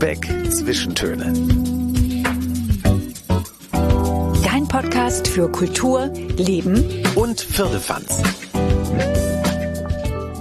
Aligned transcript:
Lübeck 0.00 0.28
Zwischentöne. 0.52 1.32
Dein 4.44 4.68
Podcast 4.68 5.26
für 5.26 5.50
Kultur, 5.50 6.06
Leben 6.36 7.02
und 7.16 7.40
Firlefanz. 7.40 8.22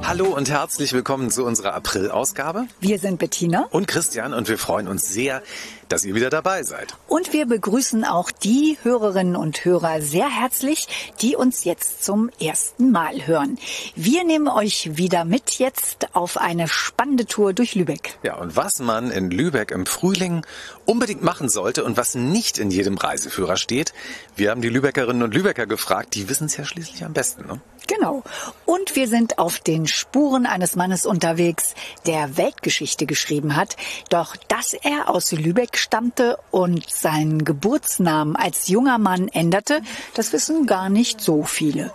Hallo 0.03 0.25
und 0.25 0.47
herzlich 0.51 0.93
willkommen 0.93 1.31
zu 1.31 1.43
unserer 1.43 1.73
April-Ausgabe. 1.73 2.67
Wir 2.81 2.99
sind 2.99 3.17
Bettina 3.17 3.65
und 3.71 3.87
Christian 3.87 4.35
und 4.35 4.47
wir 4.47 4.59
freuen 4.59 4.87
uns 4.87 5.11
sehr, 5.11 5.41
dass 5.89 6.05
ihr 6.05 6.15
wieder 6.15 6.29
dabei 6.29 6.63
seid. 6.63 6.95
Und 7.07 7.33
wir 7.33 7.45
begrüßen 7.45 8.03
auch 8.03 8.31
die 8.31 8.77
Hörerinnen 8.83 9.35
und 9.35 9.63
Hörer 9.65 10.01
sehr 10.01 10.29
herzlich, 10.29 10.87
die 11.21 11.35
uns 11.35 11.63
jetzt 11.63 12.03
zum 12.03 12.29
ersten 12.41 12.91
Mal 12.91 13.27
hören. 13.27 13.57
Wir 13.95 14.23
nehmen 14.23 14.47
euch 14.47 14.97
wieder 14.97 15.25
mit 15.25 15.59
jetzt 15.59 16.07
auf 16.13 16.37
eine 16.37 16.67
spannende 16.67 17.25
Tour 17.25 17.53
durch 17.53 17.75
Lübeck. 17.75 18.17
Ja, 18.23 18.35
und 18.35 18.55
was 18.55 18.79
man 18.79 19.11
in 19.11 19.31
Lübeck 19.31 19.71
im 19.71 19.85
Frühling 19.85 20.45
unbedingt 20.85 21.23
machen 21.23 21.49
sollte 21.49 21.83
und 21.83 21.97
was 21.97 22.15
nicht 22.15 22.57
in 22.57 22.71
jedem 22.71 22.97
Reiseführer 22.97 23.57
steht, 23.57 23.93
wir 24.35 24.51
haben 24.51 24.61
die 24.61 24.69
Lübeckerinnen 24.69 25.23
und 25.23 25.33
Lübecker 25.33 25.65
gefragt, 25.65 26.15
die 26.15 26.29
wissen 26.29 26.45
es 26.45 26.57
ja 26.57 26.65
schließlich 26.65 27.03
am 27.03 27.13
besten, 27.13 27.47
ne? 27.47 27.59
Genau. 27.87 28.23
Und 28.65 28.95
wir 28.97 29.07
sind 29.07 29.39
auf 29.39 29.59
den 29.59 29.87
Spuren 29.87 30.45
eines 30.45 30.75
Mannes 30.75 31.05
unterwegs, 31.05 31.73
der 32.05 32.35
Weltgeschichte 32.35 33.05
geschrieben 33.05 33.55
hat. 33.55 33.77
Doch 34.09 34.35
dass 34.49 34.73
er 34.73 35.09
aus 35.09 35.31
Lübeck 35.31 35.76
stammte 35.77 36.37
und 36.51 36.89
seinen 36.89 37.45
Geburtsnamen 37.45 38.35
als 38.35 38.67
junger 38.67 38.97
Mann 38.97 39.27
änderte, 39.27 39.81
das 40.13 40.33
wissen 40.33 40.65
gar 40.65 40.89
nicht 40.89 41.21
so 41.21 41.43
viele. 41.43 41.91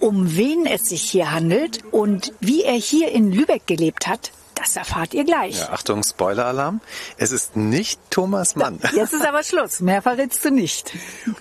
Um 0.00 0.36
wen 0.36 0.66
es 0.66 0.88
sich 0.88 1.02
hier 1.02 1.32
handelt 1.32 1.84
und 1.90 2.32
wie 2.40 2.62
er 2.62 2.74
hier 2.74 3.12
in 3.12 3.32
Lübeck 3.32 3.66
gelebt 3.66 4.06
hat, 4.06 4.32
das 4.54 4.76
erfahrt 4.76 5.14
ihr 5.14 5.24
gleich. 5.24 5.58
Ja, 5.58 5.70
Achtung, 5.70 6.02
Spoiler-Alarm. 6.02 6.80
Es 7.16 7.32
ist 7.32 7.56
nicht 7.56 8.00
Thomas 8.10 8.54
Mann. 8.54 8.78
Jetzt 8.94 9.12
ist 9.12 9.26
aber 9.26 9.42
Schluss. 9.42 9.80
Mehr 9.80 10.00
verrätst 10.00 10.44
du 10.44 10.50
nicht. 10.50 10.92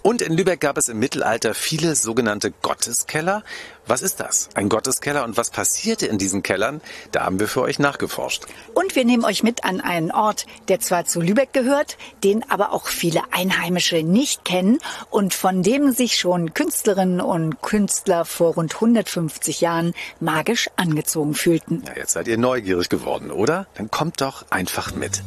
Und 0.02 0.22
in 0.22 0.34
Lübeck 0.34 0.60
gab 0.60 0.78
es 0.78 0.90
im 0.90 1.00
Mittelalter 1.00 1.54
viele 1.54 1.96
sogenannte 1.96 2.52
Gotteskeller. 2.52 3.44
Was 3.86 4.02
ist 4.02 4.22
das? 4.22 4.50
Ein 4.54 4.70
Gotteskeller 4.70 5.26
und 5.26 5.36
was 5.36 5.50
passierte 5.50 6.06
in 6.06 6.18
diesen 6.18 6.42
Kellern? 6.42 6.80
Da 7.12 7.26
haben 7.26 7.40
wir 7.40 7.50
für 7.50 7.62
euch 7.62 7.80
nachgeforscht. 7.80 8.46
Und 8.74 8.96
wir 8.96 9.04
nehmen 9.04 9.26
euch 9.26 9.44
mit 9.44 9.66
an 9.66 9.82
einen 9.82 10.12
Ort, 10.12 10.46
der 10.70 10.80
zwar 10.80 11.04
zu 11.06 11.20
Lübeck 11.20 11.52
gehört, 11.52 11.98
den 12.24 12.50
aber 12.50 12.72
auch 12.72 12.88
viele 12.88 13.22
Einheimische 13.32 14.02
nicht 14.04 14.46
kennen 14.46 14.80
und 15.10 15.34
von 15.34 15.64
dem 15.64 15.92
sich 15.92 16.16
schon 16.16 16.54
Künstlerinnen 16.54 17.20
und 17.20 17.62
Künstler 17.62 18.24
vor 18.24 18.54
rund 18.54 18.74
150 18.76 19.60
Jahren 19.60 19.94
magisch 20.22 20.70
angezogen 20.78 21.34
fühlten. 21.34 21.84
Ja, 21.86 21.98
jetzt 21.98 22.14
seid 22.14 22.30
ihr 22.30 22.38
neugierig 22.38 22.88
geworden, 22.88 23.32
oder? 23.32 23.68
Dann 23.76 23.92
kommt 23.92 24.22
doch 24.22 24.46
einfach 24.50 24.96
mit. 24.96 25.22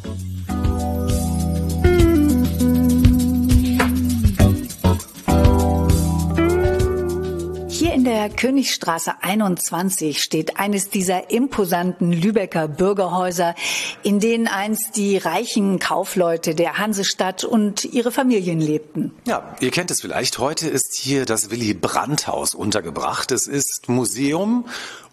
Der 8.27 8.35
Königstraße 8.35 9.13
21 9.21 10.21
steht 10.21 10.59
eines 10.59 10.91
dieser 10.91 11.31
imposanten 11.31 12.11
Lübecker 12.11 12.67
Bürgerhäuser, 12.67 13.55
in 14.03 14.19
denen 14.19 14.49
einst 14.49 14.97
die 14.97 15.17
reichen 15.17 15.79
Kaufleute 15.79 16.57
der 16.57 16.77
Hansestadt 16.77 17.45
und 17.45 17.85
ihre 17.85 18.11
Familien 18.11 18.59
lebten. 18.59 19.13
Ja, 19.29 19.55
ihr 19.61 19.71
kennt 19.71 19.93
es 19.93 20.01
vielleicht. 20.01 20.41
Heute 20.41 20.67
ist 20.67 20.97
hier 20.97 21.25
das 21.25 21.53
Willy 21.53 21.73
Brandt 21.73 22.27
Haus 22.27 22.57
untergebracht. 22.57 23.31
Es 23.31 23.47
ist 23.47 23.89
Museum 23.89 24.67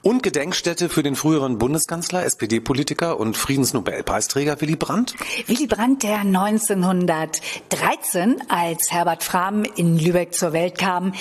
und 0.04 0.22
Gedenkstätte 0.22 0.90
für 0.90 1.02
den 1.02 1.16
früheren 1.16 1.58
Bundeskanzler, 1.58 2.26
SPD-Politiker 2.26 3.20
und 3.20 3.38
Friedensnobelpreisträger 3.38 4.60
Willy 4.60 4.76
Brandt? 4.76 5.16
Willy 5.48 5.66
Brandt, 5.66 6.04
der 6.04 6.20
1913 6.20 8.44
als 8.50 8.92
Herbert 8.92 9.24
Frahm 9.24 9.64
in 9.64 9.98
Lübeck 9.98 10.36
zur 10.36 10.52
Welt 10.52 10.78
kam, 10.78 11.14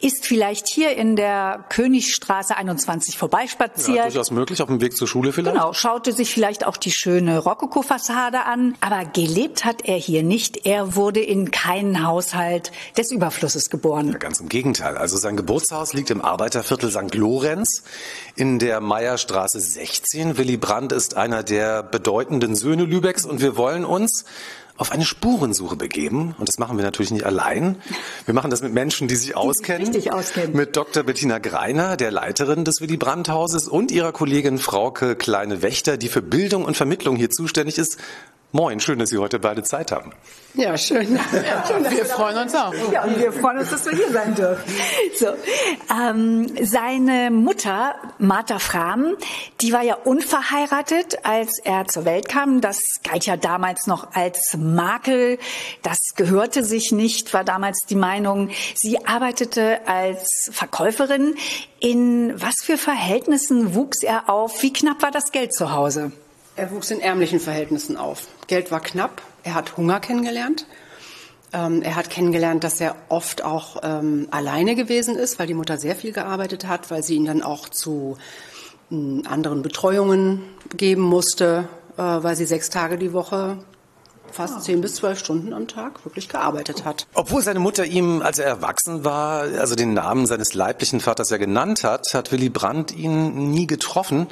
ist 0.00 0.26
vielleicht 0.26 0.68
hier 0.68 0.96
in 0.96 1.16
der 1.16 1.64
Königstraße 1.70 2.56
21 2.56 3.16
vorbeispaziert. 3.16 3.96
Ja, 3.96 4.04
durchaus 4.04 4.30
möglich, 4.30 4.60
auf 4.60 4.68
dem 4.68 4.82
Weg 4.82 4.96
zur 4.96 5.08
Schule 5.08 5.32
vielleicht. 5.32 5.56
Genau, 5.56 5.72
schaute 5.72 6.12
sich 6.12 6.32
vielleicht 6.32 6.66
auch 6.66 6.76
die 6.76 6.92
schöne 6.92 7.38
Rokoko-Fassade 7.38 8.44
an, 8.44 8.74
aber 8.80 9.06
gelebt 9.06 9.64
hat 9.64 9.86
er 9.86 9.96
hier 9.96 10.22
nicht. 10.22 10.66
Er 10.66 10.94
wurde 10.94 11.20
in 11.20 11.50
keinen 11.50 12.06
Haushalt 12.06 12.70
des 12.98 13.12
Überflusses 13.12 13.70
geboren. 13.70 14.12
Ja, 14.12 14.18
ganz 14.18 14.40
im 14.40 14.50
Gegenteil. 14.50 14.98
Also 14.98 15.16
sein 15.16 15.38
Geburtshaus 15.38 15.94
liegt 15.94 16.10
im 16.10 16.20
Arbeiterviertel 16.20 16.90
St. 16.90 17.14
Lorenz 17.14 17.82
in 18.36 18.58
der 18.58 18.80
Meierstraße 18.80 19.58
16. 19.58 20.36
Willy 20.36 20.58
Brandt 20.58 20.92
ist 20.92 21.16
einer 21.16 21.42
der 21.42 21.82
bedeutenden 21.82 22.54
Söhne 22.54 22.84
Lübecks 22.84 23.24
und 23.24 23.40
wir 23.40 23.56
wollen 23.56 23.84
uns 23.84 24.26
auf 24.76 24.92
eine 24.92 25.06
Spurensuche 25.06 25.74
begeben. 25.74 26.34
Und 26.38 26.48
das 26.48 26.58
machen 26.58 26.76
wir 26.76 26.84
natürlich 26.84 27.10
nicht 27.10 27.24
allein. 27.24 27.76
Wir 28.26 28.34
machen 28.34 28.50
das 28.50 28.62
mit 28.62 28.74
Menschen, 28.74 29.08
die 29.08 29.16
sich 29.16 29.34
auskennen. 29.34 29.86
Richtig 29.86 30.12
auskennen. 30.12 30.54
Mit 30.54 30.76
Dr. 30.76 31.02
Bettina 31.02 31.38
Greiner, 31.38 31.96
der 31.96 32.10
Leiterin 32.10 32.64
des 32.64 32.82
Willy 32.82 32.98
Brandt 32.98 33.30
Hauses 33.30 33.68
und 33.68 33.90
ihrer 33.90 34.12
Kollegin 34.12 34.58
Frauke 34.58 35.16
Kleine 35.16 35.62
Wächter, 35.62 35.96
die 35.96 36.08
für 36.08 36.20
Bildung 36.20 36.66
und 36.66 36.76
Vermittlung 36.76 37.16
hier 37.16 37.30
zuständig 37.30 37.78
ist. 37.78 37.96
Moin, 38.52 38.80
schön, 38.80 38.98
dass 38.98 39.10
Sie 39.10 39.18
heute 39.18 39.38
beide 39.38 39.62
Zeit 39.64 39.90
haben. 39.92 40.12
Ja, 40.54 40.78
schön. 40.78 41.16
Ja, 41.16 41.66
schön 41.66 41.84
wir 41.90 42.06
freuen 42.06 42.38
uns 42.38 42.54
auch. 42.54 42.72
Ja, 42.92 43.04
und 43.04 43.18
wir 43.18 43.32
freuen 43.32 43.58
uns, 43.58 43.70
dass 43.70 43.84
wir 43.84 43.92
hier 43.92 44.10
sein 44.10 44.34
dürfen. 44.34 44.72
So, 45.18 45.26
ähm, 45.92 46.46
seine 46.62 47.30
Mutter, 47.30 47.96
Martha 48.18 48.58
Frahm, 48.58 49.16
die 49.60 49.72
war 49.72 49.82
ja 49.82 49.96
unverheiratet, 49.96 51.18
als 51.24 51.58
er 51.64 51.86
zur 51.86 52.04
Welt 52.04 52.28
kam. 52.28 52.60
Das 52.60 52.78
galt 53.02 53.26
ja 53.26 53.36
damals 53.36 53.86
noch 53.86 54.14
als 54.14 54.56
Makel. 54.56 55.38
Das 55.82 55.98
gehörte 56.14 56.64
sich 56.64 56.92
nicht, 56.92 57.34
war 57.34 57.44
damals 57.44 57.80
die 57.90 57.96
Meinung. 57.96 58.50
Sie 58.74 59.04
arbeitete 59.04 59.86
als 59.86 60.50
Verkäuferin. 60.52 61.34
In 61.80 62.40
was 62.40 62.62
für 62.62 62.78
Verhältnissen 62.78 63.74
wuchs 63.74 64.02
er 64.02 64.30
auf? 64.30 64.62
Wie 64.62 64.72
knapp 64.72 65.02
war 65.02 65.10
das 65.10 65.32
Geld 65.32 65.52
zu 65.52 65.72
Hause? 65.72 66.12
Er 66.56 66.70
wuchs 66.70 66.90
in 66.90 67.00
ärmlichen 67.00 67.38
Verhältnissen 67.38 67.98
auf. 67.98 68.28
Geld 68.46 68.70
war 68.70 68.80
knapp. 68.80 69.20
Er 69.44 69.54
hat 69.54 69.76
Hunger 69.76 70.00
kennengelernt. 70.00 70.66
Ähm, 71.52 71.82
er 71.82 71.96
hat 71.96 72.08
kennengelernt, 72.08 72.64
dass 72.64 72.80
er 72.80 72.96
oft 73.10 73.44
auch 73.44 73.82
ähm, 73.82 74.26
alleine 74.30 74.74
gewesen 74.74 75.16
ist, 75.16 75.38
weil 75.38 75.46
die 75.46 75.54
Mutter 75.54 75.76
sehr 75.76 75.94
viel 75.94 76.12
gearbeitet 76.12 76.66
hat, 76.66 76.90
weil 76.90 77.02
sie 77.02 77.16
ihn 77.16 77.26
dann 77.26 77.42
auch 77.42 77.68
zu 77.68 78.16
äh, 78.90 79.26
anderen 79.26 79.60
Betreuungen 79.60 80.44
geben 80.74 81.02
musste, 81.02 81.68
äh, 81.98 82.02
weil 82.02 82.36
sie 82.36 82.46
sechs 82.46 82.70
Tage 82.70 82.96
die 82.96 83.12
Woche 83.12 83.58
fast 84.32 84.62
zehn 84.62 84.80
bis 84.80 84.94
zwölf 84.96 85.18
Stunden 85.18 85.52
am 85.52 85.68
Tag 85.68 86.04
wirklich 86.04 86.28
gearbeitet 86.28 86.84
hat. 86.84 87.06
Obwohl 87.14 87.42
seine 87.42 87.60
Mutter 87.60 87.84
ihm, 87.84 88.22
als 88.22 88.38
er 88.38 88.46
erwachsen 88.46 89.04
war, 89.04 89.42
also 89.42 89.74
den 89.74 89.94
Namen 89.94 90.26
seines 90.26 90.54
leiblichen 90.54 91.00
Vaters 91.00 91.30
ja 91.30 91.36
genannt 91.36 91.84
hat, 91.84 92.06
hat 92.12 92.32
Willy 92.32 92.48
Brandt 92.48 92.92
ihn 92.92 93.50
nie 93.50 93.66
getroffen. 93.66 94.26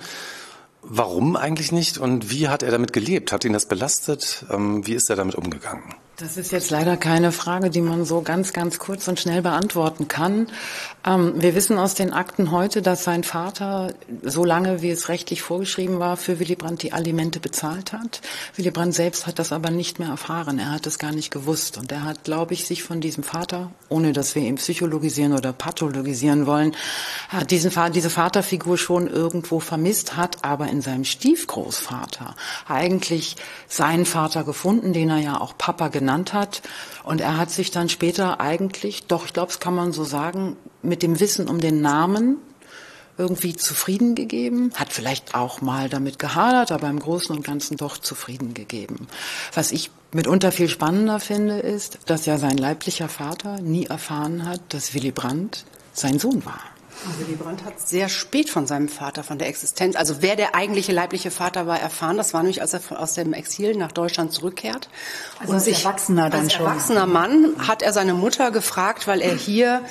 Warum 0.87 1.37
eigentlich 1.37 1.73
nicht 1.73 1.99
und 1.99 2.31
wie 2.31 2.49
hat 2.49 2.63
er 2.63 2.71
damit 2.71 2.93
gelebt? 2.93 3.33
Hat 3.33 3.45
ihn 3.45 3.53
das 3.53 3.67
belastet? 3.67 4.45
Ähm, 4.51 4.87
wie 4.87 4.95
ist 4.95 5.09
er 5.09 5.17
damit 5.17 5.35
umgegangen? 5.35 5.95
Das 6.17 6.37
ist 6.37 6.53
jetzt 6.53 6.71
leider 6.71 6.97
keine 6.97 7.33
Frage, 7.33 7.71
die 7.71 7.81
man 7.81 8.05
so 8.05 8.23
ganz, 8.23 8.53
ganz 8.53 8.79
kurz 8.79 9.09
und 9.09 9.19
schnell 9.19 9.43
beantworten 9.43 10.07
kann. 10.07 10.47
Ähm, 11.05 11.33
wir 11.43 11.57
wissen 11.57 11.77
aus 11.77 11.95
den 11.95 12.13
Akten 12.13 12.53
heute, 12.53 12.83
dass 12.83 13.03
sein 13.03 13.25
Vater, 13.25 13.95
so 14.23 14.45
lange 14.45 14.81
wie 14.81 14.91
es 14.91 15.09
rechtlich 15.09 15.43
vorgeschrieben 15.43 15.99
war, 15.99 16.17
für 16.17 16.39
Willy 16.39 16.55
Brandt 16.55 16.85
die 16.85 16.93
Alimente 16.93 17.41
bezahlt 17.41 17.93
hat. 17.93 18.21
Willy 18.55 18.71
Brandt 18.71 18.95
selbst 18.95 19.27
hat 19.27 19.41
das 19.41 19.51
aber 19.51 19.73
nicht 19.73 19.99
mehr 19.99 20.11
erfahren. 20.11 20.61
Er 20.61 20.71
hat 20.71 20.87
es 20.87 21.01
gar 21.01 21.11
nicht 21.11 21.33
gewusst. 21.33 21.79
Und 21.79 21.91
er 21.91 22.05
hat, 22.05 22.23
glaube 22.23 22.55
ich, 22.55 22.65
sich 22.65 22.85
von 22.85 23.01
diesem 23.01 23.25
Vater, 23.25 23.73
ohne 23.89 24.13
dass 24.13 24.37
wir 24.37 24.43
ihn 24.43 24.55
psychologisieren 24.55 25.33
oder 25.33 25.53
pathologisieren 25.53 26.47
wollen, 26.47 26.77
hat 27.29 27.51
diesen, 27.51 27.73
diese 27.93 28.11
Vaterfigur 28.11 28.79
schon 28.79 29.09
irgendwo 29.09 29.59
vermisst, 29.59 30.17
hat 30.17 30.45
aber 30.45 30.69
in 30.69 30.81
seinem 30.81 31.03
Stiefgroßvater 31.03 32.37
eigentlich 32.69 33.35
seinen 33.67 34.07
Vater 34.07 34.45
gefunden, 34.45 34.93
den 34.93 35.11
er 35.11 35.19
ja 35.19 35.41
auch 35.41 35.59
Papa 35.59 35.89
genannt 35.89 36.04
genannt 36.05 36.35
hat. 36.35 36.61
Und 37.03 37.23
er 37.23 37.39
hat 37.39 37.51
sich 37.51 37.71
dann 37.71 37.89
später 37.89 38.41
eigentlich, 38.41 39.07
doch 39.07 39.25
ich 39.25 39.33
glaube, 39.33 39.51
es 39.51 39.59
kann 39.59 39.75
man 39.75 39.93
so 39.93 40.05
sagen, 40.05 40.57
mit 40.83 41.03
dem 41.03 41.19
Wissen 41.19 41.49
um 41.49 41.61
den 41.61 41.81
Namen 41.81 42.37
irgendwie 43.17 43.55
zufrieden 43.55 44.15
gegeben, 44.15 44.73
hat 44.75 44.93
vielleicht 44.93 45.35
auch 45.35 45.61
mal 45.61 45.89
damit 45.89 46.19
gehadert, 46.19 46.73
aber 46.73 46.89
im 46.89 46.99
Großen 46.99 47.35
und 47.35 47.45
Ganzen 47.45 47.77
doch 47.77 47.97
zufrieden 47.97 48.55
gegeben. 48.55 49.07
Was 49.55 49.73
ich 49.73 49.91
mitunter 50.13 50.53
viel 50.53 50.69
spannender 50.69 51.21
finde, 51.21 51.59
ist, 51.59 51.99
dass 52.07 52.27
ja 52.27 52.39
sein 52.39 52.59
leiblicher 52.59 53.09
Vater 53.09 53.61
nie 53.61 53.87
erfahren 53.87 54.47
hat, 54.47 54.61
dass 54.71 54.95
Willy 54.95 55.13
Brandt 55.13 55.65
sein 55.93 56.19
Sohn 56.19 56.45
war. 56.45 56.74
Also 57.07 57.21
Willy 57.21 57.37
Brandt 57.37 57.65
hat 57.65 57.81
sehr 57.81 58.09
spät 58.09 58.51
von 58.51 58.67
seinem 58.67 58.89
Vater, 58.89 59.25
von 59.25 59.39
der 59.39 59.49
Existenz, 59.49 59.97
also 59.97 60.17
wer 60.21 60.37
der 60.37 60.55
eigentliche 60.55 60.93
leibliche 60.93 61.31
Vater 61.31 61.67
war, 61.67 61.79
erfahren. 61.79 62.17
Das 62.17 62.35
war 62.35 62.43
nämlich, 62.43 62.63
als 62.63 62.73
er 62.73 62.81
aus 62.99 63.15
dem 63.15 63.33
Exil 63.33 63.77
nach 63.77 63.93
Deutschland 63.93 64.33
zurückkehrt. 64.33 64.89
Also 65.39 65.51
und 65.51 65.57
als 65.57 65.65
sich, 65.65 65.85
Erwachsener 65.85 66.31
dann 66.31 66.45
als 66.45 66.53
schon. 66.53 66.67
erwachsener 66.67 67.07
Mann 67.07 67.55
hat 67.59 67.83
er 67.83 67.93
seine 67.93 68.15
Mutter 68.15 68.51
gefragt, 68.51 69.07
weil 69.07 69.21
er 69.21 69.35
hier 69.35 69.83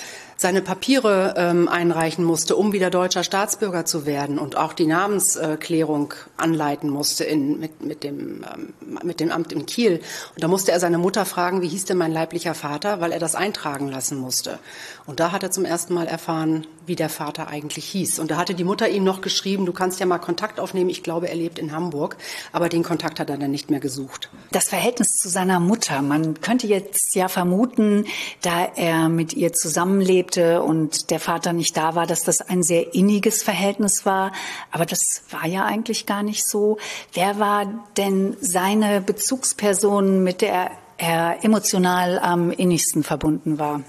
seine 0.44 0.62
Papiere 0.62 1.36
ähm, 1.38 1.69
einreichen 1.69 2.25
musste, 2.25 2.57
um 2.57 2.74
wieder 2.74 2.90
deutscher 2.90 3.24
Staatsbürger 3.24 3.86
zu 3.86 4.06
werden 4.06 4.38
und 4.38 4.57
auch 4.57 4.74
die 4.74 4.86
Namensklärung 4.86 6.13
anleiten 6.36 6.90
musste 6.90 7.24
in, 7.24 7.62
mit, 7.62 7.81
mit, 7.81 8.04
dem, 8.04 8.44
ähm, 8.54 8.74
mit 9.04 9.22
dem 9.22 9.31
Amt 9.31 9.54
in 9.54 9.66
Kiel. 9.66 10.01
Und 10.36 10.44
da 10.44 10.50
musste 10.50 10.74
er 10.74 10.81
seine 10.81 10.98
Mutter 10.98 11.25
fragen, 11.25 11.62
wie 11.62 11.69
hieß 11.69 11.86
denn 11.86 11.98
mein 11.98 12.12
leiblicher 12.12 12.56
Vater, 12.56 13.00
weil 13.00 13.13
er 13.13 13.19
das 13.19 13.36
eintragen 13.36 13.88
lassen 13.88 14.18
musste. 14.18 14.60
Und 15.06 15.22
da 15.22 15.31
hat 15.31 15.44
er 15.44 15.51
zum 15.51 15.63
ersten 15.63 15.94
Mal 15.94 16.07
erfahren, 16.07 16.68
wie 16.86 16.95
der 16.95 17.10
Vater 17.10 17.48
eigentlich 17.48 17.86
hieß. 17.86 18.19
Und 18.19 18.30
da 18.30 18.36
hatte 18.36 18.54
die 18.54 18.66
Mutter 18.66 18.90
ihm 18.90 19.06
noch 19.06 19.22
geschrieben, 19.22 19.66
du 19.66 19.72
kannst 19.72 20.01
ja 20.01 20.06
mal 20.06 20.19
Kontakt 20.19 20.60
aufnehmen. 20.60 20.90
Ich 20.90 21.04
glaube, 21.04 21.30
er 21.30 21.36
lebt 21.36 21.57
in 21.57 21.72
Hamburg. 21.72 22.18
Aber 22.51 22.68
den 22.68 22.84
Kontakt 22.84 23.22
hat 23.22 23.30
er 23.30 23.38
dann 23.38 23.51
nicht 23.51 23.72
mehr 23.72 23.80
gesucht. 23.80 24.30
Das 24.51 24.68
Verhältnis 24.68 25.07
zu 25.12 25.30
seiner 25.30 25.62
Mutter. 25.62 26.01
Man 26.01 26.42
könnte 26.42 26.68
jetzt 26.68 27.16
ja 27.16 27.30
vermuten, 27.30 28.06
da 28.42 28.66
er 28.75 29.07
mit 29.07 29.34
ihr 29.34 29.54
zusammenlebte 30.33 30.62
und 30.62 31.09
der 31.09 31.19
Vater 31.19 31.53
nicht 31.53 31.77
da 31.77 31.95
war, 31.95 32.06
dass 32.06 32.24
das 32.24 32.41
ein 32.41 32.63
sehr 32.63 32.94
inniges 32.94 33.44
Verhältnis 33.44 34.06
war. 34.06 34.31
Aber 34.71 34.85
das 34.85 35.24
war 35.30 35.47
ja 35.47 35.65
eigentlich 35.65 36.06
gar 36.06 36.24
nicht 36.24 36.47
so. 36.47 36.77
Wer 37.13 37.39
war 37.39 37.65
denn 37.97 38.35
seine 38.41 39.01
Bezugsperson, 39.01 40.24
mit 40.24 40.41
der 40.41 40.71
er 40.97 41.44
emotional 41.44 42.19
am 42.19 42.51
innigsten 42.51 43.03
verbunden 43.03 43.59
war? 43.59 43.81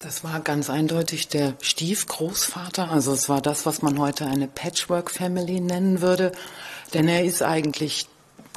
Das 0.00 0.24
war 0.24 0.40
ganz 0.40 0.68
eindeutig 0.68 1.28
der 1.28 1.54
Stiefgroßvater. 1.60 2.90
Also 2.90 3.12
es 3.12 3.28
war 3.28 3.40
das, 3.40 3.66
was 3.66 3.82
man 3.82 3.98
heute 3.98 4.26
eine 4.26 4.46
Patchwork-Family 4.46 5.60
nennen 5.60 6.00
würde. 6.00 6.32
Denn 6.94 7.08
er 7.08 7.24
ist 7.24 7.42
eigentlich 7.42 8.06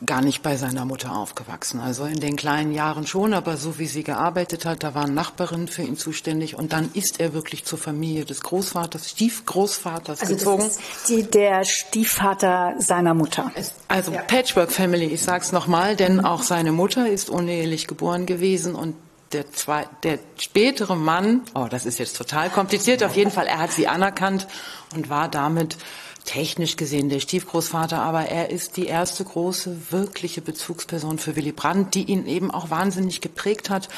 gar 0.05 0.21
nicht 0.21 0.41
bei 0.41 0.55
seiner 0.55 0.85
Mutter 0.85 1.15
aufgewachsen. 1.15 1.79
Also 1.79 2.05
in 2.05 2.19
den 2.19 2.35
kleinen 2.35 2.73
Jahren 2.73 3.05
schon, 3.05 3.33
aber 3.33 3.57
so 3.57 3.79
wie 3.79 3.87
sie 3.87 4.03
gearbeitet 4.03 4.65
hat, 4.65 4.83
da 4.83 4.95
waren 4.95 5.13
Nachbarinnen 5.13 5.67
für 5.67 5.81
ihn 5.81 5.97
zuständig 5.97 6.55
und 6.55 6.73
dann 6.73 6.89
ist 6.93 7.19
er 7.19 7.33
wirklich 7.33 7.65
zur 7.65 7.77
Familie 7.77 8.25
des 8.25 8.41
Großvaters, 8.41 9.09
Stiefgroßvaters 9.09 10.21
also 10.21 10.33
gezogen. 10.33 10.63
Das 10.63 10.77
ist 10.77 11.09
die, 11.09 11.23
der 11.23 11.63
Stiefvater 11.65 12.75
seiner 12.77 13.13
Mutter. 13.13 13.51
Also 13.87 14.11
ja. 14.11 14.21
Patchwork 14.21 14.71
Family, 14.71 15.05
ich 15.05 15.21
sag's 15.21 15.51
nochmal, 15.51 15.95
denn 15.95 16.23
auch 16.23 16.43
seine 16.43 16.71
Mutter 16.71 17.09
ist 17.09 17.29
unehelich 17.29 17.87
geboren 17.87 18.25
gewesen 18.25 18.75
und 18.75 18.95
der, 19.33 19.51
zwei, 19.51 19.85
der 20.03 20.17
spätere 20.37 20.95
Mann, 20.95 21.41
oh, 21.53 21.67
das 21.69 21.85
ist 21.85 21.99
jetzt 21.99 22.17
total 22.17 22.49
kompliziert, 22.49 23.03
auf 23.03 23.15
jeden 23.15 23.31
Fall, 23.31 23.47
er 23.47 23.59
hat 23.59 23.71
sie 23.71 23.87
anerkannt 23.87 24.47
und 24.95 25.09
war 25.09 25.29
damit 25.29 25.77
technisch 26.25 26.75
gesehen 26.75 27.09
der 27.09 27.19
Stiefgroßvater, 27.19 27.99
aber 27.99 28.25
er 28.25 28.49
ist 28.49 28.77
die 28.77 28.85
erste 28.85 29.23
große 29.23 29.91
wirkliche 29.91 30.41
Bezugsperson 30.41 31.17
für 31.17 31.35
Willy 31.35 31.51
Brandt, 31.51 31.95
die 31.95 32.03
ihn 32.03 32.25
eben 32.27 32.51
auch 32.51 32.69
wahnsinnig 32.69 33.21
geprägt 33.21 33.69
hat. 33.69 33.89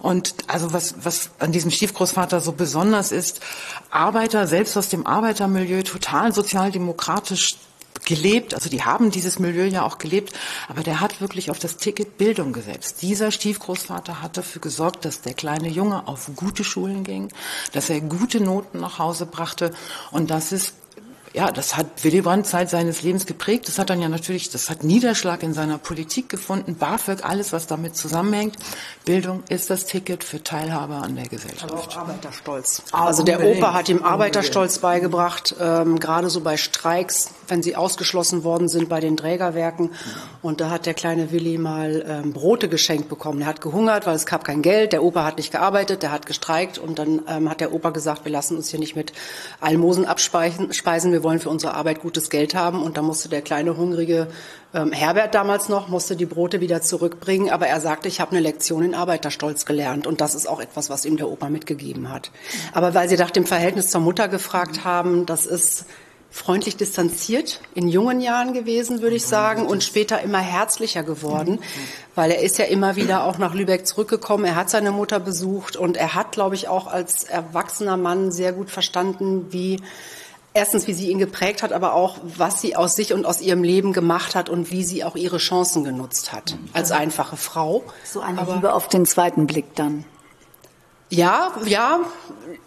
Und 0.00 0.34
also 0.46 0.72
was, 0.72 0.96
was 1.04 1.30
an 1.38 1.52
diesem 1.52 1.70
Stiefgroßvater 1.70 2.40
so 2.40 2.52
besonders 2.52 3.12
ist, 3.12 3.40
Arbeiter, 3.90 4.46
selbst 4.46 4.76
aus 4.76 4.88
dem 4.88 5.06
Arbeitermilieu, 5.06 5.82
total 5.82 6.32
sozialdemokratisch 6.32 7.56
gelebt, 8.04 8.54
also 8.54 8.68
die 8.68 8.84
haben 8.84 9.10
dieses 9.10 9.38
Milieu 9.38 9.66
ja 9.66 9.84
auch 9.84 9.98
gelebt, 9.98 10.32
aber 10.68 10.82
der 10.82 11.00
hat 11.00 11.20
wirklich 11.20 11.50
auf 11.50 11.58
das 11.58 11.76
Ticket 11.76 12.16
Bildung 12.16 12.52
gesetzt. 12.52 13.02
Dieser 13.02 13.30
Stiefgroßvater 13.30 14.22
hat 14.22 14.36
dafür 14.36 14.60
gesorgt, 14.60 15.04
dass 15.04 15.20
der 15.20 15.34
kleine 15.34 15.68
Junge 15.68 16.06
auf 16.08 16.30
gute 16.36 16.64
Schulen 16.64 17.04
ging, 17.04 17.28
dass 17.72 17.90
er 17.90 18.00
gute 18.00 18.40
Noten 18.40 18.80
nach 18.80 18.98
Hause 18.98 19.26
brachte 19.26 19.72
und 20.10 20.30
das 20.30 20.52
ist 20.52 20.74
ja, 21.34 21.50
das 21.50 21.76
hat 21.76 22.04
Willy 22.04 22.22
Brandt 22.22 22.46
Zeit 22.46 22.70
seines 22.70 23.02
Lebens 23.02 23.26
geprägt. 23.26 23.68
Das 23.68 23.78
hat 23.78 23.90
dann 23.90 24.00
ja 24.00 24.08
natürlich, 24.08 24.50
das 24.50 24.70
hat 24.70 24.82
Niederschlag 24.82 25.42
in 25.42 25.52
seiner 25.52 25.78
Politik 25.78 26.28
gefunden. 26.28 26.76
BAföG, 26.76 27.24
alles, 27.24 27.52
was 27.52 27.66
damit 27.66 27.96
zusammenhängt. 27.96 28.56
Bildung 29.04 29.42
ist 29.48 29.70
das 29.70 29.86
Ticket 29.86 30.24
für 30.24 30.42
Teilhabe 30.42 30.94
an 30.94 31.16
der 31.16 31.26
Gesellschaft. 31.26 31.72
Aber 31.72 31.80
auch 31.80 31.96
Arbeiterstolz. 31.96 32.82
Also 32.92 33.22
der 33.22 33.44
Opa 33.44 33.74
hat 33.74 33.88
ihm 33.88 34.02
Arbeiterstolz 34.02 34.78
beigebracht, 34.78 35.54
ähm, 35.60 35.98
gerade 36.00 36.30
so 36.30 36.40
bei 36.40 36.56
Streiks, 36.56 37.30
wenn 37.48 37.62
sie 37.62 37.76
ausgeschlossen 37.76 38.44
worden 38.44 38.68
sind 38.68 38.88
bei 38.88 39.00
den 39.00 39.16
Trägerwerken. 39.16 39.92
Und 40.42 40.60
da 40.60 40.70
hat 40.70 40.86
der 40.86 40.94
kleine 40.94 41.30
Willy 41.32 41.58
mal 41.58 42.04
ähm, 42.06 42.32
Brote 42.32 42.68
geschenkt 42.68 43.08
bekommen. 43.08 43.42
Er 43.42 43.48
hat 43.48 43.60
gehungert, 43.60 44.06
weil 44.06 44.14
es 44.14 44.26
gab 44.26 44.44
kein 44.44 44.62
Geld. 44.62 44.92
Der 44.92 45.02
Opa 45.02 45.24
hat 45.24 45.38
nicht 45.38 45.52
gearbeitet, 45.52 46.02
der 46.02 46.10
hat 46.10 46.26
gestreikt. 46.26 46.78
Und 46.78 46.98
dann 46.98 47.22
ähm, 47.28 47.50
hat 47.50 47.60
der 47.60 47.72
Opa 47.72 47.90
gesagt, 47.90 48.24
wir 48.24 48.32
lassen 48.32 48.56
uns 48.56 48.70
hier 48.70 48.78
nicht 48.78 48.96
mit 48.96 49.12
Almosen 49.60 50.04
abspeisen. 50.04 50.72
Wir 51.18 51.24
wollen 51.24 51.40
für 51.40 51.50
unsere 51.50 51.74
Arbeit 51.74 52.00
gutes 52.00 52.30
Geld 52.30 52.54
haben. 52.54 52.80
Und 52.80 52.96
da 52.96 53.02
musste 53.02 53.28
der 53.28 53.42
kleine 53.42 53.76
hungrige 53.76 54.28
ähm, 54.72 54.92
Herbert 54.92 55.34
damals 55.34 55.68
noch, 55.68 55.88
musste 55.88 56.14
die 56.14 56.26
Brote 56.26 56.60
wieder 56.60 56.80
zurückbringen. 56.80 57.50
Aber 57.50 57.66
er 57.66 57.80
sagte, 57.80 58.06
ich 58.06 58.20
habe 58.20 58.30
eine 58.30 58.40
Lektion 58.40 58.84
in 58.84 58.94
Arbeiterstolz 58.94 59.66
gelernt. 59.66 60.06
Und 60.06 60.20
das 60.20 60.36
ist 60.36 60.48
auch 60.48 60.60
etwas, 60.60 60.90
was 60.90 61.04
ihm 61.04 61.16
der 61.16 61.28
Opa 61.28 61.48
mitgegeben 61.48 62.12
hat. 62.12 62.30
Aber 62.72 62.94
weil 62.94 63.08
Sie 63.08 63.16
nach 63.16 63.32
dem 63.32 63.46
Verhältnis 63.46 63.90
zur 63.90 64.00
Mutter 64.00 64.28
gefragt 64.28 64.84
haben, 64.84 65.26
das 65.26 65.44
ist 65.44 65.86
freundlich 66.30 66.76
distanziert 66.76 67.60
in 67.74 67.88
jungen 67.88 68.20
Jahren 68.20 68.52
gewesen, 68.52 69.02
würde 69.02 69.16
ich 69.16 69.26
sagen, 69.26 69.66
und 69.66 69.82
später 69.82 70.20
immer 70.20 70.38
herzlicher 70.38 71.02
geworden, 71.02 71.58
weil 72.14 72.30
er 72.30 72.42
ist 72.42 72.58
ja 72.58 72.66
immer 72.66 72.94
wieder 72.94 73.24
auch 73.24 73.38
nach 73.38 73.54
Lübeck 73.54 73.88
zurückgekommen. 73.88 74.44
Er 74.44 74.54
hat 74.54 74.70
seine 74.70 74.92
Mutter 74.92 75.18
besucht 75.18 75.76
und 75.76 75.96
er 75.96 76.14
hat, 76.14 76.30
glaube 76.30 76.54
ich, 76.54 76.68
auch 76.68 76.86
als 76.86 77.24
erwachsener 77.24 77.96
Mann 77.96 78.30
sehr 78.30 78.52
gut 78.52 78.70
verstanden, 78.70 79.46
wie 79.50 79.80
erstens, 80.54 80.86
wie 80.86 80.92
sie 80.92 81.10
ihn 81.10 81.18
geprägt 81.18 81.62
hat, 81.62 81.72
aber 81.72 81.94
auch, 81.94 82.18
was 82.22 82.60
sie 82.60 82.76
aus 82.76 82.94
sich 82.94 83.12
und 83.12 83.26
aus 83.26 83.40
ihrem 83.40 83.62
Leben 83.62 83.92
gemacht 83.92 84.34
hat 84.34 84.48
und 84.48 84.70
wie 84.70 84.84
sie 84.84 85.04
auch 85.04 85.16
ihre 85.16 85.38
Chancen 85.38 85.84
genutzt 85.84 86.32
hat 86.32 86.56
als 86.72 86.90
einfache 86.92 87.36
Frau. 87.36 87.84
So 88.04 88.20
eine 88.20 88.40
aber, 88.40 88.54
Liebe 88.54 88.72
auf 88.72 88.88
den 88.88 89.06
zweiten 89.06 89.46
Blick 89.46 89.74
dann. 89.74 90.04
Ja, 91.10 91.52
ja. 91.64 92.00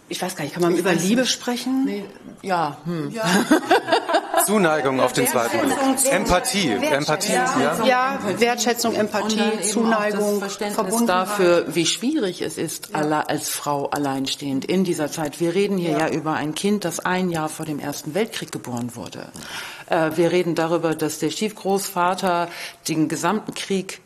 Ich 0.08 0.20
weiß 0.20 0.36
gar 0.36 0.44
nicht, 0.44 0.52
kann 0.52 0.62
man 0.62 0.74
ich 0.74 0.80
über 0.80 0.92
Liebe 0.92 1.24
sprechen? 1.26 1.84
Nee, 1.84 2.04
ja. 2.42 2.76
Hm. 2.84 3.10
ja. 3.10 3.24
Zuneigung 4.46 5.00
auf 5.00 5.12
den 5.12 5.26
zweiten 5.26 5.58
Blick. 5.60 5.76
Empathie, 6.10 6.70
Empathie, 6.70 7.32
ja. 7.32 7.84
Ja, 7.84 8.18
Wertschätzung, 8.38 8.94
Empathie, 8.94 9.62
Zuneigung, 9.62 10.40
Verständnis 10.40 11.06
dafür, 11.06 11.66
wie 11.68 11.86
schwierig 11.86 12.42
es 12.42 12.58
ist, 12.58 12.90
ja. 12.90 13.20
als 13.20 13.48
Frau 13.48 13.86
alleinstehend 13.90 14.64
in 14.64 14.84
dieser 14.84 15.10
Zeit. 15.10 15.40
Wir 15.40 15.54
reden 15.54 15.78
hier 15.78 15.92
ja. 15.92 15.98
ja 16.00 16.08
über 16.08 16.34
ein 16.34 16.54
Kind, 16.54 16.84
das 16.84 17.00
ein 17.00 17.30
Jahr 17.30 17.48
vor 17.48 17.64
dem 17.64 17.78
Ersten 17.78 18.14
Weltkrieg 18.14 18.50
geboren 18.50 18.96
wurde. 18.96 19.28
Äh, 19.88 20.10
wir 20.16 20.32
reden 20.32 20.54
darüber, 20.54 20.94
dass 20.94 21.20
der 21.20 21.30
Stiefgroßvater 21.30 22.48
den 22.88 23.08
gesamten 23.08 23.54
Krieg 23.54 24.00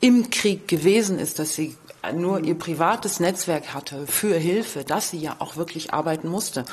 im 0.00 0.30
Krieg 0.30 0.68
gewesen 0.68 1.18
ist, 1.18 1.38
dass 1.38 1.54
sie 1.54 1.76
nur 2.12 2.40
ihr 2.40 2.54
privates 2.54 3.20
Netzwerk 3.20 3.74
hatte 3.74 4.06
für 4.06 4.36
Hilfe, 4.36 4.84
dass 4.84 5.10
sie 5.10 5.18
ja 5.18 5.36
auch 5.38 5.56
wirklich 5.56 5.92
arbeiten 5.92 6.28
musste. 6.28 6.64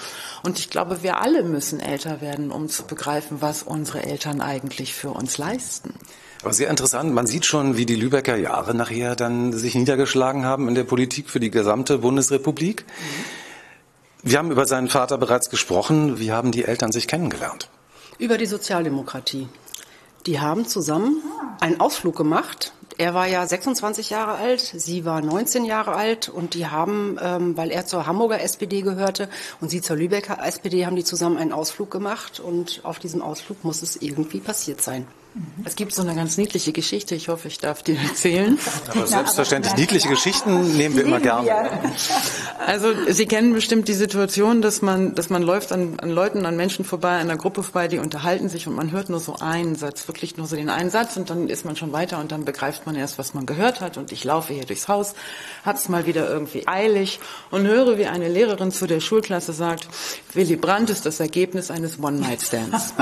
Und 0.43 0.59
ich 0.59 0.69
glaube, 0.69 1.03
wir 1.03 1.17
alle 1.17 1.43
müssen 1.43 1.79
älter 1.79 2.21
werden, 2.21 2.51
um 2.51 2.69
zu 2.69 2.83
begreifen, 2.83 3.37
was 3.41 3.63
unsere 3.63 4.03
Eltern 4.03 4.41
eigentlich 4.41 4.93
für 4.93 5.11
uns 5.11 5.37
leisten. 5.37 5.93
Aber 6.43 6.53
sehr 6.53 6.69
interessant. 6.69 7.13
Man 7.13 7.27
sieht 7.27 7.45
schon, 7.45 7.77
wie 7.77 7.85
die 7.85 7.95
Lübecker 7.95 8.35
Jahre 8.35 8.73
nachher 8.73 9.15
dann 9.15 9.53
sich 9.53 9.75
niedergeschlagen 9.75 10.43
haben 10.43 10.67
in 10.67 10.75
der 10.75 10.83
Politik 10.83 11.29
für 11.29 11.39
die 11.39 11.51
gesamte 11.51 11.99
Bundesrepublik. 11.99 12.85
Mhm. 12.87 13.41
Wir 14.23 14.37
haben 14.37 14.51
über 14.51 14.65
seinen 14.65 14.87
Vater 14.87 15.17
bereits 15.17 15.49
gesprochen. 15.49 16.19
Wie 16.19 16.31
haben 16.31 16.51
die 16.51 16.65
Eltern 16.65 16.91
sich 16.91 17.07
kennengelernt? 17.07 17.69
Über 18.19 18.37
die 18.37 18.45
Sozialdemokratie. 18.45 19.47
Die 20.27 20.39
haben 20.39 20.67
zusammen 20.67 21.23
einen 21.59 21.79
Ausflug 21.79 22.15
gemacht 22.15 22.73
er 22.97 23.13
war 23.13 23.27
ja 23.27 23.45
26 23.45 24.09
Jahre 24.09 24.35
alt, 24.35 24.61
sie 24.61 25.05
war 25.05 25.21
19 25.21 25.65
Jahre 25.65 25.93
alt 25.93 26.29
und 26.29 26.53
die 26.53 26.67
haben, 26.67 27.17
ähm, 27.21 27.57
weil 27.57 27.71
er 27.71 27.85
zur 27.85 28.07
Hamburger 28.07 28.41
SPD 28.41 28.81
gehörte 28.81 29.29
und 29.59 29.69
sie 29.69 29.81
zur 29.81 29.95
Lübecker 29.95 30.37
SPD, 30.45 30.85
haben 30.85 30.95
die 30.95 31.03
zusammen 31.03 31.37
einen 31.37 31.53
Ausflug 31.53 31.91
gemacht 31.91 32.39
und 32.39 32.81
auf 32.83 32.99
diesem 32.99 33.21
Ausflug 33.21 33.63
muss 33.63 33.81
es 33.81 33.95
irgendwie 33.95 34.39
passiert 34.39 34.81
sein. 34.81 35.07
Mhm. 35.33 35.63
Es 35.63 35.77
gibt 35.77 35.93
so 35.93 36.01
eine 36.01 36.13
ganz 36.13 36.37
niedliche 36.37 36.73
Geschichte, 36.73 37.15
ich 37.15 37.29
hoffe, 37.29 37.47
ich 37.47 37.57
darf 37.57 37.83
die 37.83 37.95
erzählen. 37.95 38.59
Aber 38.89 39.07
selbstverständlich, 39.07 39.73
niedliche 39.77 40.09
Geschichten 40.09 40.75
nehmen 40.75 40.95
wir 40.95 41.03
immer 41.03 41.21
gerne. 41.21 41.51
Also 42.65 42.89
Sie 43.07 43.25
kennen 43.25 43.53
bestimmt 43.53 43.87
die 43.87 43.93
Situation, 43.93 44.61
dass 44.61 44.81
man, 44.81 45.15
dass 45.15 45.29
man 45.29 45.41
läuft 45.41 45.71
an, 45.71 45.99
an 46.01 46.09
Leuten, 46.09 46.45
an 46.45 46.57
Menschen 46.57 46.83
vorbei, 46.83 47.11
an 47.11 47.29
einer 47.29 47.37
Gruppe 47.37 47.63
vorbei, 47.63 47.87
die 47.87 47.99
unterhalten 47.99 48.49
sich 48.49 48.67
und 48.67 48.75
man 48.75 48.91
hört 48.91 49.09
nur 49.09 49.21
so 49.21 49.37
einen 49.39 49.75
Satz, 49.75 50.07
wirklich 50.07 50.35
nur 50.35 50.47
so 50.47 50.57
den 50.57 50.69
einen 50.69 50.89
Satz 50.89 51.15
und 51.15 51.29
dann 51.29 51.47
ist 51.47 51.63
man 51.63 51.77
schon 51.77 51.93
weiter 51.93 52.19
und 52.19 52.33
dann 52.33 52.43
begreift 52.43 52.85
man 52.85 52.95
erst, 52.95 53.17
was 53.17 53.33
man 53.33 53.45
gehört 53.45 53.79
hat 53.79 53.97
und 53.97 54.11
ich 54.11 54.25
laufe 54.25 54.53
hier 54.53 54.65
durchs 54.65 54.89
Haus, 54.89 55.13
hab's 55.63 55.87
mal 55.87 56.05
wieder 56.05 56.29
irgendwie 56.29 56.67
eilig 56.67 57.21
und 57.51 57.65
höre, 57.65 57.97
wie 57.97 58.07
eine 58.07 58.27
Lehrerin 58.27 58.71
zu 58.71 58.85
der 58.85 58.99
Schulklasse 58.99 59.53
sagt, 59.53 59.87
Willy 60.33 60.57
Brandt 60.57 60.89
ist 60.89 61.05
das 61.05 61.21
Ergebnis 61.21 61.71
eines 61.71 61.99
One-Night-Stands. 61.99 62.93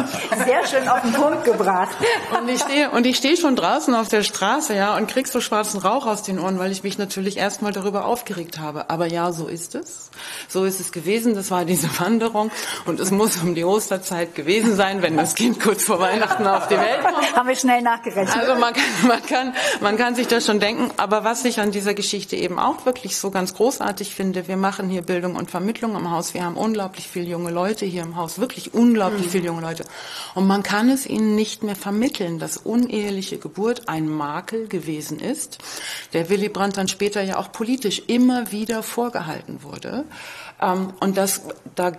Sehr 0.45 0.67
schön 0.67 0.88
auf 0.88 1.01
den 1.01 1.13
Punkt 1.13 1.43
gebracht. 1.43 1.98
Und 2.39 2.49
ich 2.49 2.59
stehe 2.61 2.89
und 2.91 3.05
ich 3.05 3.17
stehe 3.17 3.38
schon 3.38 3.55
draußen 3.55 3.93
auf 3.95 4.07
der 4.07 4.23
Straße, 4.23 4.75
ja, 4.75 4.95
und 4.95 5.07
krieg 5.07 5.27
so 5.27 5.41
schwarzen 5.41 5.79
Rauch 5.79 6.05
aus 6.05 6.23
den 6.23 6.39
Ohren, 6.39 6.59
weil 6.59 6.71
ich 6.71 6.83
mich 6.83 6.97
natürlich 6.97 7.38
erstmal 7.38 7.71
darüber 7.71 8.05
aufgeregt 8.05 8.59
habe. 8.59 8.89
Aber 8.89 9.07
ja, 9.07 9.31
so 9.31 9.47
ist 9.47 9.75
es. 9.75 10.09
So 10.47 10.65
ist 10.65 10.79
es 10.79 10.91
gewesen. 10.91 11.35
Das 11.35 11.51
war 11.51 11.65
diese 11.65 11.88
Wanderung 11.99 12.51
und 12.85 12.99
es 12.99 13.11
muss 13.11 13.38
um 13.38 13.55
die 13.55 13.63
Osterzeit 13.63 14.35
gewesen 14.35 14.75
sein, 14.75 15.01
wenn 15.01 15.17
das 15.17 15.35
Kind 15.35 15.59
kurz 15.59 15.83
vor 15.83 15.99
Weihnachten 15.99 16.45
auf 16.45 16.67
die 16.67 16.77
Welt 16.77 17.01
kommt. 17.03 17.35
Haben 17.35 17.47
wir 17.47 17.55
schnell 17.55 17.81
nachgerechnet. 17.81 18.38
Also 18.38 18.55
man 18.59 18.73
kann, 18.73 19.07
man 19.07 19.25
kann, 19.25 19.53
man 19.81 19.97
kann 19.97 20.15
sich 20.15 20.27
das 20.27 20.45
schon 20.45 20.59
denken. 20.59 20.91
Aber 20.97 21.23
was 21.23 21.45
ich 21.45 21.59
an 21.59 21.71
dieser 21.71 21.93
Geschichte 21.93 22.35
eben 22.35 22.59
auch 22.59 22.85
wirklich 22.85 23.17
so 23.17 23.31
ganz 23.31 23.53
großartig 23.53 24.13
finde, 24.13 24.47
wir 24.47 24.57
machen 24.57 24.89
hier 24.89 25.01
Bildung 25.01 25.35
und 25.35 25.51
Vermittlung 25.51 25.95
im 25.95 26.11
Haus. 26.11 26.33
Wir 26.33 26.43
haben 26.43 26.57
unglaublich 26.57 27.07
viele 27.07 27.25
junge 27.25 27.51
Leute 27.51 27.85
hier 27.85 28.03
im 28.03 28.15
Haus, 28.15 28.39
wirklich 28.39 28.73
unglaublich 28.73 29.27
mhm. 29.27 29.31
viele 29.31 29.45
junge 29.45 29.61
Leute. 29.61 29.85
Und 30.35 30.47
man 30.47 30.63
kann 30.63 30.89
es 30.89 31.05
ihnen 31.05 31.35
nicht 31.35 31.63
mehr 31.63 31.75
vermitteln, 31.75 32.09
dass 32.39 32.58
uneheliche 32.58 33.38
Geburt 33.38 33.88
ein 33.88 34.08
Makel 34.08 34.68
gewesen 34.68 35.20
ist, 35.20 35.60
der 36.13 36.30
Willy 36.30 36.50
Brandt 36.50 36.78
dann 36.78 36.88
später 36.88 37.22
ja 37.22 37.38
auch 37.38 37.51
politisch 37.51 38.04
immer 38.08 38.51
wieder 38.51 38.84
vorgehalten 38.84 39.63
wurde. 39.63 40.06
Ähm, 40.62 40.94
und 41.00 41.18
das, 41.18 41.42
da 41.75 41.94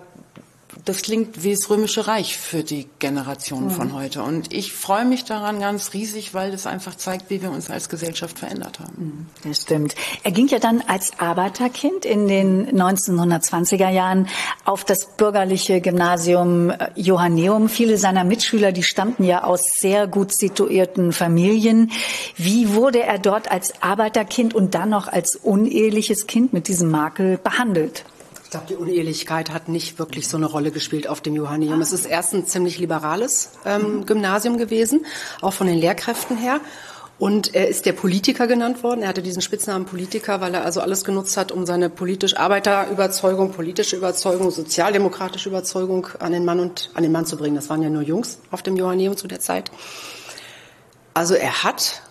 das 0.85 1.03
klingt 1.03 1.43
wie 1.43 1.55
das 1.55 1.69
Römische 1.69 2.07
Reich 2.07 2.37
für 2.37 2.63
die 2.63 2.89
Generation 2.99 3.65
mhm. 3.65 3.71
von 3.71 3.93
heute. 3.93 4.23
Und 4.23 4.53
ich 4.53 4.73
freue 4.73 5.05
mich 5.05 5.25
daran 5.25 5.61
ganz 5.61 5.93
riesig, 5.93 6.35
weil 6.35 6.53
es 6.55 6.67
einfach 6.67 6.95
zeigt, 6.95 7.31
wie 7.31 7.43
wir 7.43 7.51
uns 7.51 7.71
als 7.71 7.89
Gesellschaft 7.89 8.39
verändert 8.39 8.81
haben. 8.81 9.29
Mhm. 9.43 9.49
Das 9.49 9.63
stimmt. 9.63 9.95
Er 10.23 10.31
ging 10.33 10.49
ja 10.49 10.59
dann 10.59 10.83
als 10.87 11.19
Arbeiterkind 11.19 12.05
in 12.05 12.29
den 12.29 12.71
1920er 12.71 13.91
Jahren 13.91 14.29
auf 14.65 14.85
das 14.85 15.17
bürgerliche 15.17 15.81
Gymnasium 15.81 16.71
äh, 16.71 16.91
Johanneum. 16.95 17.69
Viele 17.69 17.99
seiner 17.99 18.25
Mitschüler, 18.25 18.73
die 18.73 18.83
stammten 18.83 19.25
ja 19.25 19.45
aus 19.45 19.63
sehr 19.79 20.07
gut 20.07 20.35
situierten 20.35 21.13
Familien. 21.13 21.91
Wie 22.37 22.75
wurde 22.75 23.03
er 23.03 23.19
dort 23.19 23.51
als 23.51 23.83
Arbeiterkind 23.83 24.55
und 24.55 24.75
dann 24.75 24.91
noch 24.91 25.09
als 25.09 25.37
uneheliches 25.37 26.27
Kind 26.27 26.53
mit 26.53 26.69
diesem 26.69 26.91
Makel 26.91 27.39
behandelt? 27.39 28.05
Ich 28.51 28.53
glaube, 28.53 28.67
die 28.67 28.75
Unehelichkeit 28.75 29.51
hat 29.53 29.69
nicht 29.69 30.01
wirklich 30.01 30.27
so 30.27 30.37
eine 30.37 30.47
Rolle 30.47 30.73
gespielt 30.73 31.07
auf 31.07 31.21
dem 31.21 31.37
Johanneum. 31.37 31.81
Es 31.83 31.93
ist 31.93 32.05
erst 32.05 32.35
ein 32.35 32.47
ziemlich 32.47 32.81
liberales 32.81 33.53
ähm, 33.65 34.07
Gymnasium 34.07 34.59
gewesen, 34.59 35.07
auch 35.41 35.53
von 35.53 35.69
den 35.69 35.79
Lehrkräften 35.79 36.37
her. 36.37 36.61
Und 37.21 37.55
er 37.55 37.69
ist 37.69 37.87
der 37.87 37.93
Politiker 37.93 38.49
genannt 38.49 38.83
worden. 38.83 39.03
Er 39.03 39.09
hatte 39.09 39.23
diesen 39.23 39.41
Spitznamen 39.41 39.87
Politiker, 39.87 40.41
weil 40.41 40.53
er 40.53 40.65
also 40.65 40.81
alles 40.81 41.05
genutzt 41.05 41.37
hat, 41.37 41.53
um 41.53 41.65
seine 41.65 41.91
politisch 41.91 42.37
Arbeiterüberzeugung, 42.37 43.53
politische 43.53 43.95
Überzeugung, 43.95 44.51
sozialdemokratische 44.51 45.49
Überzeugung 45.49 46.09
an 46.19 46.33
den 46.33 46.45
Mann 46.45 46.59
und 46.59 46.91
an 46.95 47.05
den 47.05 47.13
Mann 47.13 47.27
zu 47.27 47.37
bringen. 47.37 47.55
Das 47.55 47.71
waren 47.71 47.85
ja 47.85 47.89
nur 47.89 48.03
Jungs 48.03 48.41
auf 48.51 48.65
dem 48.65 48.75
Johanneum 48.75 49.17
zu 49.17 49.29
der 49.29 49.39
Zeit. 49.39 49.71
Also 51.15 51.35
er 51.35 51.63
hat 51.63 52.03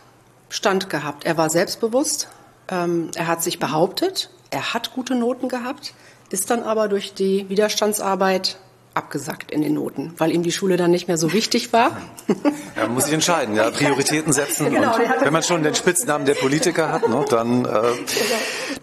Stand 0.48 0.89
gehabt. 0.89 1.25
Er 1.25 1.36
war 1.36 1.50
selbstbewusst. 1.50 2.29
Ähm, 2.69 3.12
er 3.15 3.27
hat 3.27 3.43
sich 3.43 3.60
behauptet. 3.60 4.29
Er 4.51 4.74
hat 4.74 4.93
gute 4.93 5.15
Noten 5.15 5.50
gehabt 5.50 5.93
ist 6.29 6.50
dann 6.50 6.63
aber 6.63 6.88
durch 6.88 7.13
die 7.13 7.50
Widerstandsarbeit 7.50 8.57
abgesackt 8.93 9.51
in 9.51 9.62
den 9.62 9.75
Noten, 9.75 10.13
weil 10.17 10.31
ihm 10.31 10.43
die 10.43 10.51
Schule 10.51 10.75
dann 10.75 10.91
nicht 10.91 11.07
mehr 11.07 11.17
so 11.17 11.31
wichtig 11.33 11.74
war. 11.74 11.98
Ja, 12.75 12.88
muss 12.88 13.07
ich 13.07 13.13
entscheiden, 13.13 13.55
ja, 13.55 13.71
Prioritäten 13.71 14.31
setzen. 14.31 14.69
Genau, 14.71 14.95
und 14.95 15.01
wenn 15.21 15.33
man 15.33 15.43
schon 15.43 15.63
den 15.63 15.75
Spitznamen 15.75 16.25
der 16.25 16.36
Politiker 16.36 16.93
hat, 16.93 17.09
ne, 17.09 17.25
dann 17.29 17.65
äh, 17.65 17.91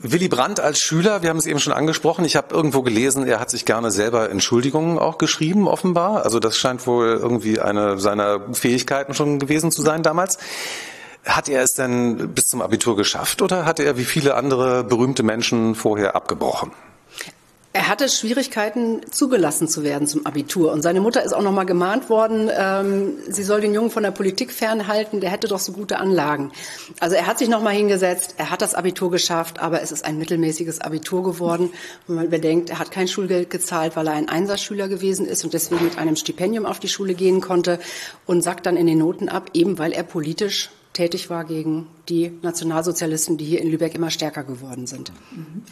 Willy 0.02 0.28
Brandt 0.28 0.60
als 0.60 0.80
Schüler, 0.80 1.22
wir 1.22 1.30
haben 1.30 1.38
es 1.38 1.46
eben 1.46 1.60
schon 1.60 1.72
angesprochen, 1.72 2.26
ich 2.26 2.36
habe 2.36 2.54
irgendwo 2.54 2.82
gelesen, 2.82 3.26
er 3.26 3.40
hat 3.40 3.48
sich 3.48 3.64
gerne 3.64 3.90
selber 3.90 4.28
Entschuldigungen 4.28 4.98
auch 4.98 5.16
geschrieben, 5.16 5.66
offenbar. 5.66 6.24
Also 6.24 6.40
das 6.40 6.58
scheint 6.58 6.86
wohl 6.86 7.18
irgendwie 7.22 7.58
eine 7.58 7.98
seiner 7.98 8.52
Fähigkeiten 8.52 9.14
schon 9.14 9.38
gewesen 9.38 9.72
zu 9.72 9.80
sein 9.80 10.02
damals. 10.02 10.36
Hat 11.24 11.48
er 11.48 11.62
es 11.62 11.72
denn 11.72 12.34
bis 12.34 12.44
zum 12.44 12.60
Abitur 12.60 12.96
geschafft 12.96 13.40
oder 13.40 13.64
hatte 13.64 13.82
er 13.82 13.96
wie 13.96 14.04
viele 14.04 14.34
andere 14.34 14.84
berühmte 14.84 15.22
Menschen 15.22 15.74
vorher 15.74 16.14
abgebrochen? 16.14 16.70
Er 17.76 17.88
hatte 17.88 18.08
Schwierigkeiten, 18.08 19.02
zugelassen 19.10 19.68
zu 19.68 19.84
werden 19.84 20.08
zum 20.08 20.24
Abitur. 20.24 20.72
Und 20.72 20.80
seine 20.80 21.02
Mutter 21.02 21.22
ist 21.22 21.34
auch 21.34 21.42
noch 21.42 21.52
mal 21.52 21.64
gemahnt 21.64 22.08
worden, 22.08 22.50
ähm, 22.50 23.18
sie 23.28 23.42
soll 23.42 23.60
den 23.60 23.74
Jungen 23.74 23.90
von 23.90 24.02
der 24.02 24.12
Politik 24.12 24.50
fernhalten, 24.50 25.20
der 25.20 25.28
hätte 25.28 25.46
doch 25.46 25.58
so 25.58 25.72
gute 25.72 25.98
Anlagen. 25.98 26.52
Also 27.00 27.16
er 27.16 27.26
hat 27.26 27.38
sich 27.38 27.50
noch 27.50 27.60
mal 27.60 27.74
hingesetzt, 27.74 28.36
er 28.38 28.48
hat 28.48 28.62
das 28.62 28.74
Abitur 28.74 29.10
geschafft, 29.10 29.58
aber 29.58 29.82
es 29.82 29.92
ist 29.92 30.06
ein 30.06 30.16
mittelmäßiges 30.16 30.80
Abitur 30.80 31.22
geworden. 31.22 31.68
Wenn 32.06 32.16
man 32.16 32.30
bedenkt, 32.30 32.70
er 32.70 32.78
hat 32.78 32.90
kein 32.90 33.08
Schulgeld 33.08 33.50
gezahlt, 33.50 33.94
weil 33.94 34.06
er 34.06 34.14
ein 34.14 34.30
Einsatzschüler 34.30 34.88
gewesen 34.88 35.26
ist 35.26 35.44
und 35.44 35.52
deswegen 35.52 35.84
mit 35.84 35.98
einem 35.98 36.16
Stipendium 36.16 36.64
auf 36.64 36.80
die 36.80 36.88
Schule 36.88 37.12
gehen 37.12 37.42
konnte 37.42 37.78
und 38.24 38.40
sackt 38.40 38.64
dann 38.64 38.78
in 38.78 38.86
den 38.86 38.96
Noten 38.96 39.28
ab, 39.28 39.50
eben 39.52 39.76
weil 39.76 39.92
er 39.92 40.02
politisch 40.02 40.70
tätig 40.94 41.28
war 41.28 41.44
gegen 41.44 41.88
die 42.08 42.32
Nationalsozialisten, 42.40 43.36
die 43.36 43.44
hier 43.44 43.60
in 43.60 43.70
Lübeck 43.70 43.94
immer 43.94 44.08
stärker 44.08 44.44
geworden 44.44 44.86
sind. 44.86 45.12
Mhm. 45.30 45.62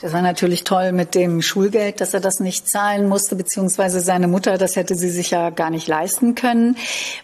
Das 0.00 0.12
war 0.12 0.22
natürlich 0.22 0.64
toll 0.64 0.92
mit 0.92 1.14
dem 1.14 1.40
Schulgeld, 1.40 2.00
dass 2.00 2.14
er 2.14 2.20
das 2.20 2.40
nicht 2.40 2.68
zahlen 2.68 3.08
musste, 3.08 3.36
beziehungsweise 3.36 4.00
seine 4.00 4.28
Mutter, 4.28 4.58
das 4.58 4.76
hätte 4.76 4.96
sie 4.96 5.08
sich 5.08 5.30
ja 5.30 5.50
gar 5.50 5.70
nicht 5.70 5.88
leisten 5.88 6.34
können. 6.34 6.76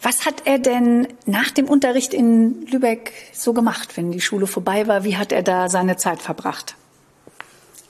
Was 0.03 0.25
hat 0.25 0.43
er 0.45 0.59
denn 0.59 1.09
nach 1.27 1.51
dem 1.51 1.69
Unterricht 1.69 2.15
in 2.15 2.67
Lübeck 2.67 3.13
so 3.33 3.53
gemacht, 3.53 3.97
wenn 3.97 4.13
die 4.13 4.21
Schule 4.21 4.47
vorbei 4.47 4.87
war? 4.87 5.05
Wie 5.05 5.17
hat 5.17 5.33
er 5.33 5.43
da 5.43 5.69
seine 5.69 5.97
Zeit 5.97 6.23
verbracht? 6.23 6.77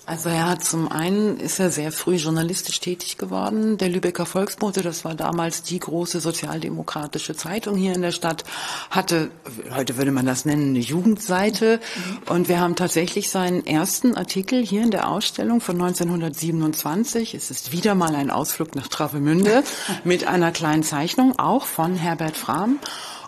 Also 0.07 0.29
er 0.29 0.49
hat 0.49 0.65
zum 0.65 0.91
einen 0.91 1.39
ist 1.39 1.61
er 1.61 1.71
sehr 1.71 1.93
früh 1.93 2.17
journalistisch 2.17 2.81
tätig 2.81 3.17
geworden. 3.17 3.79
Der 3.79 3.89
Lübecker 3.89 4.27
Volksbote, 4.27 4.83
das 4.83 5.05
war 5.05 5.15
damals 5.15 5.63
die 5.63 5.79
große 5.79 6.21
sozialdemokratische 6.21 7.37
Zeitung 7.37 7.77
hier 7.77 7.95
in 7.95 8.03
der 8.03 8.11
Stadt, 8.11 8.45
hatte, 8.91 9.31
heute 9.75 9.97
würde 9.99 10.11
man 10.11 10.27
das 10.27 10.45
nennen, 10.45 10.71
eine 10.71 10.81
Jugendseite. 10.81 11.81
Und 12.29 12.49
wir 12.49 12.61
haben 12.61 12.77
tatsächlich 12.77 13.31
seinen 13.31 13.65
ersten 13.67 14.17
Artikel 14.17 14.65
hier 14.65 14.83
in 14.83 14.91
der 14.91 15.09
Ausstellung 15.09 15.61
von 15.61 15.81
1927. 15.81 17.35
Es 17.35 17.51
ist 17.51 17.73
wieder 17.73 17.95
mal 17.95 18.15
ein 18.15 18.31
Ausflug 18.31 18.75
nach 18.75 18.89
Travemünde 18.89 19.63
mit 20.05 20.27
einer 20.27 20.51
kleinen 20.51 20.83
Zeichnung, 20.83 21.39
auch 21.39 21.67
von 21.67 21.95
Herbert 21.95 22.37
Frahm. 22.37 22.79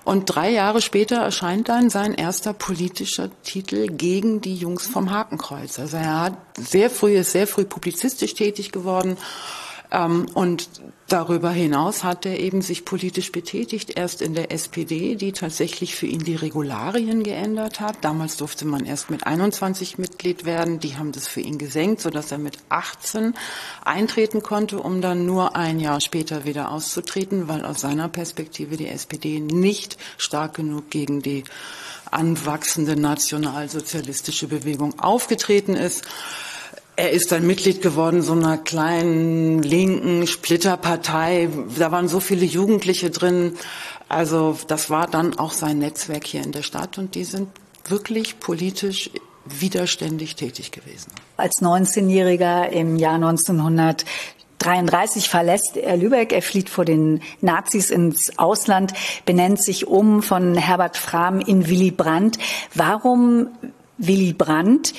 Und 0.05 0.27
drei 0.27 0.51
Jahre 0.51 0.83
später 0.83 1.17
erscheint 1.17 1.69
dann 1.69 1.89
sein 1.89 2.15
erster 2.15 2.53
politischer 2.53 3.31
Titel 3.43 3.87
gegen 3.87 4.41
die 4.41 4.57
Jungs 4.57 4.87
vom 4.87 5.11
Hakenkreuz. 5.11 5.79
Also 5.79 5.97
er 5.97 6.21
hat 6.21 6.37
sehr 6.59 6.91
früh, 6.91 7.15
ist 7.15 7.33
sehr 7.33 7.47
früh 7.47 7.65
publizistisch 7.65 8.35
tätig 8.35 8.73
geworden 8.73 9.17
und 9.93 10.71
darüber 11.09 11.51
hinaus 11.51 12.03
hat 12.03 12.25
er 12.25 12.41
eben 12.41 12.63
sich 12.63 12.87
politisch 12.87 13.31
betätigt, 13.31 13.95
erst 13.95 14.23
in 14.23 14.33
der 14.33 14.51
SPD, 14.51 15.17
die 15.17 15.33
tatsächlich 15.33 15.95
für 15.95 16.07
ihn 16.07 16.25
die 16.25 16.35
Regularien 16.35 17.23
geändert 17.23 17.81
hat. 17.81 17.97
Damals 18.01 18.39
durfte 18.39 18.65
man 18.65 18.87
erst 18.87 19.11
mit 19.11 19.27
21 19.27 19.99
Mitglied 19.99 20.47
werden. 20.47 20.81
Die 20.81 20.97
haben 20.97 21.13
das 21.13 21.29
für 21.29 21.43
ihn 21.43 21.59
gesenkt, 21.59 22.01
sodass 22.01 22.33
er 22.33 22.39
mit 22.39 22.57
18 22.71 23.35
eintreten 23.85 24.43
konnte, 24.43 24.81
um 24.81 25.03
dann 25.03 25.27
nur 25.27 25.57
ein 25.57 25.79
Jahr 25.79 26.01
später 26.01 26.47
wieder 26.47 26.71
auszutreten, 26.71 27.49
weil 27.49 27.63
aus 27.63 27.83
seiner 27.83 28.09
Perspektive 28.09 28.79
die 28.79 28.89
SPD 28.89 29.41
nicht 29.41 29.99
stark 30.17 30.55
genug 30.55 30.89
gegen 30.89 31.21
die 31.21 31.45
anwachsende 32.11 32.99
nationalsozialistische 32.99 34.47
Bewegung 34.47 34.99
aufgetreten 34.99 35.75
ist. 35.75 36.07
Er 36.95 37.11
ist 37.11 37.33
dann 37.33 37.47
Mitglied 37.47 37.81
geworden 37.81 38.21
so 38.23 38.33
einer 38.33 38.59
kleinen 38.59 39.63
linken 39.63 40.27
Splitterpartei. 40.27 41.49
Da 41.79 41.91
waren 41.91 42.09
so 42.09 42.21
viele 42.21 42.45
Jugendliche 42.45 43.09
drin. 43.11 43.57
Also 44.09 44.59
das 44.67 44.91
war 44.91 45.07
dann 45.07 45.39
auch 45.39 45.53
sein 45.53 45.79
Netzwerk 45.79 46.27
hier 46.27 46.43
in 46.43 46.53
der 46.53 46.63
Stadt 46.63 46.99
und 46.99 47.15
die 47.15 47.25
sind 47.25 47.49
wirklich 47.87 48.41
politisch 48.41 49.09
widerständig 49.47 50.37
tätig 50.37 50.71
gewesen. 50.71 51.13
Als 51.37 51.63
19-Jähriger 51.63 52.69
im 52.69 52.97
Jahr 52.97 53.15
1933 53.15 55.31
verlässt 55.31 55.77
er 55.77 55.97
Lübeck, 55.97 56.33
er 56.33 56.43
flieht 56.43 56.69
vor 56.69 56.85
den 56.85 57.23
Nazis 57.41 57.91
ins 57.91 58.39
Ausland, 58.39 58.93
benennt 59.25 59.61
sich 59.63 59.89
um 59.89 60.23
von 60.23 60.57
Herbert 60.57 60.99
Frahm 60.99 61.41
in 61.41 61.69
Willy 61.69 61.91
Brandt. 61.91 62.39
Warum 62.75 63.49
Willy 63.99 64.33
Brandt? 64.33 64.95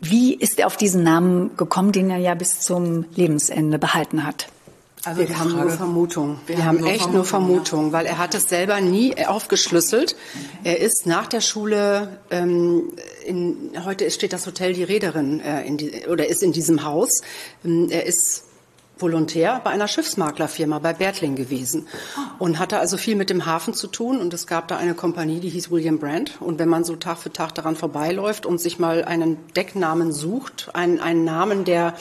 Wie 0.00 0.34
ist 0.34 0.58
er 0.58 0.66
auf 0.66 0.76
diesen 0.76 1.02
Namen 1.02 1.56
gekommen, 1.56 1.92
den 1.92 2.10
er 2.10 2.18
ja 2.18 2.34
bis 2.34 2.60
zum 2.60 3.04
Lebensende 3.14 3.78
behalten 3.78 4.24
hat? 4.24 4.48
Also 5.04 5.26
wir 5.26 5.38
haben 5.38 5.52
nur 5.52 5.70
Vermutung. 5.70 6.40
Wir, 6.46 6.58
wir 6.58 6.64
haben, 6.64 6.78
haben 6.78 6.86
echt 6.86 7.02
Vermutung, 7.02 7.14
nur 7.14 7.24
Vermutung, 7.24 7.86
ja. 7.86 7.92
weil 7.92 8.06
er 8.06 8.18
hat 8.18 8.34
es 8.34 8.48
selber 8.50 8.80
nie 8.80 9.14
aufgeschlüsselt. 9.24 10.14
Er 10.62 10.78
ist 10.78 11.06
nach 11.06 11.26
der 11.26 11.40
Schule, 11.40 12.18
ähm, 12.30 12.92
in, 13.24 13.72
heute 13.84 14.10
steht 14.10 14.34
das 14.34 14.46
Hotel 14.46 14.74
Die 14.74 14.84
Reederin 14.84 15.40
äh, 15.40 15.62
in 15.62 15.78
die, 15.78 16.06
oder 16.06 16.26
ist 16.26 16.42
in 16.42 16.52
diesem 16.52 16.84
Haus. 16.84 17.22
Ähm, 17.64 17.88
er 17.90 18.04
ist 18.04 18.44
Volontär 19.00 19.60
bei 19.62 19.70
einer 19.70 19.88
Schiffsmaklerfirma 19.88 20.78
bei 20.78 20.92
Bertling 20.92 21.36
gewesen 21.36 21.88
und 22.38 22.58
hatte 22.58 22.78
also 22.78 22.96
viel 22.96 23.16
mit 23.16 23.30
dem 23.30 23.46
Hafen 23.46 23.74
zu 23.74 23.86
tun. 23.86 24.20
Und 24.20 24.34
es 24.34 24.46
gab 24.46 24.68
da 24.68 24.76
eine 24.76 24.94
Kompanie, 24.94 25.40
die 25.40 25.50
hieß 25.50 25.70
William 25.70 25.98
Brandt. 25.98 26.40
Und 26.40 26.58
wenn 26.58 26.68
man 26.68 26.84
so 26.84 26.96
Tag 26.96 27.18
für 27.18 27.32
Tag 27.32 27.54
daran 27.54 27.76
vorbeiläuft 27.76 28.46
und 28.46 28.60
sich 28.60 28.78
mal 28.78 29.04
einen 29.04 29.36
Decknamen 29.54 30.12
sucht, 30.12 30.70
einen, 30.74 31.00
einen 31.00 31.24
Namen, 31.24 31.64
der 31.64 31.94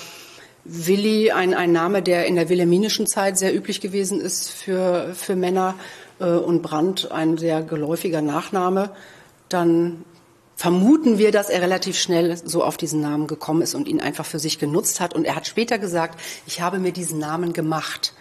Willi, 0.65 1.31
ein, 1.31 1.53
ein 1.53 1.71
Name, 1.71 2.01
der 2.01 2.25
in 2.25 2.35
der 2.35 2.49
wilhelminischen 2.49 3.07
Zeit 3.07 3.37
sehr 3.37 3.55
üblich 3.55 3.81
gewesen 3.81 4.21
ist 4.21 4.49
für, 4.49 5.13
für 5.15 5.35
Männer, 5.35 5.75
äh, 6.19 6.25
und 6.25 6.61
Brandt 6.61 7.11
ein 7.11 7.37
sehr 7.37 7.61
geläufiger 7.61 8.21
Nachname, 8.21 8.91
dann 9.47 10.03
vermuten 10.59 11.17
wir, 11.17 11.31
dass 11.31 11.49
er 11.49 11.61
relativ 11.61 11.97
schnell 11.97 12.35
so 12.35 12.65
auf 12.65 12.75
diesen 12.75 12.99
Namen 12.99 13.27
gekommen 13.27 13.61
ist 13.61 13.75
und 13.75 13.87
ihn 13.87 14.01
einfach 14.01 14.25
für 14.25 14.39
sich 14.39 14.59
genutzt 14.59 14.99
hat. 14.99 15.13
Und 15.13 15.23
er 15.23 15.37
hat 15.37 15.47
später 15.47 15.79
gesagt, 15.79 16.19
ich 16.45 16.59
habe 16.59 16.79
mir 16.79 16.91
diesen 16.91 17.17
Namen 17.17 17.53
gemacht. 17.53 18.13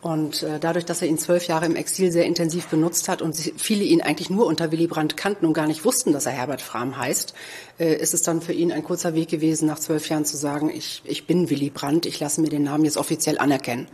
Und 0.00 0.42
äh, 0.42 0.58
dadurch, 0.58 0.86
dass 0.86 1.02
er 1.02 1.08
ihn 1.08 1.18
zwölf 1.18 1.48
Jahre 1.48 1.66
im 1.66 1.76
Exil 1.76 2.12
sehr 2.12 2.24
intensiv 2.24 2.68
benutzt 2.68 3.10
hat 3.10 3.20
und 3.20 3.36
viele 3.36 3.84
ihn 3.84 4.00
eigentlich 4.00 4.30
nur 4.30 4.46
unter 4.46 4.72
Willy 4.72 4.86
Brandt 4.86 5.18
kannten 5.18 5.44
und 5.44 5.52
gar 5.52 5.66
nicht 5.66 5.84
wussten, 5.84 6.14
dass 6.14 6.24
er 6.24 6.32
Herbert 6.32 6.62
Frahm 6.62 6.96
heißt, 6.96 7.34
äh, 7.78 7.94
ist 7.94 8.14
es 8.14 8.22
dann 8.22 8.40
für 8.40 8.54
ihn 8.54 8.72
ein 8.72 8.82
kurzer 8.82 9.14
Weg 9.14 9.28
gewesen, 9.28 9.66
nach 9.66 9.80
zwölf 9.80 10.08
Jahren 10.08 10.24
zu 10.24 10.38
sagen, 10.38 10.70
ich, 10.74 11.02
ich 11.04 11.26
bin 11.26 11.50
Willy 11.50 11.68
Brandt, 11.68 12.06
ich 12.06 12.18
lasse 12.20 12.40
mir 12.40 12.48
den 12.48 12.62
Namen 12.62 12.86
jetzt 12.86 12.96
offiziell 12.96 13.36
anerkennen. 13.36 13.86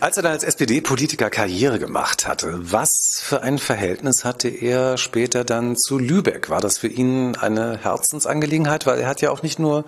Als 0.00 0.16
er 0.16 0.22
dann 0.22 0.32
als 0.32 0.44
SPD-Politiker 0.44 1.28
Karriere 1.28 1.78
gemacht 1.78 2.26
hatte, 2.26 2.58
was 2.72 3.20
für 3.22 3.42
ein 3.42 3.58
Verhältnis 3.58 4.24
hatte 4.24 4.48
er 4.48 4.96
später 4.96 5.44
dann 5.44 5.76
zu 5.76 5.98
Lübeck? 5.98 6.48
War 6.48 6.62
das 6.62 6.78
für 6.78 6.88
ihn 6.88 7.36
eine 7.36 7.76
Herzensangelegenheit? 7.76 8.86
Weil 8.86 9.00
er 9.00 9.08
hat 9.08 9.20
ja 9.20 9.30
auch 9.30 9.42
nicht 9.42 9.58
nur 9.58 9.84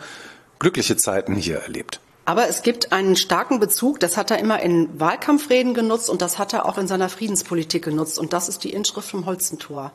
glückliche 0.59 0.99
Zeiten 0.99 1.35
hier 1.35 1.61
erlebt. 1.61 1.99
Aber 2.27 2.47
es 2.47 2.63
gibt 2.63 2.93
einen 2.93 3.17
starken 3.17 3.59
Bezug, 3.59 4.01
das 4.01 4.19
hat 4.19 4.31
er 4.31 4.39
immer 4.39 4.61
in 4.61 5.01
Wahlkampfreden 5.01 5.73
genutzt 5.73 6.11
und 6.11 6.21
das 6.21 6.39
hat 6.39 6.53
er 6.53 6.67
auch 6.67 6.77
in 6.77 6.87
seiner 6.87 7.09
Friedenspolitik 7.09 7.83
genutzt. 7.83 8.19
Und 8.19 8.35
das 8.35 8.51
ist 8.51 8.65
die 8.65 8.71
Inschrift 8.75 9.09
vom 9.09 9.25
Holzentor. 9.25 9.93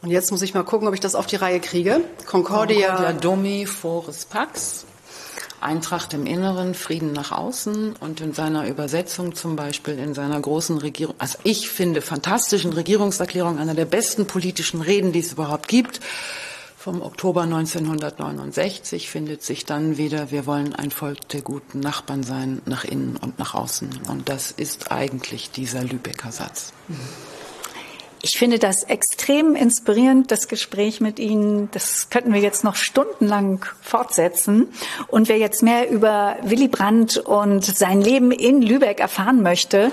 Und 0.00 0.10
jetzt 0.10 0.30
muss 0.30 0.40
ich 0.40 0.54
mal 0.54 0.64
gucken, 0.64 0.88
ob 0.88 0.94
ich 0.94 1.00
das 1.00 1.14
auf 1.14 1.26
die 1.26 1.36
Reihe 1.36 1.60
kriege. 1.60 2.00
Concordia, 2.26 2.88
Concordia 2.88 3.12
Domi 3.12 3.66
Foris 3.66 4.24
Pax. 4.24 4.86
Eintracht 5.66 6.14
im 6.14 6.26
Inneren, 6.26 6.74
Frieden 6.74 7.12
nach 7.12 7.32
außen 7.32 7.96
und 8.00 8.20
in 8.20 8.32
seiner 8.32 8.66
Übersetzung 8.68 9.34
zum 9.34 9.56
Beispiel 9.56 9.98
in 9.98 10.14
seiner 10.14 10.40
großen 10.40 10.78
Regierung, 10.78 11.16
also 11.18 11.38
ich 11.42 11.68
finde 11.68 12.00
fantastischen 12.00 12.72
Regierungserklärung, 12.72 13.58
einer 13.58 13.74
der 13.74 13.84
besten 13.84 14.26
politischen 14.26 14.80
Reden, 14.80 15.12
die 15.12 15.20
es 15.20 15.32
überhaupt 15.32 15.68
gibt, 15.68 16.00
vom 16.86 17.02
Oktober 17.02 17.42
1969 17.42 19.10
findet 19.10 19.42
sich 19.42 19.64
dann 19.64 19.96
wieder, 19.96 20.30
wir 20.30 20.46
wollen 20.46 20.72
ein 20.72 20.92
Volk 20.92 21.28
der 21.30 21.42
guten 21.42 21.80
Nachbarn 21.80 22.22
sein, 22.22 22.62
nach 22.64 22.84
innen 22.84 23.16
und 23.16 23.40
nach 23.40 23.54
außen. 23.54 24.02
Und 24.08 24.28
das 24.28 24.52
ist 24.52 24.92
eigentlich 24.92 25.50
dieser 25.50 25.82
Lübecker 25.82 26.30
Satz. 26.30 26.72
Ich 28.28 28.38
finde 28.38 28.58
das 28.58 28.82
extrem 28.82 29.54
inspirierend, 29.54 30.32
das 30.32 30.48
Gespräch 30.48 31.00
mit 31.00 31.20
Ihnen. 31.20 31.68
Das 31.70 32.10
könnten 32.10 32.32
wir 32.34 32.40
jetzt 32.40 32.64
noch 32.64 32.74
stundenlang 32.74 33.64
fortsetzen. 33.80 34.66
Und 35.06 35.28
wer 35.28 35.38
jetzt 35.38 35.62
mehr 35.62 35.88
über 35.88 36.34
Willy 36.42 36.66
Brandt 36.66 37.18
und 37.18 37.64
sein 37.64 38.00
Leben 38.00 38.32
in 38.32 38.62
Lübeck 38.62 38.98
erfahren 38.98 39.44
möchte 39.44 39.92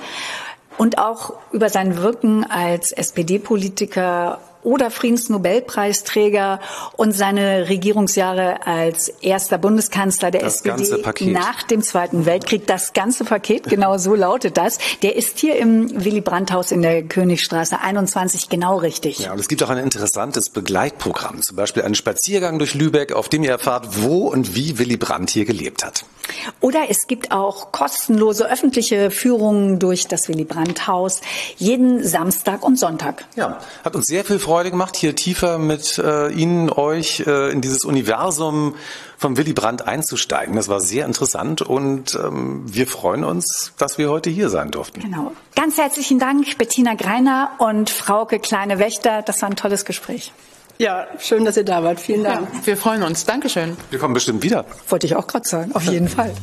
und 0.79 0.97
auch 0.97 1.35
über 1.51 1.69
sein 1.69 1.97
Wirken 1.97 2.43
als 2.43 2.91
SPD-Politiker 2.91 4.39
oder 4.63 4.91
Friedensnobelpreisträger 4.91 6.59
und 6.95 7.11
seine 7.13 7.69
Regierungsjahre 7.69 8.65
als 8.65 9.09
erster 9.21 9.57
Bundeskanzler 9.57 10.31
der 10.31 10.41
das 10.41 10.61
SPD 10.65 11.27
nach 11.31 11.63
dem 11.63 11.81
Zweiten 11.81 12.25
Weltkrieg. 12.25 12.67
Das 12.67 12.93
ganze 12.93 13.23
Paket, 13.23 13.65
genau 13.65 13.97
so 13.97 14.15
lautet 14.15 14.57
das. 14.57 14.77
Der 15.01 15.15
ist 15.15 15.39
hier 15.39 15.57
im 15.57 16.03
Willy 16.03 16.21
Brandt-Haus 16.21 16.71
in 16.71 16.81
der 16.81 17.03
Königstraße 17.03 17.79
21 17.79 18.49
genau 18.49 18.77
richtig. 18.77 19.19
Ja, 19.19 19.33
und 19.33 19.39
es 19.39 19.47
gibt 19.47 19.63
auch 19.63 19.69
ein 19.69 19.77
interessantes 19.77 20.49
Begleitprogramm, 20.49 21.41
zum 21.41 21.55
Beispiel 21.55 21.83
einen 21.83 21.95
Spaziergang 21.95 22.57
durch 22.57 22.73
Lübeck, 22.73 23.13
auf 23.13 23.29
dem 23.29 23.43
ihr 23.43 23.51
erfahrt, 23.51 24.01
wo 24.01 24.27
und 24.27 24.55
wie 24.55 24.79
Willy 24.79 24.97
Brandt 24.97 25.29
hier 25.29 25.45
gelebt 25.45 25.85
hat. 25.85 26.05
Oder 26.61 26.85
es 26.89 27.07
gibt 27.07 27.31
auch 27.31 27.71
kostenlose 27.73 28.49
öffentliche 28.49 29.11
Führungen 29.11 29.79
durch 29.79 30.07
das 30.07 30.29
Willy 30.29 30.45
Brandt 30.45 30.87
Haus 30.87 31.19
jeden 31.57 32.03
Samstag 32.03 32.63
und 32.63 32.79
Sonntag. 32.79 33.25
Ja, 33.35 33.59
hat 33.83 33.95
uns 33.95 34.05
sehr 34.05 34.23
viel 34.23 34.39
Freude 34.39 34.52
gemacht, 34.61 34.95
hier 34.95 35.15
tiefer 35.15 35.57
mit 35.57 35.97
äh, 35.97 36.29
Ihnen, 36.29 36.69
euch 36.69 37.23
äh, 37.25 37.51
in 37.51 37.61
dieses 37.61 37.83
Universum 37.83 38.75
von 39.17 39.37
Willy 39.37 39.53
Brandt 39.53 39.87
einzusteigen. 39.87 40.55
Das 40.55 40.69
war 40.69 40.79
sehr 40.79 41.05
interessant 41.05 41.61
und 41.61 42.15
ähm, 42.15 42.63
wir 42.65 42.87
freuen 42.87 43.23
uns, 43.23 43.73
dass 43.77 43.97
wir 43.97 44.09
heute 44.09 44.29
hier 44.29 44.49
sein 44.49 44.71
durften. 44.71 45.01
Genau. 45.01 45.31
Ganz 45.55 45.77
herzlichen 45.77 46.19
Dank, 46.19 46.57
Bettina 46.57 46.93
Greiner 46.93 47.51
und 47.57 47.89
Frauke 47.89 48.39
Kleine-Wächter. 48.39 49.21
Das 49.23 49.41
war 49.41 49.49
ein 49.49 49.55
tolles 49.55 49.85
Gespräch. 49.85 50.31
Ja, 50.77 51.07
schön, 51.19 51.45
dass 51.45 51.57
ihr 51.57 51.65
da 51.65 51.83
wart. 51.83 51.99
Vielen 51.99 52.23
Dank. 52.23 52.47
Ja, 52.53 52.65
wir 52.65 52.77
freuen 52.77 53.03
uns. 53.03 53.25
Dankeschön. 53.25 53.77
Wir 53.89 53.99
kommen 53.99 54.13
bestimmt 54.13 54.43
wieder. 54.43 54.65
Wollte 54.89 55.07
ich 55.07 55.15
auch 55.15 55.27
gerade 55.27 55.47
sagen. 55.47 55.71
Auf 55.73 55.83
jeden 55.85 56.09
Fall. 56.09 56.33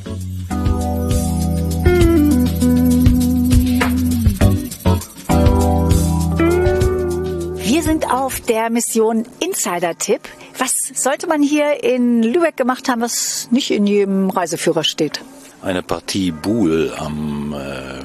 Wir 7.80 7.87
sind 7.87 8.12
auf 8.12 8.40
der 8.40 8.68
Mission 8.68 9.26
Insider-Tipp. 9.38 10.20
Was 10.58 10.75
sollte 10.92 11.26
man 11.26 11.40
hier 11.40 11.83
in 11.83 12.22
Lübeck 12.22 12.55
gemacht 12.59 12.90
haben, 12.90 13.00
was 13.00 13.48
nicht 13.50 13.70
in 13.70 13.87
jedem 13.87 14.28
Reiseführer 14.28 14.85
steht? 14.85 15.22
Eine 15.62 15.83
Partie 15.83 16.31
Buhl 16.31 16.92
am 16.94 17.55
äh, 17.55 18.05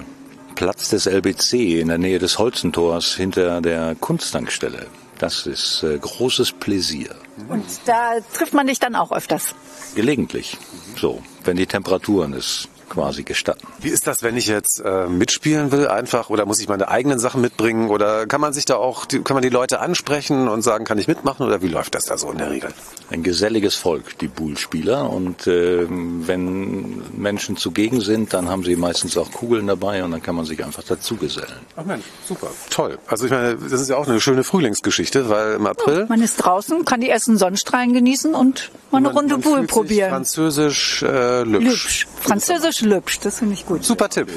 Platz 0.56 0.92
des 0.92 1.08
LBC 1.08 1.82
in 1.82 1.90
der 1.90 1.98
Nähe 1.98 2.20
des 2.20 2.40
Holzentors 2.40 3.16
hinter 3.16 3.60
der 3.60 3.96
Kunsttankstelle. 3.96 4.88
Das 5.20 5.46
ist 5.46 5.84
äh, 5.84 5.98
großes 5.98 6.54
Pläsier. 6.54 7.14
Und 7.50 7.66
da 7.86 8.22
trifft 8.34 8.54
man 8.54 8.68
dich 8.68 8.80
dann 8.80 8.96
auch 8.96 9.12
öfters? 9.12 9.56
Gelegentlich. 9.94 10.56
So, 10.96 11.22
wenn 11.44 11.58
die 11.58 11.68
Temperaturen 11.68 12.32
es 12.32 12.70
quasi 12.96 13.24
gestatten. 13.24 13.68
Wie 13.82 13.90
ist 13.90 14.08
das, 14.08 14.24
wenn 14.24 14.38
ich 14.38 14.48
jetzt 14.48 14.80
äh, 14.80 15.08
mitspielen 15.08 15.72
will 15.74 15.88
einfach 15.88 16.30
oder 16.30 16.46
muss 16.46 16.62
ich 16.62 16.70
meine 16.70 16.88
eigenen 16.88 17.20
Sachen 17.20 17.42
mitbringen 17.42 17.90
oder 17.90 18.26
kann 18.26 18.40
man 18.40 18.54
sich 18.54 18.64
da 18.64 18.78
auch, 18.78 19.08
kann 19.10 19.36
man 19.36 19.44
die 19.44 19.50
Leute 19.50 19.82
ansprechen 19.82 20.48
und 20.48 20.62
sagen, 20.62 20.86
kann 20.86 20.98
ich 20.98 21.08
mitmachen 21.08 21.46
oder 21.46 21.62
wie 21.62 21.68
läuft 21.68 21.94
das 21.94 22.06
da 22.06 22.18
so 22.18 22.32
in 22.32 22.38
der 22.38 22.50
Regel? 22.50 22.74
Ein 23.12 23.22
geselliges 23.22 23.76
Volk, 23.76 24.18
die 24.20 24.30
Bullspieler 24.30 25.10
und 25.10 25.46
äh, 25.46 25.86
wenn 25.90 27.04
Menschen 27.18 27.58
zugegen 27.58 28.00
sind, 28.00 28.34
dann 28.34 28.50
haben 28.50 28.64
sie 28.64 28.78
meistens 28.78 29.18
auch 29.18 29.30
Kugeln 29.30 29.68
dabei 29.68 30.02
und 30.04 30.12
dann 30.12 30.24
kann 30.24 30.36
man 30.36 30.46
sich 30.46 30.64
einfach 30.64 30.84
dazu 30.84 31.18
gesellen. 31.18 31.60
Ach 31.76 31.84
Mensch, 31.84 32.06
super, 32.26 32.48
toll. 32.70 32.98
Also 33.08 33.26
ich 33.26 33.32
meine, 33.32 33.58
das 33.58 33.82
ist 33.82 33.90
ja 33.90 33.98
auch 33.98 34.08
eine 34.08 34.22
schöne 34.22 34.46
Frühlingsgeschichte, 34.46 35.30
weil 35.30 35.56
im 35.56 35.68
April... 35.68 36.00
Ja, 36.00 36.06
man 36.08 36.22
ist 36.22 36.38
draußen, 36.38 36.86
kann 36.86 37.02
die 37.02 37.10
ersten 37.10 37.38
Sonnenstrahlen 37.38 37.92
genießen 37.92 38.34
und 38.34 38.72
mal 38.92 39.00
eine 39.00 39.12
Runde 39.12 39.38
Bull 39.38 39.68
probieren. 39.68 40.12
Französisch 40.12 41.04
äh, 41.04 41.44
lübsch. 41.44 41.66
lübsch. 41.66 42.08
Französisch 42.22 42.85
lübsch, 42.86 43.20
das 43.20 43.40
finde 43.40 43.54
ich 43.54 43.66
gut. 43.66 43.84
Super 43.84 44.10
Tipp. 44.10 44.30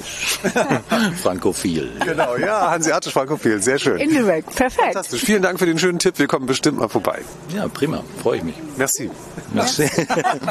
Frankophil. 1.22 1.90
Genau, 2.04 2.36
ja, 2.36 2.70
hanseatisch 2.70 3.12
Frankophil, 3.12 3.62
sehr 3.62 3.78
schön. 3.78 3.98
In 3.98 4.14
Lübeck, 4.14 4.46
perfekt. 4.46 4.94
Fantastisch, 4.94 5.22
vielen 5.22 5.42
Dank 5.42 5.58
für 5.58 5.66
den 5.66 5.78
schönen 5.78 5.98
Tipp, 5.98 6.18
wir 6.18 6.26
kommen 6.26 6.46
bestimmt 6.46 6.78
mal 6.78 6.88
vorbei. 6.88 7.22
Ja, 7.54 7.68
prima, 7.68 8.02
freue 8.22 8.38
ich 8.38 8.44
mich. 8.44 8.54
Merci. 8.76 9.10
Merci. 9.52 9.88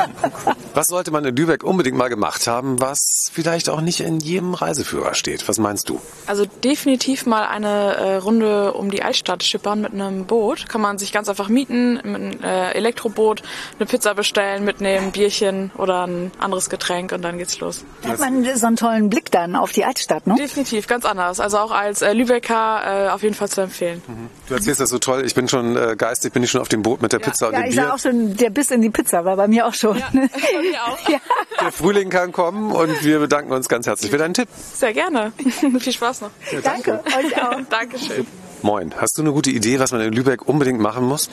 Was 0.73 0.87
sollte 0.87 1.11
man 1.11 1.25
in 1.25 1.35
Lübeck 1.35 1.63
unbedingt 1.63 1.97
mal 1.97 2.07
gemacht 2.07 2.45
haben, 2.47 2.79
was 2.79 3.31
vielleicht 3.33 3.67
auch 3.69 3.81
nicht 3.81 3.99
in 3.99 4.19
jedem 4.19 4.53
Reiseführer 4.53 5.15
steht? 5.15 5.47
Was 5.47 5.57
meinst 5.57 5.89
du? 5.89 5.99
Also 6.27 6.45
definitiv 6.45 7.25
mal 7.25 7.47
eine 7.47 7.95
äh, 7.95 8.15
Runde 8.17 8.73
um 8.73 8.91
die 8.91 9.01
Altstadt 9.01 9.43
schippern 9.43 9.81
mit 9.81 9.93
einem 9.93 10.25
Boot. 10.25 10.69
Kann 10.69 10.81
man 10.81 10.99
sich 10.99 11.11
ganz 11.11 11.29
einfach 11.29 11.49
mieten, 11.49 11.95
mit 11.95 12.15
einem 12.15 12.43
äh, 12.43 12.71
Elektroboot, 12.73 13.41
eine 13.79 13.87
Pizza 13.87 14.13
bestellen, 14.13 14.65
mitnehmen, 14.65 15.11
Bierchen 15.11 15.71
oder 15.77 16.05
ein 16.05 16.31
anderes 16.37 16.69
Getränk 16.69 17.11
und 17.11 17.23
dann 17.23 17.37
geht's 17.37 17.59
los. 17.59 17.76
Da 18.01 18.09
hat 18.09 18.19
man 18.19 18.43
so 18.55 18.67
einen 18.67 18.75
tollen 18.75 19.09
Blick 19.09 19.31
dann 19.31 19.55
auf 19.55 19.71
die 19.71 19.83
Altstadt, 19.83 20.27
ne? 20.27 20.35
Definitiv, 20.35 20.87
ganz 20.87 21.03
anders. 21.05 21.39
Also 21.39 21.57
auch 21.57 21.71
als 21.71 22.01
äh, 22.01 22.13
Lübecker 22.13 23.07
äh, 23.07 23.09
auf 23.09 23.23
jeden 23.23 23.33
Fall 23.35 23.49
zu 23.49 23.61
empfehlen. 23.61 24.01
Du 24.47 24.53
erzählst 24.53 24.79
das 24.79 24.89
so 24.89 24.99
toll. 24.99 25.23
Ich 25.25 25.33
bin 25.35 25.47
schon 25.49 25.75
äh, 25.75 25.95
geistig, 25.97 26.31
bin 26.33 26.43
ich 26.43 26.51
schon 26.51 26.61
auf 26.61 26.69
dem 26.69 26.83
Boot 26.83 27.01
mit 27.01 27.11
der 27.11 27.19
Pizza 27.19 27.47
und 27.47 27.53
Ja, 27.53 27.61
dem 27.61 27.69
ich 27.69 27.75
Bier. 27.75 27.85
sah 27.85 27.93
auch 27.93 27.99
schon, 27.99 28.37
der 28.37 28.49
Biss 28.51 28.69
in 28.71 28.81
die 28.81 28.89
Pizza 28.91 29.25
war 29.25 29.35
bei 29.35 29.47
mir 29.47 29.65
auch 29.65 29.73
schon. 29.73 29.97
Ja, 29.97 30.07
bei 30.13 30.19
mir 30.19 30.83
auch. 30.85 30.97
Ja. 31.09 31.19
Der 31.61 31.71
Frühling 31.71 32.09
kann 32.09 32.31
kommen 32.31 32.71
und 32.71 33.03
wir 33.03 33.19
bedanken 33.19 33.51
uns 33.51 33.67
ganz 33.67 33.87
herzlich 33.87 34.11
für 34.11 34.17
deinen 34.17 34.33
Tipp. 34.33 34.47
Sehr 34.75 34.93
gerne. 34.93 35.31
Viel 35.79 35.91
Spaß 35.93 36.21
noch. 36.21 36.31
Danke, 36.63 37.01
euch 37.17 37.41
auch. 37.41 37.59
Dankeschön. 37.69 38.27
Moin. 38.61 38.93
Hast 38.99 39.17
du 39.17 39.21
eine 39.21 39.31
gute 39.31 39.51
Idee, 39.51 39.79
was 39.79 39.91
man 39.91 40.01
in 40.01 40.13
Lübeck 40.13 40.47
unbedingt 40.47 40.79
machen 40.79 41.05
muss? 41.05 41.29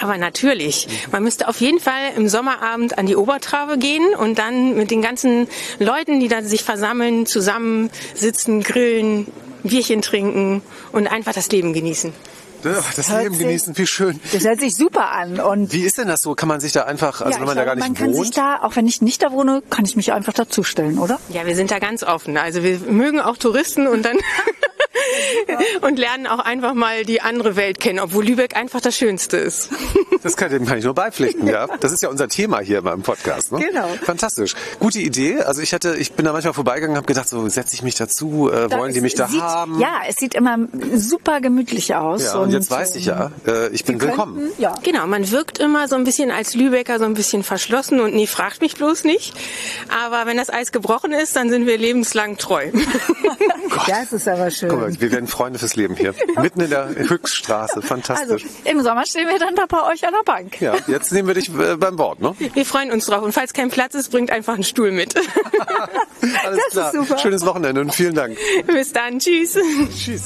Aber 0.00 0.16
natürlich. 0.18 0.88
Man 1.12 1.22
müsste 1.22 1.48
auf 1.48 1.60
jeden 1.60 1.80
Fall 1.80 2.12
im 2.16 2.28
Sommerabend 2.28 2.96
an 2.98 3.06
die 3.06 3.16
Obertraube 3.16 3.78
gehen 3.78 4.14
und 4.18 4.38
dann 4.38 4.76
mit 4.76 4.90
den 4.90 5.02
ganzen 5.02 5.46
Leuten, 5.78 6.20
die 6.20 6.28
da 6.28 6.42
sich 6.42 6.64
versammeln, 6.64 7.26
zusammensitzen, 7.26 8.62
grillen, 8.62 9.26
Bierchen 9.62 10.00
trinken 10.02 10.62
und 10.92 11.06
einfach 11.06 11.32
das 11.34 11.50
Leben 11.50 11.72
genießen. 11.72 12.12
Das 12.62 13.08
Hört 13.10 13.22
Leben 13.22 13.34
sich- 13.34 13.46
genießen, 13.46 13.78
wie 13.78 13.86
schön. 13.86 14.20
Das 14.34 14.44
hört 14.44 14.60
sich 14.60 14.74
super 14.76 15.12
an. 15.12 15.40
Und 15.40 15.72
Wie 15.72 15.80
ist 15.82 15.96
denn 15.96 16.08
das 16.08 16.20
so? 16.20 16.34
Kann 16.34 16.48
man 16.48 16.60
sich 16.60 16.72
da 16.72 16.82
einfach, 16.82 17.22
also 17.22 17.32
ja, 17.32 17.40
wenn 17.40 17.46
man 17.46 17.56
da 17.56 17.64
gar 17.64 17.74
nicht 17.74 17.86
man 17.86 17.94
kann 17.94 18.12
sich 18.12 18.18
wohnt? 18.26 18.36
da, 18.36 18.60
auch 18.62 18.76
wenn 18.76 18.86
ich 18.86 19.00
nicht 19.00 19.22
da 19.22 19.32
wohne, 19.32 19.62
kann 19.70 19.86
ich 19.86 19.96
mich 19.96 20.12
einfach 20.12 20.34
dazustellen, 20.34 20.98
oder? 20.98 21.18
Ja, 21.30 21.46
wir 21.46 21.56
sind 21.56 21.70
da 21.70 21.78
ganz 21.78 22.02
offen. 22.02 22.36
Also 22.36 22.62
wir 22.62 22.78
mögen 22.80 23.18
auch 23.20 23.38
Touristen 23.38 23.86
und 23.86 24.04
dann 24.04 24.18
und 25.80 25.98
lernen 25.98 26.26
auch 26.26 26.38
einfach 26.38 26.74
mal 26.74 27.04
die 27.04 27.20
andere 27.20 27.56
Welt 27.56 27.80
kennen, 27.80 27.98
obwohl 27.98 28.24
Lübeck 28.24 28.56
einfach 28.56 28.80
das 28.80 28.96
Schönste 28.96 29.36
ist. 29.36 29.70
Das 30.22 30.36
kann, 30.36 30.50
dem 30.50 30.66
kann 30.66 30.76
ich 30.76 30.84
nur 30.84 30.92
beipflichten, 30.92 31.46
ja. 31.46 31.66
Das 31.80 31.92
ist 31.92 32.02
ja 32.02 32.10
unser 32.10 32.28
Thema 32.28 32.60
hier 32.60 32.82
beim 32.82 33.00
Podcast. 33.00 33.52
Ne? 33.52 33.60
Genau. 33.60 33.88
Fantastisch. 34.02 34.54
Gute 34.78 34.98
Idee. 34.98 35.40
Also 35.40 35.62
ich 35.62 35.72
hatte, 35.72 35.96
ich 35.96 36.12
bin 36.12 36.26
da 36.26 36.32
manchmal 36.32 36.52
vorbeigegangen, 36.52 36.98
habe 36.98 37.06
gedacht, 37.06 37.26
so 37.26 37.48
setze 37.48 37.74
ich 37.74 37.82
mich 37.82 37.94
dazu, 37.94 38.50
äh, 38.52 38.70
wollen 38.70 38.92
die 38.92 39.00
mich 39.00 39.14
da 39.14 39.28
sieht, 39.28 39.40
haben? 39.40 39.80
Ja, 39.80 40.00
es 40.06 40.16
sieht 40.16 40.34
immer 40.34 40.58
super 40.94 41.40
gemütlich 41.40 41.94
aus. 41.94 42.24
Ja, 42.24 42.34
und, 42.34 42.50
jetzt 42.50 42.70
weiß 42.70 42.96
ich 42.96 43.06
ja, 43.06 43.32
äh, 43.46 43.68
ich 43.70 43.86
bin 43.86 43.98
willkommen. 44.02 44.36
Könnten, 44.36 44.60
ja. 44.60 44.74
Genau, 44.82 45.06
man 45.06 45.30
wirkt 45.30 45.58
immer 45.58 45.88
so 45.88 45.96
ein 45.96 46.04
bisschen 46.04 46.30
als 46.30 46.54
Lübecker 46.54 46.98
so 46.98 47.06
ein 47.06 47.14
bisschen 47.14 47.42
verschlossen 47.42 48.00
und 48.00 48.14
nee, 48.14 48.26
fragt 48.26 48.60
mich 48.60 48.76
bloß 48.76 49.04
nicht. 49.04 49.32
Aber 50.04 50.26
wenn 50.26 50.36
das 50.36 50.50
Eis 50.50 50.70
gebrochen 50.70 51.12
ist, 51.12 51.34
dann 51.34 51.48
sind 51.48 51.66
wir 51.66 51.78
lebenslang 51.78 52.36
treu. 52.36 52.70
Das 53.86 54.12
ist 54.12 54.28
aber 54.28 54.50
schön. 54.50 54.68
Guck 54.68 54.80
mal, 54.80 55.00
wir 55.00 55.08
werden 55.20 55.28
Freunde 55.28 55.58
fürs 55.58 55.76
Leben 55.76 55.96
hier. 55.96 56.14
Mitten 56.40 56.60
in 56.60 56.70
der 56.70 56.88
Höchststraße. 56.94 57.60
Also 57.80 57.82
Fantastisch. 57.88 58.44
im 58.64 58.82
Sommer 58.82 59.06
stehen 59.06 59.28
wir 59.28 59.38
dann 59.38 59.54
da 59.54 59.66
bei 59.66 59.82
euch 59.92 60.04
an 60.06 60.12
der 60.12 60.24
Bank. 60.24 60.60
ja, 60.60 60.74
jetzt 60.86 61.12
nehmen 61.12 61.28
wir 61.28 61.34
dich 61.34 61.48
äh, 61.56 61.76
beim 61.76 61.98
Wort, 61.98 62.20
ne? 62.20 62.34
Wir 62.38 62.64
freuen 62.66 62.90
uns 62.90 63.06
drauf. 63.06 63.22
Und 63.22 63.32
falls 63.32 63.52
kein 63.52 63.70
Platz 63.70 63.94
ist, 63.94 64.10
bringt 64.10 64.30
einfach 64.30 64.54
einen 64.54 64.64
Stuhl 64.64 64.90
mit. 64.92 65.14
Alles 65.16 66.40
Das 66.42 66.56
ist 66.56 66.70
klar. 66.72 66.92
super. 66.92 67.18
Schönes 67.18 67.44
Wochenende 67.46 67.80
und 67.80 67.94
vielen 67.94 68.14
Dank. 68.14 68.36
Bis 68.66 68.92
dann. 68.92 69.18
Tschüss. 69.18 69.56
Tschüss. 69.96 70.24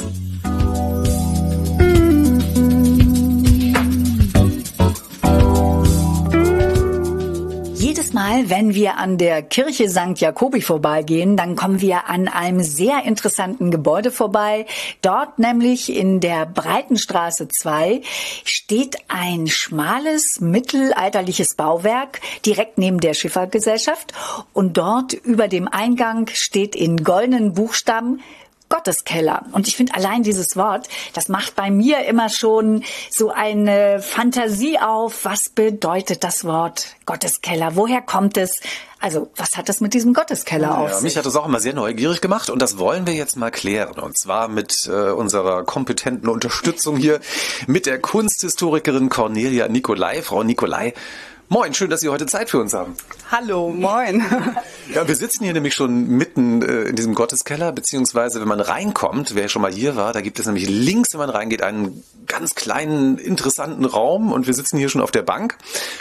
Jedes 7.84 8.14
Mal, 8.14 8.48
wenn 8.48 8.72
wir 8.74 8.96
an 8.96 9.18
der 9.18 9.42
Kirche 9.42 9.90
St. 9.90 10.16
Jakobi 10.18 10.62
vorbeigehen, 10.62 11.36
dann 11.36 11.54
kommen 11.54 11.82
wir 11.82 12.08
an 12.08 12.28
einem 12.28 12.62
sehr 12.62 13.04
interessanten 13.04 13.70
Gebäude 13.70 14.10
vorbei. 14.10 14.64
Dort 15.02 15.38
nämlich 15.38 15.94
in 15.94 16.18
der 16.20 16.46
Breitenstraße 16.46 17.48
2 17.48 18.00
steht 18.42 18.96
ein 19.08 19.48
schmales 19.48 20.40
mittelalterliches 20.40 21.56
Bauwerk 21.56 22.22
direkt 22.46 22.78
neben 22.78 23.00
der 23.00 23.12
Schiffergesellschaft 23.12 24.14
und 24.54 24.78
dort 24.78 25.12
über 25.12 25.46
dem 25.46 25.68
Eingang 25.68 26.30
steht 26.32 26.74
in 26.74 27.04
goldenen 27.04 27.52
Buchstaben 27.52 28.22
Gotteskeller. 28.68 29.44
Und 29.52 29.68
ich 29.68 29.76
finde 29.76 29.94
allein 29.94 30.22
dieses 30.22 30.56
Wort, 30.56 30.88
das 31.12 31.28
macht 31.28 31.54
bei 31.54 31.70
mir 31.70 32.04
immer 32.06 32.28
schon 32.28 32.82
so 33.10 33.30
eine 33.30 34.00
Fantasie 34.00 34.78
auf. 34.78 35.24
Was 35.24 35.48
bedeutet 35.48 36.24
das 36.24 36.44
Wort 36.44 36.86
Gotteskeller? 37.06 37.76
Woher 37.76 38.00
kommt 38.02 38.36
es? 38.36 38.60
Also, 39.00 39.30
was 39.36 39.56
hat 39.58 39.68
das 39.68 39.80
mit 39.82 39.92
diesem 39.92 40.14
Gotteskeller 40.14 40.78
auf 40.78 40.88
Ja, 40.88 40.94
sich? 40.96 41.04
mich 41.04 41.16
hat 41.18 41.26
das 41.26 41.36
auch 41.36 41.46
immer 41.46 41.60
sehr 41.60 41.74
neugierig 41.74 42.22
gemacht 42.22 42.48
und 42.48 42.60
das 42.62 42.78
wollen 42.78 43.06
wir 43.06 43.12
jetzt 43.12 43.36
mal 43.36 43.50
klären. 43.50 43.98
Und 43.98 44.18
zwar 44.18 44.48
mit 44.48 44.86
äh, 44.86 45.10
unserer 45.10 45.62
kompetenten 45.64 46.28
Unterstützung 46.30 46.96
hier 46.96 47.20
mit 47.66 47.84
der 47.84 48.00
Kunsthistorikerin 48.00 49.10
Cornelia 49.10 49.68
Nicolai. 49.68 50.22
Frau 50.22 50.42
Nicolai, 50.42 50.94
moin, 51.54 51.72
schön, 51.72 51.88
dass 51.88 52.00
Sie 52.00 52.08
heute 52.08 52.26
Zeit 52.26 52.50
für 52.50 52.58
uns 52.58 52.74
haben. 52.74 52.96
Hallo, 53.30 53.70
moin. 53.70 54.24
Ja, 54.92 55.08
wir 55.08 55.16
sitzen 55.16 55.44
hier 55.44 55.54
nämlich 55.54 55.72
schon 55.72 56.08
mitten 56.08 56.60
äh, 56.60 56.82
in 56.82 56.96
diesem 56.96 57.14
Gotteskeller, 57.14 57.72
beziehungsweise 57.72 58.38
wenn 58.42 58.48
man 58.48 58.60
reinkommt, 58.60 59.34
wer 59.34 59.48
schon 59.48 59.62
mal 59.62 59.72
hier 59.72 59.96
war, 59.96 60.12
da 60.12 60.20
gibt 60.20 60.38
es 60.38 60.44
nämlich 60.44 60.68
links, 60.68 61.12
wenn 61.12 61.20
man 61.20 61.30
reingeht, 61.30 61.62
einen 61.62 62.04
ganz 62.26 62.54
kleinen, 62.54 63.16
interessanten 63.16 63.86
Raum 63.86 64.30
und 64.30 64.46
wir 64.46 64.52
sitzen 64.52 64.76
hier 64.76 64.90
schon 64.90 65.00
auf 65.00 65.10
der 65.10 65.22
Bank. 65.22 65.56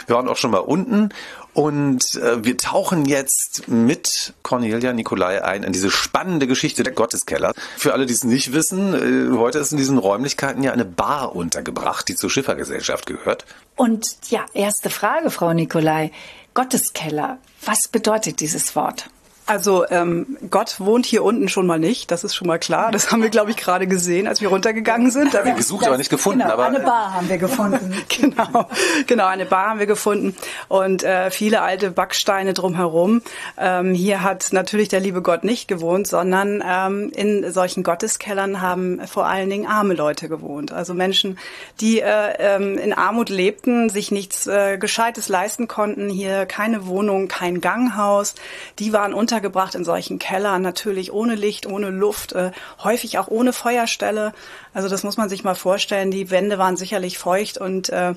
Wir 0.06 0.16
waren 0.16 0.28
auch 0.28 0.36
schon 0.36 0.50
mal 0.50 0.58
unten 0.58 1.08
und 1.54 2.16
äh, 2.16 2.44
wir 2.44 2.58
tauchen 2.58 3.04
jetzt 3.06 3.68
mit 3.68 4.34
Cornelia 4.42 4.92
Nicolai 4.92 5.42
ein 5.42 5.62
in 5.62 5.72
diese 5.72 5.90
spannende 5.90 6.46
Geschichte 6.48 6.82
der 6.82 6.92
Gotteskeller. 6.92 7.52
Für 7.76 7.92
alle, 7.92 8.06
die 8.06 8.12
es 8.12 8.24
nicht 8.24 8.52
wissen, 8.52 9.32
äh, 9.32 9.36
heute 9.38 9.60
ist 9.60 9.70
in 9.70 9.78
diesen 9.78 9.98
Räumlichkeiten 9.98 10.62
ja 10.64 10.72
eine 10.72 10.84
Bar 10.84 11.34
untergebracht, 11.36 12.08
die 12.08 12.16
zur 12.16 12.28
Schiffergesellschaft 12.28 13.06
gehört. 13.06 13.46
Und 13.76 14.16
ja, 14.30 14.44
erste 14.52 14.90
Frage, 14.90 15.30
Frau 15.30 15.52
Nicolai. 15.52 16.10
Gotteskeller. 16.54 17.38
Was 17.64 17.88
bedeutet 17.88 18.40
dieses 18.40 18.76
Wort? 18.76 19.08
Also 19.46 19.84
ähm, 19.90 20.38
Gott 20.50 20.80
wohnt 20.80 21.04
hier 21.04 21.22
unten 21.22 21.48
schon 21.48 21.66
mal 21.66 21.78
nicht, 21.78 22.10
das 22.10 22.24
ist 22.24 22.34
schon 22.34 22.46
mal 22.46 22.58
klar. 22.58 22.90
Das 22.90 23.12
haben 23.12 23.20
wir, 23.20 23.28
glaube 23.28 23.50
ich, 23.50 23.58
gerade 23.58 23.86
gesehen, 23.86 24.26
als 24.26 24.40
wir 24.40 24.48
runtergegangen 24.48 25.10
sind. 25.10 25.34
Da 25.34 25.44
Wir 25.44 25.52
gesucht, 25.52 25.86
aber 25.86 25.98
nicht 25.98 26.08
gefunden. 26.08 26.40
Genau, 26.40 26.54
aber 26.54 26.64
eine 26.64 26.80
Bar 26.80 27.14
haben 27.14 27.28
wir 27.28 27.36
gefunden. 27.36 27.94
genau, 28.08 28.68
genau, 29.06 29.26
eine 29.26 29.44
Bar 29.44 29.68
haben 29.68 29.80
wir 29.80 29.86
gefunden 29.86 30.34
und 30.68 31.02
äh, 31.02 31.30
viele 31.30 31.60
alte 31.60 31.90
Backsteine 31.90 32.54
drumherum. 32.54 33.20
Ähm, 33.58 33.92
hier 33.92 34.22
hat 34.22 34.48
natürlich 34.52 34.88
der 34.88 35.00
liebe 35.00 35.20
Gott 35.20 35.44
nicht 35.44 35.68
gewohnt, 35.68 36.06
sondern 36.06 36.62
ähm, 36.66 37.10
in 37.14 37.52
solchen 37.52 37.82
Gotteskellern 37.82 38.62
haben 38.62 39.06
vor 39.06 39.26
allen 39.26 39.50
Dingen 39.50 39.66
arme 39.66 39.92
Leute 39.92 40.30
gewohnt. 40.30 40.72
Also 40.72 40.94
Menschen, 40.94 41.38
die 41.80 42.00
äh, 42.00 42.34
ähm, 42.38 42.78
in 42.78 42.94
Armut 42.94 43.28
lebten, 43.28 43.90
sich 43.90 44.10
nichts 44.10 44.46
äh, 44.46 44.78
Gescheites 44.78 45.28
leisten 45.28 45.68
konnten, 45.68 46.08
hier 46.08 46.46
keine 46.46 46.86
Wohnung, 46.86 47.28
kein 47.28 47.60
Ganghaus. 47.60 48.34
Die 48.78 48.94
waren 48.94 49.12
untergebracht 49.34 49.74
in 49.74 49.84
solchen 49.84 50.20
Kellern, 50.20 50.62
natürlich 50.62 51.12
ohne 51.12 51.34
Licht, 51.34 51.66
ohne 51.66 51.90
Luft, 51.90 52.32
äh, 52.34 52.52
häufig 52.84 53.18
auch 53.18 53.26
ohne 53.26 53.52
Feuerstelle. 53.52 54.32
Also 54.74 54.88
das 54.88 55.02
muss 55.02 55.16
man 55.16 55.28
sich 55.28 55.42
mal 55.42 55.56
vorstellen. 55.56 56.12
Die 56.12 56.30
Wände 56.30 56.56
waren 56.56 56.76
sicherlich 56.76 57.18
feucht 57.18 57.58
und 57.58 57.88
äh, 57.88 58.14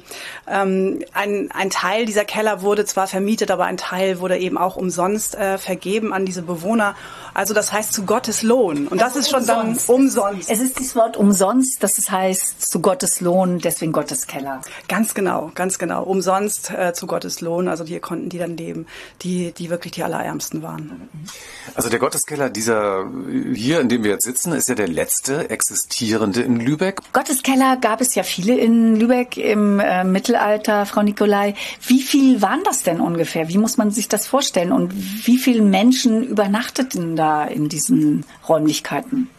ähm, 0.47 1.03
ein, 1.13 1.49
ein 1.51 1.71
Teil 1.71 2.05
dieser 2.05 2.23
Keller 2.23 2.61
wurde 2.61 2.85
zwar 2.85 3.07
vermietet, 3.07 3.49
aber 3.49 3.65
ein 3.65 3.77
Teil 3.77 4.19
wurde 4.19 4.37
eben 4.37 4.59
auch 4.59 4.75
umsonst 4.75 5.33
äh, 5.35 5.57
vergeben 5.57 6.13
an 6.13 6.25
diese 6.25 6.43
Bewohner. 6.43 6.95
Also 7.33 7.53
das 7.53 7.71
heißt 7.71 7.93
zu 7.93 8.05
Gottes 8.05 8.43
Lohn. 8.43 8.87
Und 8.87 9.01
das 9.01 9.15
ist 9.15 9.29
schon 9.29 9.45
dann 9.45 9.77
umsonst. 9.87 10.49
Es 10.49 10.59
ist 10.59 10.79
das 10.79 10.95
Wort 10.95 11.17
umsonst, 11.17 11.81
das 11.81 12.09
heißt 12.09 12.61
zu 12.61 12.79
Gottes 12.79 13.21
Lohn, 13.21 13.59
deswegen 13.59 13.91
Gotteskeller. 13.91 14.61
Ganz 14.87 15.13
genau, 15.15 15.51
ganz 15.55 15.79
genau. 15.79 16.03
Umsonst 16.03 16.71
äh, 16.71 16.93
zu 16.93 17.07
Gottes 17.07 17.41
Lohn. 17.41 17.67
Also 17.67 17.85
hier 17.85 17.99
konnten 17.99 18.29
die 18.29 18.37
dann 18.37 18.55
leben, 18.55 18.85
die, 19.21 19.51
die 19.51 19.69
wirklich 19.69 19.93
die 19.93 20.03
Allerärmsten 20.03 20.61
waren. 20.61 21.06
Also 21.75 21.89
der 21.89 21.99
Gotteskeller, 21.99 22.49
dieser 22.49 23.09
hier, 23.53 23.79
in 23.81 23.89
dem 23.89 24.03
wir 24.03 24.11
jetzt 24.11 24.25
sitzen, 24.25 24.53
ist 24.53 24.69
ja 24.69 24.75
der 24.75 24.87
letzte 24.87 25.49
existierende 25.49 26.41
in 26.41 26.59
Lübeck. 26.59 27.01
Gotteskeller 27.13 27.77
gab 27.77 28.01
es 28.01 28.15
ja 28.15 28.23
viele 28.23 28.57
in 28.57 28.95
Lübeck 28.95 29.37
im 29.37 29.79
äh, 29.79 30.03
Mittelalter, 30.03 30.85
Frau 30.85 31.03
Nicolai. 31.03 31.55
Wie 31.85 32.01
viel 32.01 32.41
waren 32.41 32.63
das 32.63 32.83
denn 32.83 33.01
ungefähr? 33.01 33.49
Wie 33.49 33.57
muss 33.57 33.77
man 33.77 33.91
sich 33.91 34.07
das 34.07 34.27
vorstellen? 34.27 34.71
Und 34.71 34.93
wie 35.25 35.37
viele 35.37 35.61
Menschen 35.61 36.23
übernachteten 36.23 37.15
da 37.15 37.45
in 37.45 37.69
diesen 37.69 38.25
Räumlichkeiten? 38.47 39.29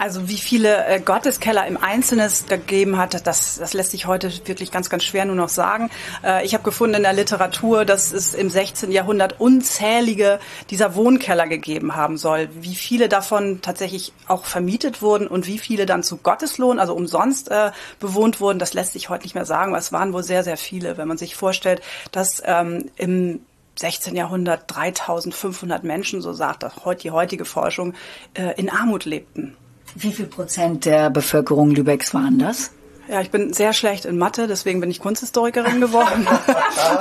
Also 0.00 0.30
wie 0.30 0.38
viele 0.38 0.86
äh, 0.86 0.98
Gotteskeller 0.98 1.66
im 1.66 1.76
Einzelnen 1.76 2.30
gegeben 2.48 2.96
hat, 2.96 3.26
das, 3.26 3.58
das 3.58 3.74
lässt 3.74 3.90
sich 3.90 4.06
heute 4.06 4.32
wirklich 4.46 4.70
ganz, 4.70 4.88
ganz 4.88 5.04
schwer 5.04 5.26
nur 5.26 5.36
noch 5.36 5.50
sagen. 5.50 5.90
Äh, 6.24 6.42
ich 6.46 6.54
habe 6.54 6.64
gefunden 6.64 6.96
in 6.96 7.02
der 7.02 7.12
Literatur, 7.12 7.84
dass 7.84 8.10
es 8.10 8.32
im 8.32 8.48
16. 8.48 8.92
Jahrhundert 8.92 9.38
unzählige 9.40 10.40
dieser 10.70 10.94
Wohnkeller 10.94 11.46
gegeben 11.46 11.96
haben 11.96 12.16
soll. 12.16 12.48
Wie 12.54 12.76
viele 12.76 13.10
davon 13.10 13.60
tatsächlich 13.60 14.14
auch 14.26 14.46
vermietet 14.46 15.02
wurden 15.02 15.26
und 15.26 15.46
wie 15.46 15.58
viele 15.58 15.84
dann 15.84 16.02
zu 16.02 16.16
Gotteslohn, 16.16 16.78
also 16.78 16.94
umsonst 16.94 17.50
äh, 17.50 17.70
bewohnt 17.98 18.40
wurden, 18.40 18.58
das 18.58 18.72
lässt 18.72 18.94
sich 18.94 19.10
heute 19.10 19.24
nicht 19.24 19.34
mehr 19.34 19.44
sagen. 19.44 19.74
Es 19.74 19.92
waren 19.92 20.14
wohl 20.14 20.22
sehr, 20.22 20.44
sehr 20.44 20.56
viele, 20.56 20.96
wenn 20.96 21.08
man 21.08 21.18
sich 21.18 21.34
vorstellt, 21.34 21.82
dass 22.10 22.42
ähm, 22.46 22.90
im 22.96 23.40
16. 23.76 24.16
Jahrhundert 24.16 24.64
3500 24.66 25.84
Menschen, 25.84 26.22
so 26.22 26.32
sagt 26.32 26.62
das 26.62 26.86
heute 26.86 27.02
die 27.02 27.10
heutige 27.10 27.44
Forschung, 27.44 27.92
äh, 28.32 28.58
in 28.58 28.70
Armut 28.70 29.04
lebten. 29.04 29.58
Wie 29.96 30.12
viel 30.12 30.26
Prozent 30.26 30.84
der 30.84 31.10
Bevölkerung 31.10 31.70
Lübecks 31.70 32.14
waren 32.14 32.38
das? 32.38 32.70
Ja, 33.10 33.20
ich 33.20 33.32
bin 33.32 33.52
sehr 33.52 33.72
schlecht 33.72 34.04
in 34.04 34.18
Mathe, 34.18 34.46
deswegen 34.46 34.78
bin 34.80 34.88
ich 34.88 35.00
Kunsthistorikerin 35.00 35.80
geworden. 35.80 36.28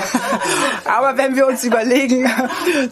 Aber 0.86 1.18
wenn 1.18 1.36
wir 1.36 1.46
uns 1.46 1.64
überlegen, 1.64 2.28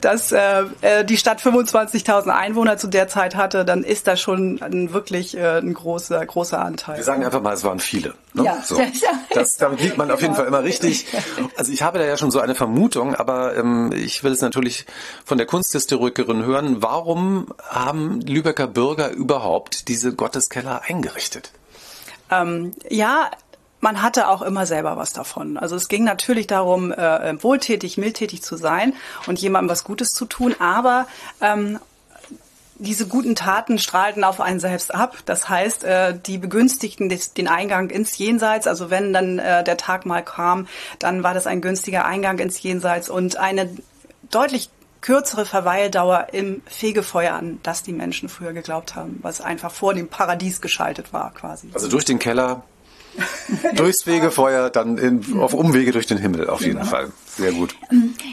dass 0.02 0.32
äh, 0.32 0.66
äh, 0.82 1.04
die 1.04 1.18
Stadt 1.18 1.42
25.000 1.42 2.30
Einwohner 2.30 2.78
zu 2.78 2.88
der 2.88 3.08
Zeit 3.08 3.36
hatte, 3.36 3.66
dann 3.66 3.84
ist 3.84 4.06
das 4.06 4.22
schon 4.22 4.62
ein, 4.62 4.94
wirklich 4.94 5.36
äh, 5.36 5.58
ein 5.58 5.74
großer, 5.74 6.24
großer 6.24 6.60
Anteil. 6.60 6.98
Wir 6.98 7.04
sagen 7.04 7.26
einfach 7.26 7.42
mal, 7.42 7.56
es 7.56 7.64
waren 7.64 7.80
viele. 7.80 8.14
Ne? 8.34 8.44
Ja. 8.44 8.62
so. 8.64 8.80
das, 9.34 9.58
damit 9.58 9.82
liegt 9.82 9.98
man 9.98 10.12
auf 10.12 10.22
jeden 10.22 10.36
Fall 10.36 10.46
immer 10.46 10.64
richtig. 10.64 11.08
Also 11.56 11.72
ich 11.72 11.82
habe 11.82 11.98
da 11.98 12.06
ja 12.06 12.18
schon 12.18 12.30
so 12.30 12.40
eine 12.40 12.54
Vermutung, 12.54 13.16
aber 13.16 13.56
ähm, 13.56 13.92
ich 13.92 14.24
will 14.24 14.32
es 14.32 14.42
natürlich 14.42 14.86
von 15.26 15.40
der 15.40 15.48
Kunsthistorikerin 15.48 16.46
hören. 16.46 16.84
Warum 16.84 17.48
haben 17.68 18.22
Lübecker 18.22 18.68
Bürger 18.68 19.10
überhaupt 19.10 19.88
diese 19.88 20.14
Gotteskeller 20.14 20.82
eingerichtet? 20.88 21.52
Ähm, 22.32 22.72
ja, 22.90 23.30
man 23.80 24.02
hatte 24.02 24.28
auch 24.28 24.42
immer 24.42 24.66
selber 24.66 24.98
was 24.98 25.14
davon. 25.14 25.58
Also 25.58 25.76
es 25.76 25.88
ging 25.88 26.04
natürlich 26.04 26.48
darum, 26.48 26.92
äh, 26.92 27.42
wohltätig, 27.42 27.98
mildtätig 27.98 28.42
zu 28.42 28.58
sein 28.58 28.94
und 29.28 29.40
jemandem 29.40 29.70
was 29.70 29.84
Gutes 29.84 30.10
zu 30.10 30.26
tun, 30.26 30.56
aber 30.60 31.08
ähm, 31.42 31.80
diese 32.80 33.08
guten 33.08 33.36
Taten 33.36 33.80
strahlten 33.80 34.24
auf 34.24 34.40
einen 34.40 34.60
selbst 34.60 34.94
ab. 34.94 35.18
Das 35.26 35.50
heißt, 35.50 35.84
äh, 35.84 36.18
die 36.18 36.38
begünstigten 36.38 37.10
den 37.10 37.48
Eingang 37.48 37.90
ins 37.90 38.18
Jenseits. 38.18 38.68
Also 38.68 38.90
wenn 38.90 39.14
dann 39.14 39.40
äh, 39.40 39.64
der 39.64 39.78
Tag 39.78 40.06
mal 40.06 40.24
kam, 40.24 40.68
dann 41.00 41.24
war 41.24 41.34
das 41.34 41.48
ein 41.48 41.62
günstiger 41.62 42.06
Eingang 42.06 42.40
ins 42.40 42.62
Jenseits 42.62 43.10
und 43.10 43.38
eine 43.38 43.70
deutlich 44.30 44.70
kürzere 45.02 45.46
Verweildauer 45.46 46.28
im 46.32 46.62
Fegefeuer 46.66 47.34
an, 47.34 47.60
das 47.64 47.84
die 47.84 47.94
Menschen 47.94 48.30
früher 48.30 48.54
geglaubt 48.54 48.96
haben, 48.96 49.20
was 49.22 49.42
einfach 49.42 49.72
vor 49.72 49.94
dem 49.94 50.08
Paradies 50.08 50.62
geschaltet 50.62 51.14
war 51.14 51.34
quasi. 51.34 51.70
Also 51.74 51.90
durch 51.90 52.06
den 52.06 52.20
Keller 52.20 52.64
Durchs 53.76 54.04
Fegefeuer, 54.04 54.70
dann 54.70 54.98
in, 54.98 55.40
auf 55.40 55.54
Umwege 55.54 55.92
durch 55.92 56.06
den 56.06 56.18
Himmel, 56.18 56.50
auf 56.50 56.62
jeden 56.62 56.78
genau. 56.78 56.90
Fall. 56.90 57.12
Sehr 57.26 57.52
gut. 57.52 57.76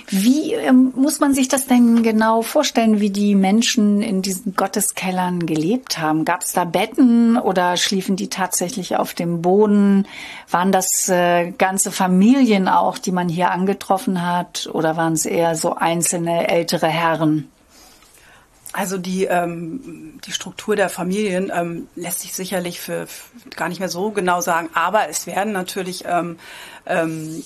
Wie 0.09 0.55
ähm, 0.55 0.93
muss 0.97 1.21
man 1.21 1.35
sich 1.35 1.49
das 1.49 1.67
denn 1.67 2.03
genau 2.03 2.43
vorstellen, 2.43 3.01
wie 3.01 3.11
die 3.11 3.35
Menschen 3.35 4.01
in 4.01 4.23
diesen 4.23 4.55
Gotteskellern 4.57 5.45
gelebt 5.45 5.99
haben? 5.99 6.25
Gab 6.25 6.43
es 6.43 6.53
da 6.53 6.65
Betten 6.65 7.37
oder 7.37 7.77
schliefen 7.77 8.17
die 8.17 8.29
tatsächlich 8.29 8.97
auf 8.97 9.13
dem 9.13 9.43
Boden? 9.43 10.07
Waren 10.51 10.73
das 10.73 11.09
äh, 11.09 11.51
ganze 11.51 11.91
Familien 11.93 12.67
auch, 12.67 12.97
die 12.97 13.13
man 13.13 13.29
hier 13.29 13.51
angetroffen 13.51 14.27
hat? 14.27 14.71
Oder 14.73 14.97
waren 14.97 15.13
es 15.13 15.27
eher 15.27 15.55
so 15.55 15.75
einzelne 15.75 16.49
ältere 16.49 16.89
Herren? 16.89 17.51
Also 18.75 18.99
die, 18.99 19.25
ähm, 19.27 20.19
die 20.27 20.33
Struktur 20.33 20.75
der 20.75 20.89
Familien 20.89 21.53
ähm, 21.55 21.87
lässt 21.95 22.21
sich 22.21 22.35
sicherlich 22.35 22.81
für, 22.81 23.07
für 23.07 23.49
gar 23.55 23.69
nicht 23.69 23.79
mehr 23.79 23.89
so 23.89 24.11
genau 24.11 24.41
sagen, 24.41 24.69
aber 24.75 25.09
es 25.09 25.29
werden 25.29 25.53
natürlich 25.53 26.05
ähm, 26.09 26.41
ähm, 26.85 27.45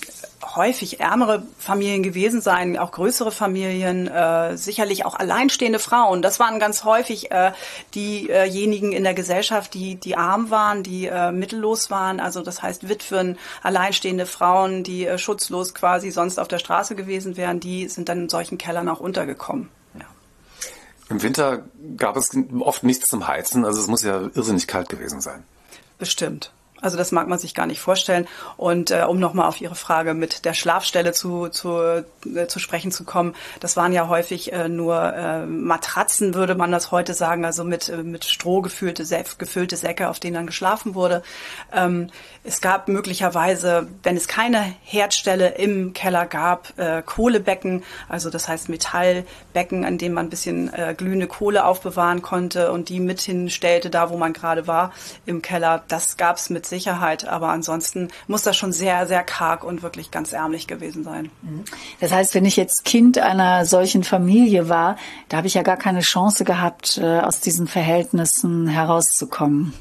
häufig 0.56 1.00
ärmere 1.00 1.42
Familien 1.58 2.02
gewesen 2.02 2.40
sein, 2.40 2.78
auch 2.78 2.92
größere 2.92 3.30
Familien, 3.30 4.08
äh, 4.08 4.56
sicherlich 4.56 5.04
auch 5.04 5.16
alleinstehende 5.16 5.78
Frauen. 5.78 6.22
Das 6.22 6.40
waren 6.40 6.58
ganz 6.58 6.84
häufig 6.84 7.30
äh, 7.30 7.52
diejenigen 7.94 8.92
in 8.92 9.04
der 9.04 9.12
Gesellschaft, 9.12 9.74
die, 9.74 9.96
die 9.96 10.16
arm 10.16 10.48
waren, 10.48 10.82
die 10.82 11.08
äh, 11.08 11.30
mittellos 11.30 11.90
waren. 11.90 12.20
Also 12.20 12.40
das 12.40 12.62
heißt 12.62 12.88
Witwen, 12.88 13.36
alleinstehende 13.62 14.24
Frauen, 14.24 14.82
die 14.82 15.06
äh, 15.06 15.18
schutzlos 15.18 15.74
quasi 15.74 16.10
sonst 16.10 16.38
auf 16.40 16.48
der 16.48 16.58
Straße 16.58 16.94
gewesen 16.96 17.36
wären, 17.36 17.60
die 17.60 17.86
sind 17.86 18.08
dann 18.08 18.22
in 18.22 18.28
solchen 18.30 18.56
Kellern 18.56 18.88
auch 18.88 19.00
untergekommen. 19.00 19.68
Im 21.10 21.22
Winter 21.22 21.64
gab 21.96 22.16
es 22.16 22.36
oft 22.60 22.82
nichts 22.84 23.06
zum 23.06 23.26
Heizen, 23.26 23.64
also 23.64 23.80
es 23.80 23.86
muss 23.86 24.02
ja 24.02 24.20
irrsinnig 24.34 24.66
kalt 24.66 24.88
gewesen 24.88 25.20
sein. 25.20 25.44
Bestimmt. 25.98 26.52
Also 26.80 26.96
das 26.96 27.12
mag 27.12 27.28
man 27.28 27.38
sich 27.38 27.54
gar 27.54 27.66
nicht 27.66 27.80
vorstellen. 27.80 28.28
Und 28.56 28.90
äh, 28.90 29.04
um 29.08 29.18
nochmal 29.18 29.48
auf 29.48 29.60
Ihre 29.60 29.74
Frage 29.74 30.14
mit 30.14 30.44
der 30.44 30.54
Schlafstelle 30.54 31.12
zu, 31.12 31.48
zu, 31.48 31.78
äh, 31.78 32.46
zu 32.46 32.58
sprechen 32.58 32.92
zu 32.92 33.04
kommen, 33.04 33.34
das 33.60 33.76
waren 33.76 33.92
ja 33.92 34.08
häufig 34.08 34.52
äh, 34.52 34.68
nur 34.68 35.12
äh, 35.12 35.44
Matratzen, 35.46 36.34
würde 36.34 36.54
man 36.54 36.70
das 36.70 36.92
heute 36.92 37.14
sagen, 37.14 37.44
also 37.44 37.64
mit, 37.64 37.88
äh, 37.88 38.02
mit 38.02 38.24
Stroh 38.24 38.60
gefüllte, 38.60 39.04
gefüllte 39.38 39.76
Säcke, 39.76 40.08
auf 40.08 40.20
denen 40.20 40.34
dann 40.34 40.46
geschlafen 40.46 40.94
wurde. 40.94 41.22
Ähm, 41.72 42.10
es 42.44 42.60
gab 42.60 42.88
möglicherweise, 42.88 43.88
wenn 44.02 44.16
es 44.16 44.28
keine 44.28 44.64
Herdstelle 44.84 45.54
im 45.56 45.92
Keller 45.92 46.26
gab, 46.26 46.78
äh, 46.78 47.02
Kohlebecken, 47.02 47.82
also 48.08 48.30
das 48.30 48.48
heißt 48.48 48.68
Metallbecken, 48.68 49.84
an 49.84 49.98
denen 49.98 50.14
man 50.14 50.26
ein 50.26 50.30
bisschen 50.30 50.72
äh, 50.72 50.94
glühende 50.96 51.26
Kohle 51.26 51.64
aufbewahren 51.64 52.22
konnte 52.22 52.70
und 52.70 52.88
die 52.88 53.00
mit 53.00 53.20
hinstellte, 53.20 53.90
da 53.90 54.10
wo 54.10 54.16
man 54.16 54.32
gerade 54.32 54.66
war 54.66 54.92
im 55.26 55.42
Keller. 55.42 55.82
Das 55.88 56.16
gab 56.16 56.36
es 56.36 56.50
mit 56.50 56.67
Sicherheit, 56.68 57.26
aber 57.26 57.48
ansonsten 57.48 58.08
muss 58.26 58.42
das 58.42 58.56
schon 58.56 58.72
sehr, 58.72 59.06
sehr 59.06 59.22
karg 59.22 59.64
und 59.64 59.82
wirklich 59.82 60.10
ganz 60.10 60.32
ärmlich 60.32 60.66
gewesen 60.66 61.04
sein. 61.04 61.30
Mhm. 61.42 61.64
Das 62.00 62.12
heißt, 62.12 62.34
wenn 62.34 62.44
ich 62.44 62.56
jetzt 62.56 62.84
Kind 62.84 63.18
einer 63.18 63.64
solchen 63.64 64.04
Familie 64.04 64.68
war, 64.68 64.96
da 65.28 65.38
habe 65.38 65.46
ich 65.46 65.54
ja 65.54 65.62
gar 65.62 65.76
keine 65.76 66.00
Chance 66.00 66.44
gehabt, 66.44 66.98
äh, 66.98 67.20
aus 67.20 67.40
diesen 67.40 67.66
Verhältnissen 67.66 68.68
herauszukommen. 68.68 69.72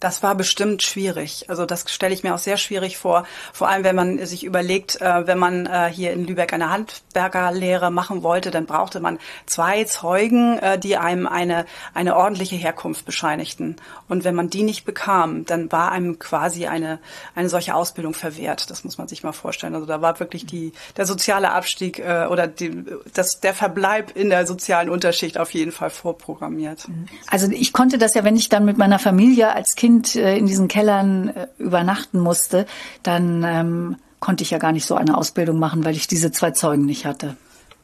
Das 0.00 0.22
war 0.22 0.34
bestimmt 0.34 0.82
schwierig. 0.82 1.46
Also 1.48 1.64
das 1.64 1.90
stelle 1.90 2.12
ich 2.12 2.22
mir 2.22 2.34
auch 2.34 2.38
sehr 2.38 2.56
schwierig 2.56 2.98
vor. 2.98 3.24
Vor 3.52 3.68
allem, 3.68 3.84
wenn 3.84 3.96
man 3.96 4.26
sich 4.26 4.44
überlegt, 4.44 5.00
äh, 5.00 5.26
wenn 5.26 5.38
man 5.38 5.66
äh, 5.66 5.90
hier 5.90 6.12
in 6.12 6.26
Lübeck 6.26 6.52
eine 6.52 6.70
Handwerkerlehre 6.70 7.90
machen 7.90 8.22
wollte, 8.22 8.50
dann 8.50 8.66
brauchte 8.66 9.00
man 9.00 9.18
zwei 9.46 9.84
Zeugen, 9.84 10.58
äh, 10.58 10.78
die 10.78 10.96
einem 10.96 11.26
eine, 11.26 11.64
eine 11.94 12.16
ordentliche 12.16 12.56
Herkunft 12.56 13.06
bescheinigten. 13.06 13.76
Und 14.08 14.24
wenn 14.24 14.34
man 14.34 14.50
die 14.50 14.62
nicht 14.62 14.84
bekam, 14.84 15.46
dann 15.46 15.72
war 15.72 15.92
einem 15.92 16.18
quasi 16.18 16.66
eine, 16.66 16.98
eine 17.34 17.48
solche 17.48 17.74
Ausbildung 17.74 18.14
verwehrt. 18.14 18.70
Das 18.70 18.84
muss 18.84 18.98
man 18.98 19.08
sich 19.08 19.22
mal 19.22 19.32
vorstellen. 19.32 19.74
Also 19.74 19.86
da 19.86 20.02
war 20.02 20.20
wirklich 20.20 20.44
die, 20.44 20.72
der 20.96 21.06
soziale 21.06 21.52
Abstieg 21.52 21.98
oder 21.98 22.46
die, 22.46 22.84
das, 23.14 23.40
der 23.40 23.54
Verbleib 23.54 24.16
in 24.16 24.28
der 24.28 24.46
sozialen 24.46 24.90
Unterschicht 24.90 25.38
auf 25.38 25.52
jeden 25.52 25.72
Fall 25.72 25.90
vorprogrammiert. 25.90 26.86
Also 27.28 27.48
ich 27.50 27.72
konnte 27.72 27.98
das 27.98 28.14
ja, 28.14 28.24
wenn 28.24 28.36
ich 28.36 28.48
dann 28.48 28.64
mit 28.64 28.78
meiner 28.78 28.98
Familie 28.98 29.54
als 29.54 29.74
Kind 29.76 29.93
Kind 29.94 30.16
äh, 30.16 30.36
in 30.36 30.46
diesen 30.46 30.66
Kellern 30.66 31.28
äh, 31.28 31.46
übernachten 31.58 32.18
musste, 32.18 32.66
dann 33.04 33.44
ähm, 33.44 33.96
konnte 34.18 34.42
ich 34.42 34.50
ja 34.50 34.58
gar 34.58 34.72
nicht 34.72 34.86
so 34.86 34.96
eine 34.96 35.16
Ausbildung 35.16 35.58
machen, 35.60 35.84
weil 35.84 35.94
ich 35.94 36.08
diese 36.08 36.32
zwei 36.32 36.50
Zeugen 36.50 36.84
nicht 36.84 37.06
hatte. 37.06 37.36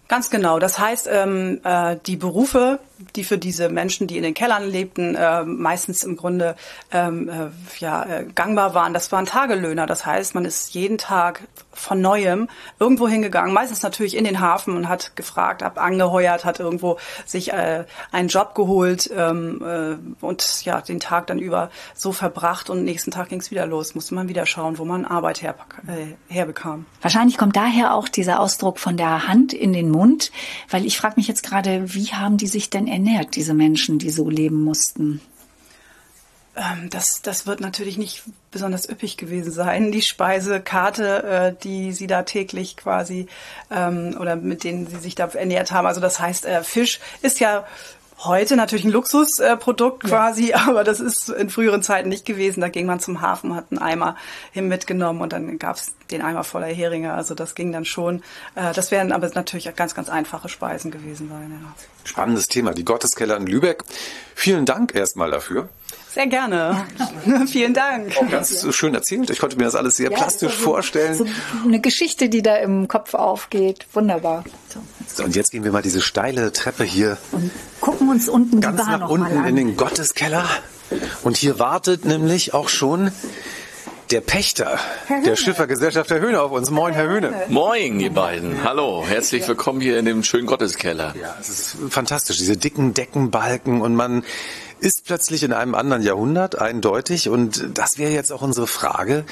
Ganz 0.08 0.28
genau. 0.28 0.58
Das 0.58 0.80
heißt, 0.80 1.08
ähm, 1.08 1.60
äh, 1.62 1.96
die 2.06 2.16
Berufe, 2.16 2.80
die 3.16 3.24
für 3.24 3.38
diese 3.38 3.68
Menschen, 3.68 4.06
die 4.06 4.16
in 4.16 4.22
den 4.22 4.34
Kellern 4.34 4.68
lebten, 4.68 5.14
äh, 5.14 5.44
meistens 5.44 6.04
im 6.04 6.16
Grunde 6.16 6.56
ähm, 6.92 7.28
äh, 7.28 7.48
ja, 7.78 8.04
äh, 8.04 8.26
gangbar 8.34 8.74
waren, 8.74 8.92
das 8.92 9.10
waren 9.12 9.26
Tagelöhner. 9.26 9.86
Das 9.86 10.04
heißt, 10.04 10.34
man 10.34 10.44
ist 10.44 10.74
jeden 10.74 10.98
Tag 10.98 11.42
von 11.72 12.00
neuem 12.00 12.48
irgendwo 12.78 13.08
hingegangen, 13.08 13.54
meistens 13.54 13.82
natürlich 13.82 14.16
in 14.16 14.24
den 14.24 14.40
Hafen 14.40 14.76
und 14.76 14.88
hat 14.88 15.16
gefragt, 15.16 15.62
ab 15.62 15.80
angeheuert, 15.80 16.44
hat 16.44 16.60
irgendwo 16.60 16.98
sich 17.24 17.52
äh, 17.52 17.84
einen 18.12 18.28
Job 18.28 18.54
geholt 18.54 19.10
ähm, 19.16 19.62
äh, 19.64 20.24
und 20.24 20.64
ja 20.64 20.80
den 20.80 21.00
Tag 21.00 21.28
dann 21.28 21.38
über 21.38 21.70
so 21.94 22.12
verbracht 22.12 22.68
und 22.68 22.84
nächsten 22.84 23.10
Tag 23.10 23.30
ging 23.30 23.40
es 23.40 23.50
wieder 23.50 23.66
los. 23.66 23.94
Musste 23.94 24.14
man 24.14 24.28
wieder 24.28 24.44
schauen, 24.44 24.78
wo 24.78 24.84
man 24.84 25.04
Arbeit 25.04 25.42
her, 25.42 25.54
äh, 25.86 26.32
herbekam. 26.32 26.84
Wahrscheinlich 27.00 27.38
kommt 27.38 27.56
daher 27.56 27.94
auch 27.94 28.08
dieser 28.08 28.40
Ausdruck 28.40 28.78
von 28.78 28.96
der 28.96 29.26
Hand 29.26 29.52
in 29.52 29.72
den 29.72 29.90
Mund 29.90 30.00
Mund, 30.00 30.32
weil 30.70 30.86
ich 30.86 30.98
frage 30.98 31.14
mich 31.16 31.28
jetzt 31.28 31.42
gerade, 31.42 31.94
wie 31.94 32.06
haben 32.06 32.36
die 32.36 32.46
sich 32.46 32.70
denn 32.70 32.86
ernährt, 32.90 33.36
diese 33.36 33.54
Menschen, 33.54 33.98
die 33.98 34.10
so 34.10 34.28
leben 34.28 34.62
mussten? 34.62 35.20
Ähm, 36.56 36.90
das, 36.90 37.22
das 37.22 37.46
wird 37.46 37.60
natürlich 37.60 37.96
nicht 37.96 38.22
besonders 38.50 38.88
üppig 38.88 39.16
gewesen 39.16 39.52
sein. 39.52 39.92
Die 39.92 40.02
Speisekarte, 40.02 41.22
äh, 41.22 41.62
die 41.62 41.92
sie 41.92 42.06
da 42.06 42.24
täglich 42.24 42.76
quasi 42.76 43.26
ähm, 43.70 44.16
oder 44.18 44.36
mit 44.36 44.64
denen 44.64 44.86
sie 44.86 44.98
sich 44.98 45.14
da 45.14 45.26
ernährt 45.26 45.70
haben. 45.72 45.86
Also 45.86 46.00
das 46.00 46.18
heißt, 46.20 46.46
äh, 46.46 46.62
Fisch 46.64 47.00
ist 47.22 47.40
ja 47.40 47.66
heute 48.24 48.56
natürlich 48.56 48.84
ein 48.84 48.90
Luxusprodukt 48.90 50.04
äh, 50.04 50.08
quasi, 50.08 50.50
ja. 50.50 50.64
aber 50.68 50.84
das 50.84 51.00
ist 51.00 51.28
in 51.28 51.50
früheren 51.50 51.82
Zeiten 51.82 52.08
nicht 52.08 52.24
gewesen. 52.24 52.60
Da 52.60 52.68
ging 52.68 52.86
man 52.86 53.00
zum 53.00 53.20
Hafen, 53.20 53.54
hat 53.54 53.66
einen 53.70 53.78
Eimer 53.78 54.16
hin 54.52 54.68
mitgenommen 54.68 55.20
und 55.20 55.32
dann 55.32 55.58
gab's 55.58 55.94
den 56.10 56.22
Eimer 56.22 56.44
voller 56.44 56.66
Heringe. 56.66 57.12
Also 57.12 57.34
das 57.34 57.54
ging 57.54 57.72
dann 57.72 57.84
schon. 57.84 58.22
Äh, 58.54 58.72
das 58.72 58.90
wären 58.90 59.12
aber 59.12 59.30
natürlich 59.34 59.74
ganz, 59.76 59.94
ganz 59.94 60.08
einfache 60.08 60.48
Speisen 60.48 60.90
gewesen 60.90 61.28
sein. 61.28 61.50
Ja. 61.50 61.74
Spannendes 62.04 62.48
Thema, 62.48 62.72
die 62.72 62.84
Gotteskeller 62.84 63.36
in 63.36 63.46
Lübeck. 63.46 63.84
Vielen 64.34 64.66
Dank 64.66 64.94
erstmal 64.94 65.30
dafür. 65.30 65.68
Sehr 66.12 66.26
gerne. 66.26 66.86
Vielen 67.46 67.72
Dank. 67.72 68.16
Auch 68.16 68.28
ganz 68.28 68.66
schön 68.74 68.94
erzählt. 68.94 69.30
Ich 69.30 69.38
konnte 69.38 69.56
mir 69.56 69.64
das 69.64 69.76
alles 69.76 69.96
sehr 69.96 70.10
ja, 70.10 70.16
plastisch 70.16 70.54
so, 70.54 70.64
vorstellen. 70.64 71.14
So 71.14 71.26
eine 71.64 71.80
Geschichte, 71.80 72.28
die 72.28 72.42
da 72.42 72.56
im 72.56 72.88
Kopf 72.88 73.14
aufgeht. 73.14 73.86
Wunderbar. 73.92 74.44
So. 74.68 74.80
so. 75.06 75.24
und 75.24 75.36
jetzt 75.36 75.52
gehen 75.52 75.62
wir 75.62 75.70
mal 75.70 75.82
diese 75.82 76.00
steile 76.00 76.52
Treppe 76.52 76.82
hier. 76.82 77.16
Und 77.30 77.50
gucken 77.80 78.08
uns 78.08 78.28
unten 78.28 78.60
ganz 78.60 78.80
die 78.80 78.86
Bar 78.88 78.98
nach 78.98 79.08
unten 79.08 79.44
in 79.44 79.54
den 79.54 79.76
Gotteskeller. 79.76 80.46
Und 81.22 81.36
hier 81.36 81.60
wartet 81.60 82.04
nämlich 82.04 82.54
auch 82.54 82.68
schon 82.68 83.12
der 84.10 84.20
Pächter 84.20 84.78
der 85.24 85.36
Schiffergesellschaft 85.36 86.10
der 86.10 86.20
Höhne 86.20 86.40
auf 86.40 86.50
uns. 86.50 86.70
Moin, 86.70 86.92
Herr 86.94 87.08
Höhne. 87.08 87.32
Moin, 87.48 88.00
ihr 88.00 88.10
beiden. 88.10 88.64
Hallo, 88.64 89.04
herzlich 89.06 89.46
willkommen 89.46 89.80
hier 89.80 90.00
in 90.00 90.04
dem 90.04 90.24
schönen 90.24 90.46
Gotteskeller. 90.46 91.14
Ja, 91.20 91.36
es 91.40 91.48
ist 91.48 91.76
fantastisch, 91.90 92.38
diese 92.38 92.56
dicken 92.56 92.92
Deckenbalken 92.92 93.80
und 93.80 93.94
man 93.94 94.24
ist 94.80 95.04
plötzlich 95.04 95.42
in 95.42 95.52
einem 95.52 95.74
anderen 95.74 96.02
Jahrhundert, 96.02 96.58
eindeutig. 96.58 97.28
Und 97.28 97.70
das 97.74 97.98
wäre 97.98 98.12
jetzt 98.12 98.32
auch 98.32 98.42
unsere 98.42 98.66
Frage. 98.66 99.24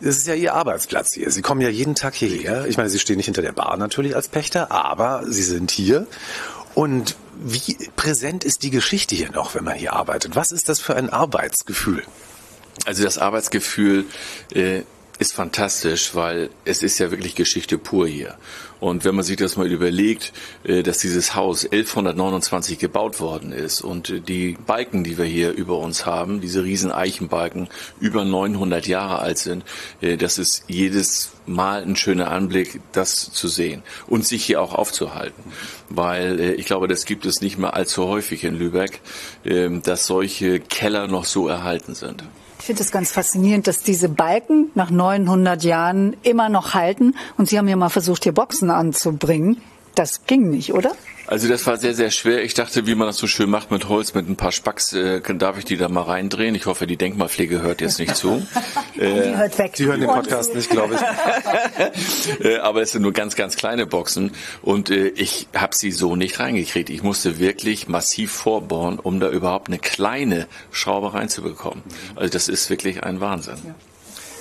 Es 0.00 0.16
ist 0.16 0.26
ja 0.26 0.34
Ihr 0.34 0.54
Arbeitsplatz 0.54 1.14
hier. 1.14 1.30
Sie 1.30 1.42
kommen 1.42 1.60
ja 1.60 1.68
jeden 1.68 1.94
Tag 1.94 2.14
hierher. 2.14 2.66
Ich 2.66 2.76
meine, 2.76 2.90
Sie 2.90 2.98
stehen 2.98 3.16
nicht 3.16 3.26
hinter 3.26 3.42
der 3.42 3.52
Bar 3.52 3.76
natürlich 3.76 4.14
als 4.14 4.28
Pächter, 4.28 4.70
aber 4.70 5.24
Sie 5.26 5.42
sind 5.42 5.70
hier. 5.70 6.06
Und 6.74 7.16
wie 7.40 7.76
präsent 7.96 8.44
ist 8.44 8.62
die 8.62 8.70
Geschichte 8.70 9.14
hier 9.14 9.30
noch, 9.30 9.54
wenn 9.54 9.64
man 9.64 9.74
hier 9.74 9.94
arbeitet? 9.94 10.36
Was 10.36 10.52
ist 10.52 10.68
das 10.68 10.80
für 10.80 10.94
ein 10.94 11.10
Arbeitsgefühl? 11.10 12.02
Also 12.84 13.02
das 13.02 13.18
Arbeitsgefühl 13.18 14.04
äh, 14.54 14.82
ist 15.18 15.32
fantastisch, 15.32 16.14
weil 16.14 16.50
es 16.64 16.82
ist 16.82 16.98
ja 16.98 17.10
wirklich 17.10 17.34
Geschichte 17.34 17.76
pur 17.76 18.06
hier. 18.06 18.36
Und 18.80 19.04
wenn 19.04 19.16
man 19.16 19.24
sich 19.24 19.36
das 19.36 19.56
mal 19.56 19.70
überlegt, 19.70 20.32
äh, 20.62 20.84
dass 20.84 20.98
dieses 20.98 21.34
Haus 21.34 21.64
1129 21.64 22.78
gebaut 22.78 23.18
worden 23.18 23.50
ist 23.50 23.80
und 23.80 24.10
äh, 24.10 24.20
die 24.20 24.56
Balken, 24.66 25.02
die 25.02 25.18
wir 25.18 25.24
hier 25.24 25.50
über 25.52 25.78
uns 25.78 26.06
haben, 26.06 26.40
diese 26.40 26.62
riesen 26.62 26.92
Eichenbalken, 26.92 27.68
über 27.98 28.24
900 28.24 28.86
Jahre 28.86 29.18
alt 29.18 29.38
sind, 29.38 29.64
äh, 30.00 30.16
das 30.16 30.38
ist 30.38 30.64
jedes 30.68 31.32
Mal 31.46 31.82
ein 31.82 31.96
schöner 31.96 32.30
Anblick, 32.30 32.80
das 32.92 33.32
zu 33.32 33.48
sehen 33.48 33.82
und 34.06 34.24
sich 34.24 34.44
hier 34.44 34.62
auch 34.62 34.74
aufzuhalten. 34.74 35.42
Weil 35.88 36.38
ich 36.58 36.66
glaube, 36.66 36.86
das 36.86 37.04
gibt 37.06 37.26
es 37.26 37.40
nicht 37.40 37.58
mehr 37.58 37.74
allzu 37.74 38.06
häufig 38.06 38.44
in 38.44 38.56
Lübeck, 38.56 39.00
ähm, 39.44 39.82
dass 39.82 40.06
solche 40.06 40.60
Keller 40.60 41.08
noch 41.08 41.24
so 41.24 41.48
erhalten 41.48 41.96
sind. 41.96 42.22
Ich 42.58 42.66
finde 42.66 42.82
es 42.82 42.90
ganz 42.90 43.12
faszinierend, 43.12 43.66
dass 43.66 43.82
diese 43.82 44.08
Balken 44.08 44.70
nach 44.74 44.90
900 44.90 45.62
Jahren 45.64 46.16
immer 46.22 46.48
noch 46.48 46.74
halten. 46.74 47.14
Und 47.36 47.48
Sie 47.48 47.58
haben 47.58 47.68
ja 47.68 47.76
mal 47.76 47.88
versucht, 47.88 48.24
hier 48.24 48.32
Boxen 48.32 48.70
anzubringen. 48.70 49.62
Das 49.94 50.26
ging 50.26 50.50
nicht, 50.50 50.74
oder? 50.74 50.92
Also 51.28 51.46
das 51.46 51.66
war 51.66 51.76
sehr, 51.76 51.92
sehr 51.92 52.10
schwer. 52.10 52.42
Ich 52.42 52.54
dachte, 52.54 52.86
wie 52.86 52.94
man 52.94 53.06
das 53.06 53.18
so 53.18 53.26
schön 53.26 53.50
macht 53.50 53.70
mit 53.70 53.86
Holz, 53.86 54.14
mit 54.14 54.26
ein 54.26 54.36
paar 54.36 54.50
Spacks, 54.50 54.94
äh, 54.94 55.20
darf 55.20 55.58
ich 55.58 55.66
die 55.66 55.76
da 55.76 55.90
mal 55.90 56.04
reindrehen. 56.04 56.54
Ich 56.54 56.64
hoffe, 56.64 56.86
die 56.86 56.96
Denkmalpflege 56.96 57.60
hört 57.60 57.82
jetzt 57.82 57.98
nicht 57.98 58.16
zu. 58.16 58.46
die 58.94 59.00
hört 59.02 59.58
weg. 59.58 59.74
Die 59.74 59.84
hören 59.84 60.00
den 60.00 60.08
Podcast 60.08 60.54
nicht, 60.54 60.70
glaube 60.70 60.94
ich. 60.94 62.44
äh, 62.46 62.56
aber 62.56 62.80
es 62.80 62.92
sind 62.92 63.02
nur 63.02 63.12
ganz, 63.12 63.36
ganz 63.36 63.56
kleine 63.56 63.84
Boxen 63.84 64.32
und 64.62 64.88
äh, 64.88 65.08
ich 65.08 65.48
habe 65.54 65.76
sie 65.76 65.92
so 65.92 66.16
nicht 66.16 66.40
reingekriegt. 66.40 66.88
Ich 66.88 67.02
musste 67.02 67.38
wirklich 67.38 67.88
massiv 67.88 68.32
vorbohren, 68.32 68.98
um 68.98 69.20
da 69.20 69.28
überhaupt 69.28 69.68
eine 69.68 69.78
kleine 69.78 70.46
Schraube 70.70 71.12
reinzubekommen. 71.12 71.82
Also 72.16 72.32
das 72.32 72.48
ist 72.48 72.70
wirklich 72.70 73.04
ein 73.04 73.20
Wahnsinn. 73.20 73.58
Ja. 73.66 73.74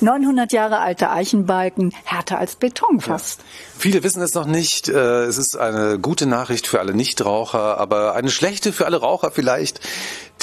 900 0.01 0.51
Jahre 0.51 0.79
alte 0.79 1.09
Eichenbalken, 1.09 1.93
härter 2.03 2.37
als 2.37 2.55
Beton 2.55 2.99
fast. 2.99 3.39
Ja. 3.39 3.45
Viele 3.79 4.03
wissen 4.03 4.21
es 4.21 4.33
noch 4.33 4.45
nicht. 4.45 4.89
Äh, 4.89 5.23
es 5.25 5.37
ist 5.37 5.57
eine 5.57 5.99
gute 5.99 6.25
Nachricht 6.25 6.67
für 6.67 6.79
alle 6.79 6.93
Nichtraucher, 6.93 7.77
aber 7.77 8.15
eine 8.15 8.29
schlechte 8.29 8.73
für 8.73 8.85
alle 8.85 8.97
Raucher 8.97 9.31
vielleicht. 9.31 9.79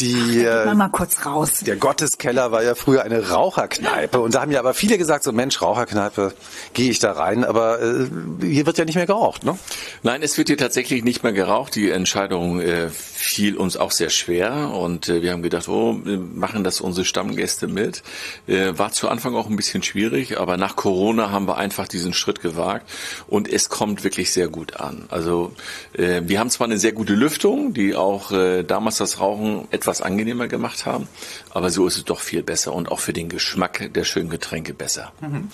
Die, 0.00 0.44
Ach, 0.48 0.66
äh, 0.66 0.74
mal 0.74 0.88
kurz 0.88 1.24
raus. 1.24 1.61
Der 1.61 1.76
Gotteskeller 1.76 2.50
war 2.50 2.62
ja 2.62 2.74
früher 2.74 3.02
eine 3.02 3.28
Raucherkneipe 3.28 4.18
und 4.18 4.35
da 4.35 4.42
haben 4.42 4.50
ja 4.50 4.59
aber 4.59 4.74
viele 4.74 4.98
gesagt, 4.98 5.22
so 5.22 5.30
Mensch, 5.30 5.62
Raucherkneipe, 5.62 6.35
gehe 6.72 6.90
ich 6.90 6.98
da 6.98 7.12
rein, 7.12 7.44
aber 7.44 7.80
äh, 7.80 8.07
hier 8.40 8.66
wird 8.66 8.78
ja 8.78 8.85
nicht 8.85 8.96
mehr 8.96 9.07
geraucht, 9.07 9.44
ne? 9.44 9.57
Nein, 10.02 10.22
es 10.22 10.37
wird 10.37 10.48
hier 10.48 10.59
tatsächlich 10.59 11.04
nicht 11.04 11.22
mehr 11.22 11.33
geraucht. 11.33 11.76
Die 11.76 11.90
Entscheidung 11.90 12.61
äh, 12.61 12.88
fiel 12.90 13.57
uns 13.57 13.76
auch 13.76 13.92
sehr 13.92 14.11
schwer 14.11 14.72
und 14.74 15.09
äh, 15.09 15.22
wir 15.22 15.33
haben 15.33 15.42
gedacht, 15.42 15.68
oh, 15.68 15.92
machen 15.92 16.64
das 16.64 16.80
unsere 16.80 17.04
Stammgäste 17.04 17.68
mit. 17.68 18.02
Äh, 18.48 18.76
war 18.76 18.90
zu 18.92 19.09
Anfang 19.09 19.37
auch 19.37 19.48
ein 19.48 19.57
bisschen 19.57 19.85
schwierig, 19.85 20.38
aber 20.40 20.57
nach 20.57 20.74
Corona 20.74 21.30
haben 21.30 21.46
wir 21.46 21.57
einfach 21.57 21.87
diesen 21.87 22.14
Schritt 22.14 22.40
gewagt 22.40 22.90
und 23.28 23.48
es 23.48 23.68
kommt 23.68 24.02
wirklich 24.02 24.33
sehr 24.33 24.48
gut 24.48 24.76
an. 24.76 25.04
Also 25.09 25.52
äh, 25.92 26.22
wir 26.24 26.40
haben 26.40 26.50
zwar 26.50 26.66
eine 26.66 26.78
sehr 26.78 26.92
gute 26.92 27.14
Lüftung, 27.14 27.74
die 27.74 27.94
auch 27.94 28.33
äh, 28.33 28.64
damals 28.64 28.96
das 28.96 29.20
Rauchen 29.20 29.68
etwas 29.70 29.84
etwas 29.85 30.01
angenehmer 30.01 30.49
gemacht 30.49 30.87
haben. 30.87 31.09
Aber 31.51 31.70
so 31.70 31.87
ist 31.87 31.99
es 31.99 32.05
doch 32.05 32.20
viel 32.20 32.42
besser 32.42 32.73
und 32.73 32.90
auch 32.90 33.01
für 33.01 33.12
den 33.12 33.29
Geschmack 33.29 33.92
der 33.92 34.05
schönen 34.05 34.31
Getränke 34.31 34.73
besser. 34.73 35.12
Mhm. 35.20 35.51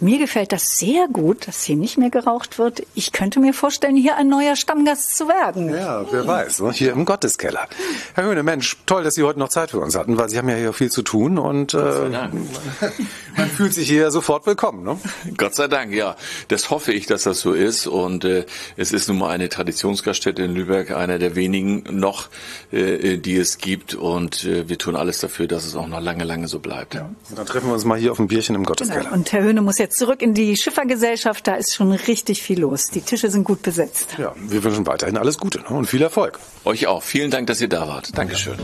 Mir 0.00 0.18
gefällt 0.18 0.50
das 0.50 0.78
sehr 0.78 1.06
gut, 1.08 1.46
dass 1.46 1.62
hier 1.62 1.76
nicht 1.76 1.98
mehr 1.98 2.10
geraucht 2.10 2.58
wird. 2.58 2.82
Ich 2.94 3.12
könnte 3.12 3.38
mir 3.38 3.54
vorstellen, 3.54 3.94
hier 3.94 4.16
ein 4.16 4.28
neuer 4.28 4.56
Stammgast 4.56 5.16
zu 5.16 5.28
werden. 5.28 5.72
Ja, 5.72 6.04
wer 6.10 6.26
weiß. 6.26 6.60
Ne? 6.60 6.72
Hier 6.72 6.92
im 6.92 7.04
Gotteskeller. 7.04 7.68
Herr 8.14 8.24
Höhne, 8.24 8.42
Mensch, 8.42 8.76
toll, 8.86 9.04
dass 9.04 9.14
Sie 9.14 9.22
heute 9.22 9.38
noch 9.38 9.50
Zeit 9.50 9.70
für 9.70 9.78
uns 9.78 9.94
hatten, 9.94 10.18
weil 10.18 10.28
Sie 10.28 10.36
haben 10.36 10.48
ja 10.48 10.56
hier 10.56 10.72
viel 10.72 10.90
zu 10.90 11.02
tun 11.02 11.38
und 11.38 11.74
äh, 11.74 11.78
man 13.36 13.48
fühlt 13.48 13.72
sich 13.72 13.88
hier 13.88 14.10
sofort 14.10 14.46
willkommen. 14.46 14.82
Ne? 14.82 14.98
Gott 15.36 15.54
sei 15.54 15.68
Dank, 15.68 15.92
ja. 15.92 16.16
Das 16.48 16.70
hoffe 16.70 16.92
ich, 16.92 17.06
dass 17.06 17.22
das 17.22 17.40
so 17.40 17.52
ist. 17.52 17.86
Und 17.86 18.24
äh, 18.24 18.46
es 18.76 18.92
ist 18.92 19.08
nun 19.08 19.18
mal 19.18 19.30
eine 19.30 19.48
Traditionsgaststätte 19.48 20.42
in 20.42 20.54
Lübeck, 20.54 20.90
einer 20.90 21.20
der 21.20 21.36
wenigen 21.36 21.84
noch, 21.90 22.30
äh, 22.72 23.16
die 23.16 23.36
es 23.36 23.58
gibt. 23.58 23.94
Und 23.94 24.44
äh, 24.44 24.68
wir 24.68 24.76
tun 24.76 24.96
alles 24.96 25.20
dafür, 25.20 25.46
dass 25.46 25.64
es 25.64 25.76
auch 25.76 25.86
noch 25.86 26.00
lange, 26.00 26.24
lange 26.24 26.48
so 26.48 26.58
bleibt. 26.58 26.94
Ja. 26.94 27.10
Und 27.30 27.38
dann 27.38 27.46
treffen 27.46 27.68
wir 27.68 27.74
uns 27.74 27.84
mal 27.84 27.98
hier 27.98 28.10
auf 28.10 28.18
ein 28.18 28.26
Bierchen 28.26 28.56
im 28.56 28.64
Gotteskeller. 28.64 29.04
Genau. 29.04 29.14
Und 29.14 29.32
Herr 29.32 29.42
Höhne 29.42 29.62
muss 29.62 29.78
jetzt 29.84 29.98
zurück 29.98 30.22
in 30.22 30.34
die 30.34 30.56
Schiffergesellschaft. 30.56 31.46
Da 31.46 31.54
ist 31.54 31.74
schon 31.74 31.92
richtig 31.92 32.42
viel 32.42 32.60
los. 32.60 32.86
Die 32.86 33.02
Tische 33.02 33.30
sind 33.30 33.44
gut 33.44 33.62
besetzt. 33.62 34.16
Ja, 34.18 34.34
wir 34.36 34.64
wünschen 34.64 34.86
weiterhin 34.86 35.16
alles 35.18 35.38
Gute 35.38 35.58
ne? 35.60 35.68
und 35.68 35.86
viel 35.86 36.02
Erfolg. 36.02 36.40
Euch 36.64 36.86
auch. 36.86 37.02
Vielen 37.02 37.30
Dank, 37.30 37.46
dass 37.46 37.60
ihr 37.60 37.68
da 37.68 37.86
wart. 37.86 38.16
Dankeschön. 38.16 38.56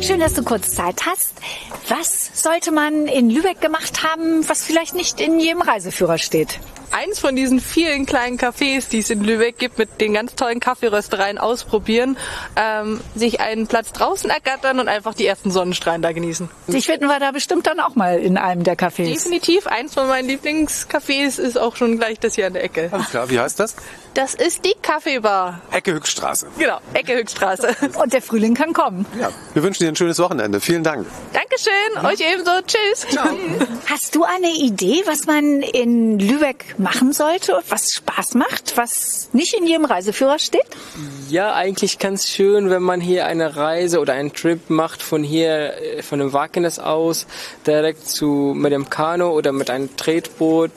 Schön, 0.00 0.20
dass 0.20 0.34
du 0.34 0.42
kurz 0.42 0.74
Zeit 0.74 1.06
hast. 1.06 1.32
Was 1.88 2.30
sollte 2.34 2.72
man 2.72 3.06
in 3.06 3.30
Lübeck 3.30 3.60
gemacht 3.60 4.02
haben, 4.02 4.46
was 4.48 4.64
vielleicht 4.64 4.94
nicht 4.94 5.20
in 5.20 5.40
jedem 5.40 5.62
Reiseführer 5.62 6.18
steht? 6.18 6.60
Eins 6.92 7.18
von 7.18 7.36
diesen 7.36 7.60
vielen 7.60 8.06
kleinen 8.06 8.38
Cafés, 8.38 8.88
die 8.88 8.98
es 8.98 9.10
in 9.10 9.22
Lübeck 9.24 9.58
gibt, 9.58 9.78
mit 9.78 10.00
den 10.00 10.14
ganz 10.14 10.34
tollen 10.34 10.60
Kaffeeröstereien 10.60 11.38
ausprobieren, 11.38 12.16
ähm, 12.56 13.00
sich 13.14 13.40
einen 13.40 13.66
Platz 13.66 13.92
draußen 13.92 14.30
ergattern 14.30 14.80
und 14.80 14.88
einfach 14.88 15.14
die 15.14 15.26
ersten 15.26 15.50
Sonnenstrahlen 15.50 16.02
da 16.02 16.12
genießen. 16.12 16.48
Dich 16.68 16.86
finden 16.86 17.06
wir 17.06 17.18
da 17.20 17.32
bestimmt 17.32 17.66
dann 17.66 17.80
auch 17.80 17.94
mal 17.94 18.18
in 18.18 18.36
einem 18.36 18.64
der 18.64 18.76
Cafés. 18.76 19.12
Definitiv. 19.12 19.66
Eins 19.66 19.94
von 19.94 20.06
meinen 20.08 20.28
Lieblingscafés 20.28 21.38
ist 21.38 21.58
auch 21.58 21.76
schon 21.76 21.98
gleich 21.98 22.18
das 22.20 22.34
hier 22.34 22.46
an 22.46 22.52
der 22.52 22.64
Ecke. 22.64 22.88
Alles 22.92 23.10
klar, 23.10 23.30
wie 23.30 23.40
heißt 23.40 23.58
das? 23.60 23.76
Das 24.14 24.34
ist 24.34 24.66
die 24.66 24.74
Kaffeebar. 24.82 25.62
Ecke 25.70 25.94
Höchststraße. 25.94 26.48
Genau, 26.58 26.78
Ecke 26.92 27.14
Höchststraße. 27.14 27.74
Und 28.02 28.12
der 28.12 28.20
Frühling 28.20 28.54
kann 28.54 28.74
kommen. 28.74 29.06
Ja, 29.18 29.30
wir 29.54 29.62
wünschen 29.62 29.84
dir 29.84 29.88
ein 29.88 29.96
schönes 29.96 30.18
Wochenende. 30.18 30.60
Vielen 30.60 30.82
Dank. 30.82 31.06
Dankeschön, 31.32 31.72
mhm. 31.98 32.04
euch 32.04 32.20
ebenso. 32.20 32.50
Tschüss. 32.66 33.06
Ciao. 33.10 33.28
Hast 33.86 34.14
du 34.14 34.24
eine 34.24 34.50
Idee, 34.50 35.02
was 35.06 35.24
man 35.26 35.62
in 35.62 36.18
Lübeck 36.18 36.74
machen 36.82 37.12
sollte, 37.12 37.58
was 37.68 37.92
Spaß 37.94 38.34
macht, 38.34 38.76
was 38.76 39.28
nicht 39.32 39.54
in 39.54 39.66
jedem 39.66 39.84
Reiseführer 39.84 40.38
steht? 40.38 40.66
Ja, 41.30 41.54
eigentlich 41.54 41.98
ganz 41.98 42.28
schön, 42.28 42.70
wenn 42.70 42.82
man 42.82 43.00
hier 43.00 43.26
eine 43.26 43.56
Reise 43.56 44.00
oder 44.00 44.12
einen 44.12 44.32
Trip 44.32 44.68
macht 44.68 45.02
von 45.02 45.22
hier, 45.22 45.74
äh, 45.80 46.02
von 46.02 46.18
dem 46.18 46.32
Wagnis 46.32 46.78
aus, 46.78 47.26
direkt 47.66 48.08
zu 48.08 48.52
mit 48.56 48.72
dem 48.72 48.90
Kanu 48.90 49.28
oder 49.28 49.52
mit 49.52 49.70
einem 49.70 49.96
Tretboot 49.96 50.70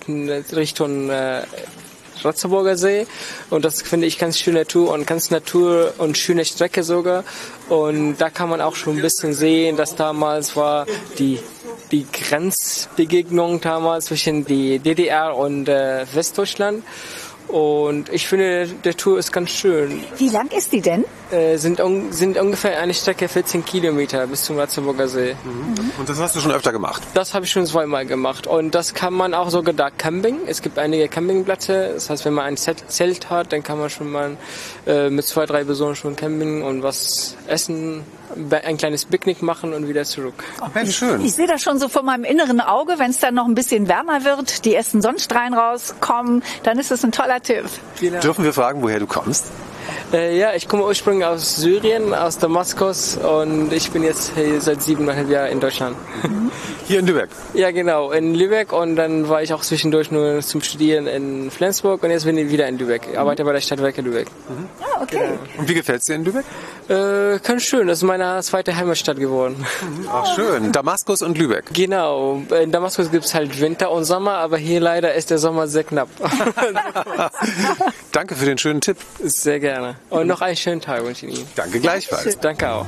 Richtung 0.53 1.09
äh, 1.09 1.43
Ratzeburger 2.23 2.77
See 2.77 3.05
und 3.49 3.65
das 3.65 3.81
finde 3.81 4.07
ich 4.07 4.17
ganz 4.17 4.39
schöne 4.39 4.59
Natur 4.59 4.91
und 4.91 5.05
ganz 5.05 5.31
Natur 5.31 5.93
und 5.97 6.17
schöne 6.17 6.45
Strecke 6.45 6.83
sogar 6.83 7.23
und 7.69 8.17
da 8.17 8.29
kann 8.29 8.49
man 8.49 8.61
auch 8.61 8.75
schon 8.75 8.97
ein 8.97 9.01
bisschen 9.01 9.33
sehen, 9.33 9.77
dass 9.77 9.95
damals 9.95 10.55
war 10.55 10.85
die 11.19 11.39
die 11.91 12.05
Grenzbegegnung 12.11 13.61
damals 13.61 14.05
zwischen 14.05 14.45
die 14.45 14.79
DDR 14.79 15.35
und 15.35 15.69
äh, 15.69 16.05
Westdeutschland 16.13 16.83
und 17.47 18.09
ich 18.09 18.27
finde, 18.27 18.67
der 18.67 18.97
Tour 18.97 19.19
ist 19.19 19.31
ganz 19.31 19.51
schön. 19.51 20.01
Wie 20.17 20.29
lang 20.29 20.51
ist 20.51 20.71
die 20.71 20.81
denn? 20.81 21.05
Äh, 21.31 21.57
sind, 21.57 21.79
un 21.79 22.11
sind 22.11 22.37
ungefähr 22.37 22.79
eine 22.79 22.93
Strecke 22.93 23.27
14 23.27 23.63
Kilometer 23.63 24.25
bis 24.25 24.45
zum 24.45 24.57
Ratzeburger 24.57 25.07
See. 25.07 25.35
Mhm. 25.43 25.91
Und 25.99 26.09
das 26.09 26.19
hast 26.19 26.35
du 26.35 26.39
schon 26.39 26.51
öfter 26.51 26.71
gemacht? 26.71 27.03
Das 27.13 27.33
habe 27.33 27.45
ich 27.45 27.51
schon 27.51 27.65
zweimal 27.67 28.05
gemacht. 28.05 28.47
Und 28.47 28.73
das 28.73 28.93
kann 28.93 29.13
man 29.13 29.33
auch 29.33 29.49
sogar 29.49 29.73
da 29.73 29.91
camping. 29.91 30.39
Es 30.47 30.61
gibt 30.61 30.79
einige 30.79 31.07
Campingplätze. 31.07 31.91
Das 31.93 32.09
heißt, 32.09 32.25
wenn 32.25 32.33
man 32.33 32.45
ein 32.45 32.57
Zelt 32.57 33.29
hat, 33.29 33.53
dann 33.53 33.61
kann 33.61 33.79
man 33.79 33.89
schon 33.89 34.11
mal 34.11 34.37
äh, 34.87 35.09
mit 35.09 35.25
zwei, 35.25 35.45
drei 35.45 35.63
Personen 35.63 35.95
schon 35.95 36.15
camping 36.15 36.63
und 36.63 36.81
was 36.81 37.37
essen 37.47 38.03
ein 38.63 38.77
kleines 38.77 39.05
Picknick 39.05 39.41
machen 39.41 39.73
und 39.73 39.87
wieder 39.87 40.03
zurück. 40.05 40.43
Ach, 40.59 40.69
Mensch, 40.73 40.97
schön. 40.97 41.23
Ich 41.23 41.33
sehe 41.33 41.47
das 41.47 41.61
schon 41.61 41.79
so 41.79 41.89
vor 41.89 42.03
meinem 42.03 42.23
inneren 42.23 42.61
Auge, 42.61 42.97
wenn 42.97 43.11
es 43.11 43.19
dann 43.19 43.35
noch 43.35 43.45
ein 43.45 43.55
bisschen 43.55 43.87
wärmer 43.87 44.23
wird, 44.23 44.65
die 44.65 44.75
ersten 44.75 45.01
Sonnenstrahlen 45.01 45.53
rauskommen, 45.53 46.43
dann 46.63 46.79
ist 46.79 46.91
es 46.91 47.03
ein 47.03 47.11
toller 47.11 47.41
Tipp. 47.41 47.65
Genau. 47.99 48.19
Dürfen 48.19 48.43
wir 48.43 48.53
fragen, 48.53 48.81
woher 48.81 48.99
du 48.99 49.07
kommst? 49.07 49.45
Äh, 50.13 50.37
ja, 50.37 50.53
ich 50.53 50.67
komme 50.67 50.83
ursprünglich 50.83 51.25
aus 51.25 51.55
Syrien, 51.55 52.13
aus 52.13 52.37
Damaskus 52.37 53.17
und 53.17 53.73
ich 53.73 53.91
bin 53.91 54.03
jetzt 54.03 54.33
hier 54.35 54.61
seit 54.61 54.81
siebeneinhalb 54.81 55.29
Jahren 55.29 55.51
in 55.51 55.59
Deutschland. 55.59 55.95
Hier 56.87 56.99
in 56.99 57.07
Lübeck? 57.07 57.29
Ja, 57.55 57.71
genau, 57.71 58.11
in 58.11 58.35
Lübeck 58.35 58.71
und 58.71 58.95
dann 58.95 59.27
war 59.27 59.41
ich 59.41 59.51
auch 59.55 59.61
zwischendurch 59.61 60.11
nur 60.11 60.41
zum 60.41 60.61
Studieren 60.61 61.07
in 61.07 61.49
Flensburg 61.49 62.03
und 62.03 62.11
jetzt 62.11 62.25
bin 62.25 62.37
ich 62.37 62.51
wieder 62.51 62.67
in 62.67 62.77
Lübeck. 62.77 63.07
Ich 63.11 63.17
arbeite 63.17 63.43
bei 63.43 63.53
der 63.53 63.61
Stadtwerke 63.61 64.03
Lübeck. 64.03 64.27
Mhm. 64.47 64.69
Ah, 64.81 65.01
okay. 65.01 65.17
Genau. 65.17 65.39
Und 65.57 65.67
wie 65.67 65.73
gefällt 65.73 66.01
es 66.01 66.05
dir 66.05 66.13
in 66.13 66.25
Lübeck? 66.25 66.45
Äh, 66.87 67.39
ganz 67.39 67.63
schön, 67.63 67.87
das 67.87 67.99
ist 67.99 68.03
meine 68.03 68.39
zweite 68.43 68.75
Heimatstadt 68.75 69.17
geworden. 69.17 69.65
Ach 70.11 70.35
schön, 70.35 70.71
Damaskus 70.71 71.23
und 71.23 71.39
Lübeck. 71.39 71.65
Genau, 71.73 72.43
in 72.61 72.71
Damaskus 72.71 73.09
gibt 73.09 73.25
es 73.25 73.33
halt 73.33 73.59
Winter 73.59 73.89
und 73.89 74.03
Sommer, 74.03 74.33
aber 74.33 74.57
hier 74.57 74.79
leider 74.79 75.15
ist 75.15 75.31
der 75.31 75.39
Sommer 75.39 75.67
sehr 75.67 75.85
knapp. 75.85 76.09
Danke 78.11 78.35
für 78.35 78.45
den 78.45 78.59
schönen 78.59 78.81
Tipp. 78.81 78.97
Sehr 79.23 79.59
gerne. 79.59 79.94
Und 80.09 80.27
noch 80.27 80.41
einen 80.41 80.55
schönen 80.55 80.81
Tag 80.81 81.03
wünsche 81.03 81.25
ich 81.25 81.39
Ihnen. 81.39 81.47
Danke 81.55 81.79
gleichfalls. 81.79 82.39
Danke 82.39 82.69
auch. 82.69 82.85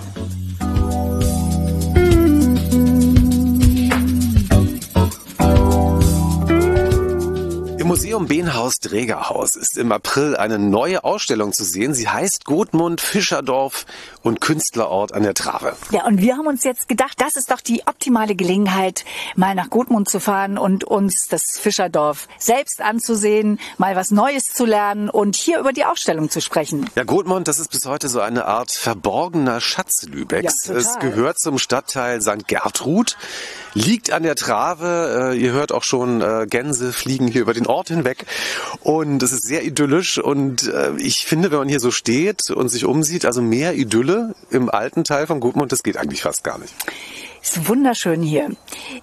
Museum 7.87 8.27
Behnhaus 8.27 8.79
Drägerhaus 8.81 9.55
ist 9.55 9.77
im 9.77 9.93
April 9.93 10.35
eine 10.35 10.59
neue 10.59 11.05
Ausstellung 11.05 11.53
zu 11.53 11.63
sehen. 11.63 11.93
Sie 11.93 12.09
heißt 12.09 12.43
Gotmund, 12.43 12.99
Fischerdorf 12.99 13.85
und 14.23 14.41
Künstlerort 14.41 15.13
an 15.13 15.23
der 15.23 15.33
Trave. 15.33 15.73
Ja, 15.91 16.05
und 16.05 16.19
wir 16.19 16.35
haben 16.35 16.47
uns 16.47 16.65
jetzt 16.65 16.89
gedacht, 16.89 17.13
das 17.21 17.37
ist 17.37 17.49
doch 17.49 17.61
die 17.61 17.87
optimale 17.87 18.35
Gelegenheit, 18.35 19.05
mal 19.37 19.55
nach 19.55 19.69
Gotmund 19.69 20.09
zu 20.09 20.19
fahren 20.19 20.57
und 20.57 20.83
uns 20.83 21.27
das 21.29 21.43
Fischerdorf 21.57 22.27
selbst 22.37 22.81
anzusehen, 22.81 23.57
mal 23.77 23.95
was 23.95 24.11
Neues 24.11 24.53
zu 24.53 24.65
lernen 24.65 25.09
und 25.09 25.37
hier 25.37 25.57
über 25.57 25.71
die 25.71 25.85
Ausstellung 25.85 26.29
zu 26.29 26.41
sprechen. 26.41 26.89
Ja, 26.95 27.05
Gotmund, 27.05 27.47
das 27.47 27.57
ist 27.57 27.71
bis 27.71 27.85
heute 27.85 28.09
so 28.09 28.19
eine 28.19 28.47
Art 28.47 28.73
verborgener 28.73 29.61
Schatz 29.61 30.03
Lübecks. 30.03 30.67
Ja, 30.67 30.73
es 30.73 30.99
gehört 30.99 31.39
zum 31.39 31.57
Stadtteil 31.57 32.21
St. 32.21 32.49
Gertrud 32.49 33.15
liegt 33.77 34.11
an 34.11 34.23
der 34.23 34.35
Trave. 34.35 35.33
Äh, 35.33 35.37
ihr 35.37 35.51
hört 35.51 35.71
auch 35.71 35.83
schon 35.83 36.21
äh, 36.21 36.47
Gänse 36.49 36.91
fliegen 36.91 37.27
hier 37.27 37.41
über 37.41 37.53
den 37.53 37.67
Ort 37.67 37.76
hinweg. 37.85 38.25
Und 38.81 39.21
es 39.21 39.31
ist 39.31 39.43
sehr 39.43 39.63
idyllisch. 39.63 40.17
Und 40.17 40.67
äh, 40.67 40.91
ich 40.97 41.25
finde, 41.25 41.51
wenn 41.51 41.59
man 41.59 41.69
hier 41.69 41.79
so 41.79 41.91
steht 41.91 42.49
und 42.49 42.69
sich 42.69 42.85
umsieht, 42.85 43.25
also 43.25 43.41
mehr 43.41 43.75
Idylle 43.75 44.35
im 44.49 44.69
alten 44.69 45.03
Teil 45.03 45.27
von 45.27 45.39
Gutmund, 45.39 45.71
das 45.71 45.83
geht 45.83 45.97
eigentlich 45.97 46.23
fast 46.23 46.43
gar 46.43 46.57
nicht. 46.57 46.73
Ist 47.47 47.69
wunderschön 47.69 48.21
hier. 48.21 48.49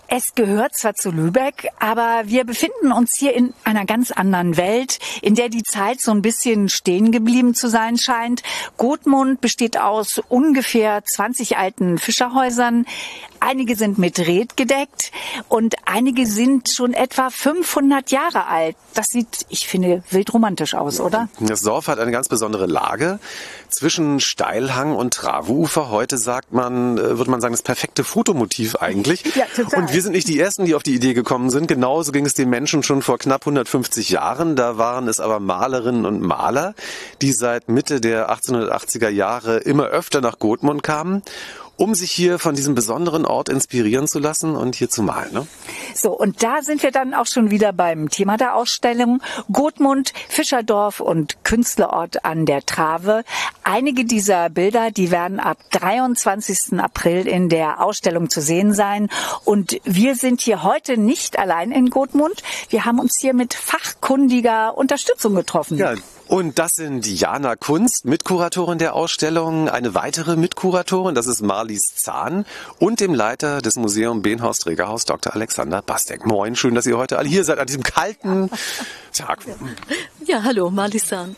Es 0.06 0.34
gehört 0.34 0.76
zwar 0.76 0.94
zu 0.94 1.10
Lübeck, 1.10 1.68
aber 1.78 2.22
wir 2.26 2.44
befinden 2.44 2.92
uns 2.92 3.16
hier 3.16 3.34
in 3.34 3.54
einer 3.64 3.86
ganz 3.86 4.10
anderen 4.10 4.56
Welt, 4.56 4.98
in 5.22 5.34
der 5.34 5.48
die 5.48 5.62
Zeit 5.62 6.00
so 6.00 6.10
ein 6.10 6.20
bisschen 6.20 6.68
stehen 6.68 7.10
geblieben 7.10 7.54
zu 7.54 7.68
sein 7.68 7.96
scheint. 7.96 8.42
Gotmund 8.76 9.40
besteht 9.40 9.78
aus 9.78 10.20
ungefähr 10.28 11.02
20 11.04 11.56
alten 11.56 11.98
Fischerhäusern. 11.98 12.86
Einige 13.40 13.76
sind 13.76 13.98
mit 13.98 14.18
Red 14.18 14.56
gedeckt 14.56 15.10
und 15.48 15.74
einige 15.86 16.26
sind 16.26 16.70
schon 16.70 16.94
etwa 16.94 17.30
500 17.30 18.10
Jahre 18.10 18.46
alt. 18.46 18.76
Das 18.94 19.06
sieht, 19.06 19.46
ich 19.48 19.66
finde, 19.68 20.02
wild 20.10 20.32
romantisch 20.32 20.74
aus, 20.74 21.00
oder? 21.00 21.28
Das 21.40 21.62
Dorf 21.62 21.88
hat 21.88 21.98
eine 21.98 22.12
ganz 22.12 22.28
besondere 22.28 22.66
Lage 22.66 23.18
zwischen 23.74 24.20
Steilhang 24.20 24.94
und 24.94 25.14
Traveufer. 25.14 25.90
Heute 25.90 26.18
sagt 26.18 26.52
man, 26.52 26.98
äh, 26.98 27.18
würde 27.18 27.30
man 27.30 27.40
sagen, 27.40 27.52
das 27.52 27.62
perfekte 27.62 28.04
Fotomotiv 28.04 28.76
eigentlich. 28.76 29.24
Ja, 29.34 29.46
total. 29.46 29.80
Und 29.80 29.92
wir 29.92 30.00
sind 30.00 30.12
nicht 30.12 30.28
die 30.28 30.38
Ersten, 30.38 30.64
die 30.64 30.76
auf 30.76 30.84
die 30.84 30.94
Idee 30.94 31.12
gekommen 31.12 31.50
sind. 31.50 31.66
Genauso 31.66 32.12
ging 32.12 32.24
es 32.24 32.34
den 32.34 32.50
Menschen 32.50 32.84
schon 32.84 33.02
vor 33.02 33.18
knapp 33.18 33.42
150 33.42 34.10
Jahren. 34.10 34.54
Da 34.54 34.78
waren 34.78 35.08
es 35.08 35.18
aber 35.18 35.40
Malerinnen 35.40 36.06
und 36.06 36.20
Maler, 36.20 36.74
die 37.20 37.32
seit 37.32 37.68
Mitte 37.68 38.00
der 38.00 38.30
1880er 38.30 39.08
Jahre 39.08 39.56
immer 39.56 39.86
öfter 39.86 40.20
nach 40.20 40.38
Gotmund 40.38 40.84
kamen 40.84 41.22
um 41.76 41.94
sich 41.94 42.10
hier 42.12 42.38
von 42.38 42.54
diesem 42.54 42.74
besonderen 42.74 43.24
Ort 43.26 43.48
inspirieren 43.48 44.06
zu 44.06 44.18
lassen 44.18 44.54
und 44.56 44.76
hier 44.76 44.90
zu 44.90 45.02
malen. 45.02 45.32
Ne? 45.32 45.46
So, 45.94 46.10
und 46.12 46.42
da 46.42 46.62
sind 46.62 46.82
wir 46.82 46.90
dann 46.90 47.14
auch 47.14 47.26
schon 47.26 47.50
wieder 47.50 47.72
beim 47.72 48.08
Thema 48.08 48.36
der 48.36 48.54
Ausstellung. 48.54 49.20
Gotmund, 49.50 50.12
Fischerdorf 50.28 51.00
und 51.00 51.44
Künstlerort 51.44 52.24
an 52.24 52.46
der 52.46 52.64
Trave. 52.64 53.24
Einige 53.62 54.04
dieser 54.04 54.50
Bilder, 54.50 54.90
die 54.90 55.10
werden 55.10 55.40
ab 55.40 55.58
23. 55.72 56.78
April 56.78 57.26
in 57.26 57.48
der 57.48 57.82
Ausstellung 57.82 58.30
zu 58.30 58.40
sehen 58.40 58.72
sein. 58.72 59.08
Und 59.44 59.80
wir 59.84 60.14
sind 60.16 60.40
hier 60.40 60.62
heute 60.62 60.96
nicht 60.96 61.38
allein 61.38 61.72
in 61.72 61.90
Gotmund. 61.90 62.42
Wir 62.68 62.84
haben 62.84 62.98
uns 62.98 63.18
hier 63.20 63.34
mit 63.34 63.54
fachkundiger 63.54 64.76
Unterstützung 64.76 65.34
getroffen. 65.34 65.78
Ja, 65.78 65.94
und 66.26 66.58
das 66.58 66.72
sind 66.72 67.06
Jana 67.06 67.54
Kunst, 67.54 68.06
Mitkuratorin 68.06 68.78
der 68.78 68.94
Ausstellung, 68.94 69.68
eine 69.68 69.94
weitere 69.94 70.36
Mitkuratorin, 70.36 71.14
das 71.14 71.26
ist 71.26 71.42
Marlies 71.64 71.94
Zahn 71.96 72.44
und 72.78 73.00
dem 73.00 73.14
Leiter 73.14 73.62
des 73.62 73.76
Museum 73.76 74.20
Behnhaus 74.20 74.58
Trägerhaus, 74.58 75.06
Dr. 75.06 75.34
Alexander 75.34 75.80
Bastek. 75.80 76.26
Moin, 76.26 76.56
schön, 76.56 76.74
dass 76.74 76.84
ihr 76.84 76.98
heute 76.98 77.16
alle 77.16 77.26
hier 77.26 77.42
seid 77.42 77.58
an 77.58 77.66
diesem 77.66 77.82
kalten 77.82 78.50
Tag. 79.14 79.38
Ja, 80.26 80.42
hallo, 80.42 80.70
Marlies 80.70 81.06
Zahn. 81.06 81.36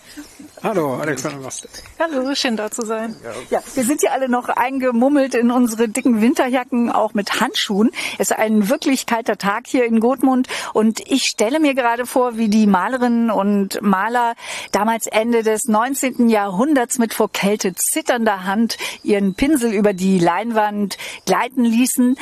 Hallo, 0.63 0.95
Alexander 0.95 1.39
Bastek. 1.39 1.71
Hallo, 1.99 2.35
schön 2.35 2.57
da 2.57 2.71
zu 2.71 2.87
sein. 2.87 3.15
Ja, 3.51 3.61
wir 3.75 3.85
sind 3.85 4.01
hier 4.01 4.13
alle 4.13 4.29
noch 4.29 4.49
eingemummelt 4.49 5.35
in 5.35 5.51
unsere 5.51 5.89
dicken 5.89 6.23
Winterjacken, 6.23 6.91
auch 6.91 7.13
mit 7.13 7.41
Handschuhen. 7.41 7.91
Es 8.15 8.31
ist 8.31 8.39
ein 8.39 8.69
wirklich 8.71 9.07
kalter 9.07 9.37
Tag 9.37 9.67
hier 9.67 9.85
in 9.85 10.01
Gotmund 10.01 10.49
und 10.73 11.01
ich 11.01 11.25
stelle 11.25 11.61
mir 11.61 11.75
gerade 11.75 12.07
vor, 12.07 12.39
wie 12.39 12.49
die 12.49 12.67
Malerinnen 12.67 13.31
und 13.31 13.83
Maler 13.83 14.35
damals 14.73 15.07
Ende 15.07 15.43
des 15.43 15.67
19. 15.67 16.31
Jahrhunderts 16.31 16.99
mit 16.99 17.13
vor 17.13 17.31
Kälte 17.31 17.75
zitternder 17.75 18.45
Hand 18.45 18.79
ihren 19.03 19.35
Pinsel 19.35 19.73
über 19.73 19.93
die 19.93 20.19
Leinwand 20.19 20.97
gleiten 21.27 21.65
ließen. 21.65 22.17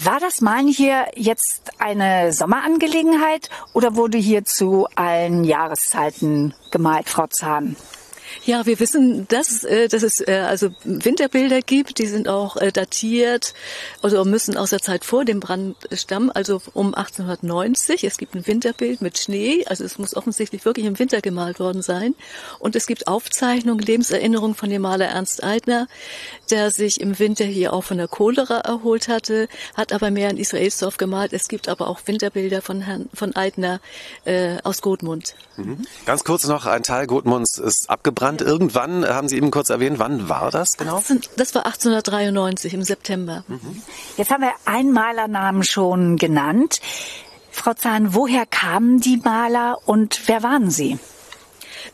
War 0.00 0.20
das 0.20 0.40
Malen 0.40 0.68
hier 0.68 1.06
jetzt 1.16 1.72
eine 1.80 2.32
Sommerangelegenheit 2.32 3.50
oder 3.72 3.96
wurde 3.96 4.16
hier 4.16 4.44
zu 4.44 4.86
allen 4.94 5.42
Jahreszeiten 5.42 6.54
gemalt, 6.70 7.08
Frau 7.08 7.26
Zahn? 7.26 7.74
Ja, 8.48 8.64
wir 8.64 8.80
wissen, 8.80 9.28
dass, 9.28 9.62
äh, 9.62 9.88
dass 9.88 10.02
es 10.02 10.26
äh, 10.26 10.38
also 10.38 10.70
Winterbilder 10.82 11.60
gibt, 11.60 11.98
die 11.98 12.06
sind 12.06 12.28
auch 12.28 12.56
äh, 12.56 12.72
datiert, 12.72 13.52
also 14.00 14.24
müssen 14.24 14.56
aus 14.56 14.70
der 14.70 14.80
Zeit 14.80 15.04
vor 15.04 15.26
dem 15.26 15.38
Brand 15.38 15.76
stammen, 15.92 16.30
also 16.30 16.62
um 16.72 16.94
1890. 16.94 18.04
Es 18.04 18.16
gibt 18.16 18.34
ein 18.34 18.46
Winterbild 18.46 19.02
mit 19.02 19.18
Schnee, 19.18 19.66
also 19.66 19.84
es 19.84 19.98
muss 19.98 20.16
offensichtlich 20.16 20.64
wirklich 20.64 20.86
im 20.86 20.98
Winter 20.98 21.20
gemalt 21.20 21.60
worden 21.60 21.82
sein. 21.82 22.14
Und 22.58 22.74
es 22.74 22.86
gibt 22.86 23.06
Aufzeichnungen, 23.06 23.84
Lebenserinnerungen 23.84 24.56
von 24.56 24.70
dem 24.70 24.80
Maler 24.80 25.08
Ernst 25.08 25.44
Eitner, 25.44 25.86
der 26.50 26.70
sich 26.70 27.02
im 27.02 27.18
Winter 27.18 27.44
hier 27.44 27.74
auch 27.74 27.84
von 27.84 27.98
der 27.98 28.08
Cholera 28.08 28.60
erholt 28.60 29.08
hatte, 29.08 29.48
hat 29.74 29.92
aber 29.92 30.10
mehr 30.10 30.30
in 30.30 30.38
Israelsdorf 30.38 30.96
gemalt. 30.96 31.34
Es 31.34 31.48
gibt 31.48 31.68
aber 31.68 31.86
auch 31.86 32.00
Winterbilder 32.06 32.62
von 32.62 32.80
Herrn 32.80 33.10
von 33.12 33.36
Eitner 33.36 33.82
äh, 34.24 34.56
aus 34.62 34.80
Gotmund. 34.80 35.34
Mhm. 35.58 35.86
Ganz 36.06 36.24
kurz 36.24 36.46
noch, 36.46 36.64
ein 36.64 36.82
Teil 36.82 37.06
Gotmunds 37.06 37.58
ist 37.58 37.90
abgebrannt. 37.90 38.37
Irgendwann, 38.40 39.02
äh, 39.04 39.08
haben 39.08 39.28
Sie 39.28 39.36
eben 39.36 39.50
kurz 39.50 39.70
erwähnt, 39.70 39.98
wann 39.98 40.28
war 40.28 40.50
das 40.50 40.76
genau? 40.76 41.02
Das 41.36 41.54
war 41.54 41.66
1893 41.66 42.74
im 42.74 42.82
September. 42.82 43.44
Mhm. 43.48 43.82
Jetzt 44.16 44.30
haben 44.30 44.42
wir 44.42 44.52
einen 44.64 44.92
Malernamen 44.92 45.62
schon 45.62 46.16
genannt. 46.16 46.80
Frau 47.50 47.74
Zahn, 47.74 48.14
woher 48.14 48.46
kamen 48.46 49.00
die 49.00 49.16
Maler 49.16 49.78
und 49.84 50.22
wer 50.26 50.42
waren 50.42 50.70
sie? 50.70 50.98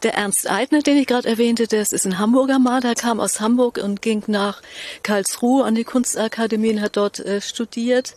Der 0.05 0.12
Ernst 0.12 0.50
Eitner, 0.50 0.82
den 0.82 0.98
ich 0.98 1.07
gerade 1.07 1.26
erwähnte, 1.26 1.66
das 1.66 1.94
ist 1.94 2.05
ein 2.05 2.18
Hamburger 2.18 2.59
Maler, 2.59 2.94
kam 2.94 3.20
aus 3.20 3.40
Hamburg 3.40 3.80
und 3.82 4.02
ging 4.02 4.22
nach 4.26 4.61
Karlsruhe 5.02 5.64
an 5.64 5.74
die 5.74 5.84
Kunstakademie 5.84 6.74
und 6.74 6.82
hat 6.82 6.98
dort 6.98 7.20
äh, 7.20 7.40
studiert. 7.40 8.14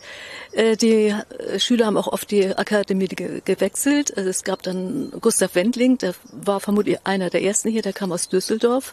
Äh, 0.52 0.76
die 0.76 1.14
äh, 1.14 1.58
Schüler 1.58 1.86
haben 1.86 1.96
auch 1.96 2.08
oft 2.08 2.30
die 2.30 2.54
Akademie 2.54 3.08
ge 3.08 3.40
gewechselt. 3.42 4.14
Also 4.18 4.28
es 4.28 4.44
gab 4.44 4.62
dann 4.64 5.10
Gustav 5.18 5.54
Wendling, 5.54 5.96
der 5.96 6.14
war 6.30 6.60
vermutlich 6.60 6.98
einer 7.04 7.30
der 7.30 7.42
ersten 7.42 7.70
hier, 7.70 7.80
der 7.80 7.94
kam 7.94 8.12
aus 8.12 8.28
Düsseldorf. 8.28 8.92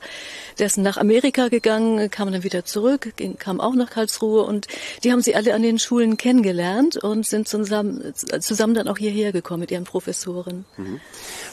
Der 0.58 0.68
ist 0.68 0.78
nach 0.78 0.96
Amerika 0.96 1.50
gegangen, 1.50 2.10
kam 2.10 2.32
dann 2.32 2.44
wieder 2.44 2.64
zurück, 2.64 3.12
ging, 3.18 3.38
kam 3.38 3.60
auch 3.60 3.76
nach 3.76 3.90
Karlsruhe 3.90 4.44
und 4.44 4.68
die 5.04 5.12
haben 5.12 5.22
sie 5.22 5.36
alle 5.36 5.54
an 5.54 5.64
den 5.64 5.80
Schulen 5.80 6.16
kennengelernt 6.16 6.96
und 6.96 7.28
sind 7.28 7.50
zusammen, 7.50 8.14
zusammen 8.40 8.74
dann 8.74 8.88
auch 8.88 8.98
hierher 8.98 9.34
gekommen 9.34 9.60
mit 9.60 9.72
ihren 9.72 9.84
Professoren. 9.84 10.64
Mhm. 10.78 11.02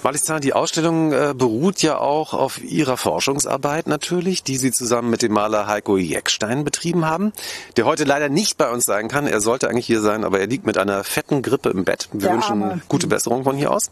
Malistan, 0.05 0.41
die 0.41 0.53
Ausstellung 0.53 1.13
äh, 1.13 1.32
beruht 1.35 1.83
ja 1.83 1.99
auch 1.99 2.35
auf 2.35 2.63
Ihrer 2.63 2.97
Forschungsarbeit 2.97 3.87
natürlich, 3.87 4.43
die 4.43 4.57
Sie 4.57 4.73
zusammen 4.73 5.11
mit 5.11 5.23
dem 5.23 5.33
Maler 5.33 5.67
Heiko 5.67 5.97
Jeckstein 5.97 6.65
betrieben 6.65 7.05
haben, 7.05 7.33
der 7.77 7.85
heute 7.85 8.05
leider 8.05 8.29
nicht 8.29 8.59
bei 8.59 8.71
uns 8.71 8.85
sein 8.85 9.09
kann. 9.09 9.27
Er 9.27 9.41
sollte 9.41 9.69
eigentlich 9.69 9.87
hier 9.87 10.01
sein, 10.01 10.25
aber 10.25 10.41
er 10.41 10.47
liegt 10.47 10.67
mit 10.67 10.79
einer 10.79 11.05
fetten 11.05 11.43
Grippe 11.43 11.71
im 11.71 11.85
Bett. 11.85 12.09
Wir 12.13 12.21
Der 12.21 12.33
wünschen 12.35 12.63
Arme. 12.63 12.83
gute 12.89 13.07
Besserung 13.07 13.45
von 13.45 13.57
hier 13.57 13.71
aus. 13.71 13.91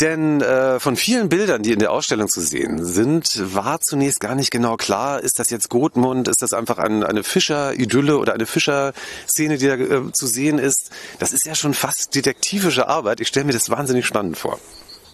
Denn 0.00 0.42
äh, 0.42 0.78
von 0.78 0.94
vielen 0.94 1.30
Bildern, 1.30 1.62
die 1.62 1.72
in 1.72 1.78
der 1.78 1.90
Ausstellung 1.90 2.28
zu 2.28 2.42
sehen 2.42 2.84
sind, 2.84 3.40
war 3.54 3.80
zunächst 3.80 4.20
gar 4.20 4.34
nicht 4.34 4.50
genau 4.50 4.76
klar, 4.76 5.20
ist 5.22 5.38
das 5.38 5.48
jetzt 5.48 5.70
Gotmund, 5.70 6.28
ist 6.28 6.42
das 6.42 6.52
einfach 6.52 6.76
ein, 6.76 7.02
eine 7.02 7.24
Fischeridylle 7.24 8.18
oder 8.18 8.34
eine 8.34 8.44
Fischerszene, 8.44 9.56
die 9.56 9.66
da 9.66 9.74
äh, 9.74 10.12
zu 10.12 10.26
sehen 10.26 10.58
ist. 10.58 10.90
Das 11.18 11.32
ist 11.32 11.46
ja 11.46 11.54
schon 11.54 11.72
fast 11.72 12.14
detektivische 12.14 12.88
Arbeit. 12.88 13.20
Ich 13.20 13.28
stelle 13.28 13.46
mir 13.46 13.54
das 13.54 13.70
wahnsinnig 13.70 14.04
spannend 14.04 14.36
vor. 14.36 14.58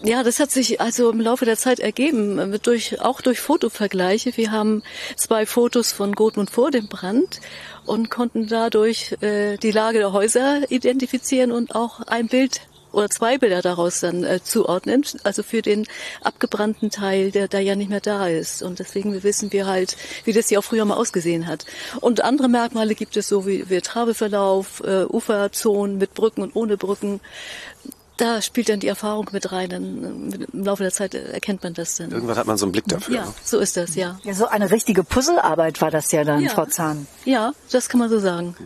Ja, 0.05 0.21
das 0.21 0.41
hat 0.41 0.51
sich 0.51 0.81
also 0.81 1.09
im 1.11 1.21
Laufe 1.21 1.45
der 1.45 1.55
Zeit 1.57 1.79
ergeben, 1.79 2.37
äh, 2.37 2.59
durch, 2.59 2.99
auch 2.99 3.21
durch 3.21 3.39
Fotovergleiche. 3.39 4.35
Wir 4.35 4.51
haben 4.51 4.83
zwei 5.15 5.45
Fotos 5.45 5.93
von 5.93 6.11
Gotmund 6.11 6.49
vor 6.49 6.71
dem 6.71 6.89
Brand 6.89 7.39
und 7.85 8.11
konnten 8.11 8.47
dadurch 8.47 9.15
äh, 9.21 9.55
die 9.55 9.71
Lage 9.71 9.99
der 9.99 10.11
Häuser 10.11 10.69
identifizieren 10.69 11.53
und 11.53 11.73
auch 11.73 12.01
ein 12.01 12.27
Bild 12.27 12.59
oder 12.91 13.09
zwei 13.09 13.37
Bilder 13.37 13.61
daraus 13.61 14.01
dann 14.01 14.25
äh, 14.25 14.43
zuordnen, 14.43 15.05
also 15.23 15.41
für 15.41 15.61
den 15.61 15.87
abgebrannten 16.21 16.91
Teil, 16.91 17.31
der 17.31 17.47
da 17.47 17.59
ja 17.59 17.77
nicht 17.77 17.89
mehr 17.89 18.01
da 18.01 18.27
ist. 18.27 18.61
Und 18.61 18.79
deswegen 18.79 19.23
wissen 19.23 19.53
wir 19.53 19.67
halt, 19.67 19.95
wie 20.25 20.33
das 20.33 20.49
hier 20.49 20.59
auch 20.59 20.65
früher 20.65 20.83
mal 20.83 20.97
ausgesehen 20.97 21.47
hat. 21.47 21.65
Und 22.01 22.25
andere 22.25 22.49
Merkmale 22.49 22.95
gibt 22.95 23.15
es 23.15 23.29
so 23.29 23.47
wie, 23.47 23.69
wie 23.69 23.79
Trabeverlauf, 23.79 24.83
äh, 24.85 25.05
Uferzonen 25.05 25.97
mit 25.97 26.13
Brücken 26.13 26.41
und 26.41 26.57
ohne 26.57 26.75
Brücken. 26.75 27.21
Da 28.17 28.41
spielt 28.43 28.69
dann 28.69 28.79
die 28.79 28.87
Erfahrung 28.87 29.27
mit 29.31 29.51
rein. 29.51 29.69
Dann, 29.69 30.31
äh, 30.33 30.45
Im 30.53 30.63
Laufe 30.63 30.83
der 30.83 30.91
Zeit 30.91 31.15
erkennt 31.15 31.63
man 31.63 31.73
das 31.73 31.95
dann. 31.95 32.11
Irgendwann 32.11 32.37
hat 32.37 32.45
man 32.45 32.57
so 32.57 32.65
einen 32.65 32.71
Blick 32.71 32.85
dafür. 32.87 33.15
Ja, 33.15 33.33
so 33.43 33.57
ist 33.59 33.75
das, 33.75 33.95
ja. 33.95 34.19
Ja, 34.23 34.33
so 34.33 34.47
eine 34.47 34.69
richtige 34.69 35.03
Puzzlearbeit 35.03 35.81
war 35.81 35.89
das 35.89 36.11
ja 36.11 36.23
dann, 36.23 36.41
Ja. 36.41 36.49
Frau 36.49 36.65
Zahn. 36.65 37.07
Ja, 37.25 37.53
das 37.71 37.89
kann 37.89 37.99
man 37.99 38.09
so 38.09 38.19
sagen. 38.19 38.55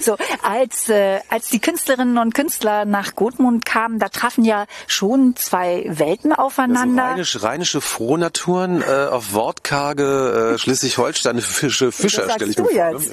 So, 0.00 0.16
als, 0.42 0.88
äh, 0.88 1.20
als 1.28 1.48
die 1.48 1.58
Künstlerinnen 1.58 2.16
und 2.16 2.34
Künstler 2.34 2.84
nach 2.84 3.14
Gotmund 3.16 3.66
kamen, 3.66 3.98
da 3.98 4.08
trafen 4.08 4.44
ja 4.44 4.66
schon 4.86 5.34
zwei 5.36 5.84
Welten 5.88 6.30
Also 6.32 6.44
aufeinander. 6.44 7.02
rheinisch, 7.02 7.42
rheinische 7.42 7.80
Frohnaturen 7.80 8.80
äh, 8.82 9.08
auf 9.10 9.32
wortkarge 9.32 10.52
äh, 10.54 10.58
schleswig-holsteinische 10.58 11.90
Fischer, 11.92 12.30
stelle 12.30 12.50
ich 12.50 12.56
sagst 12.56 12.74
mir 12.74 12.82
du 12.90 12.98
vor. 12.98 13.00
jetzt. 13.00 13.10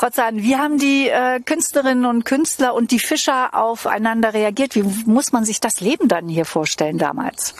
Frau 0.00 0.08
Zahn, 0.08 0.42
wie 0.42 0.56
haben 0.56 0.78
die 0.78 1.10
äh, 1.10 1.40
Künstlerinnen 1.40 2.06
und 2.06 2.24
Künstler 2.24 2.72
und 2.72 2.90
die 2.90 2.98
Fischer 2.98 3.52
aufeinander 3.52 4.32
reagiert? 4.32 4.74
Wie 4.74 4.82
muss 5.04 5.32
man 5.32 5.44
sich 5.44 5.60
das 5.60 5.82
Leben 5.82 6.08
dann 6.08 6.26
hier 6.26 6.46
vorstellen 6.46 6.96
damals? 6.96 7.54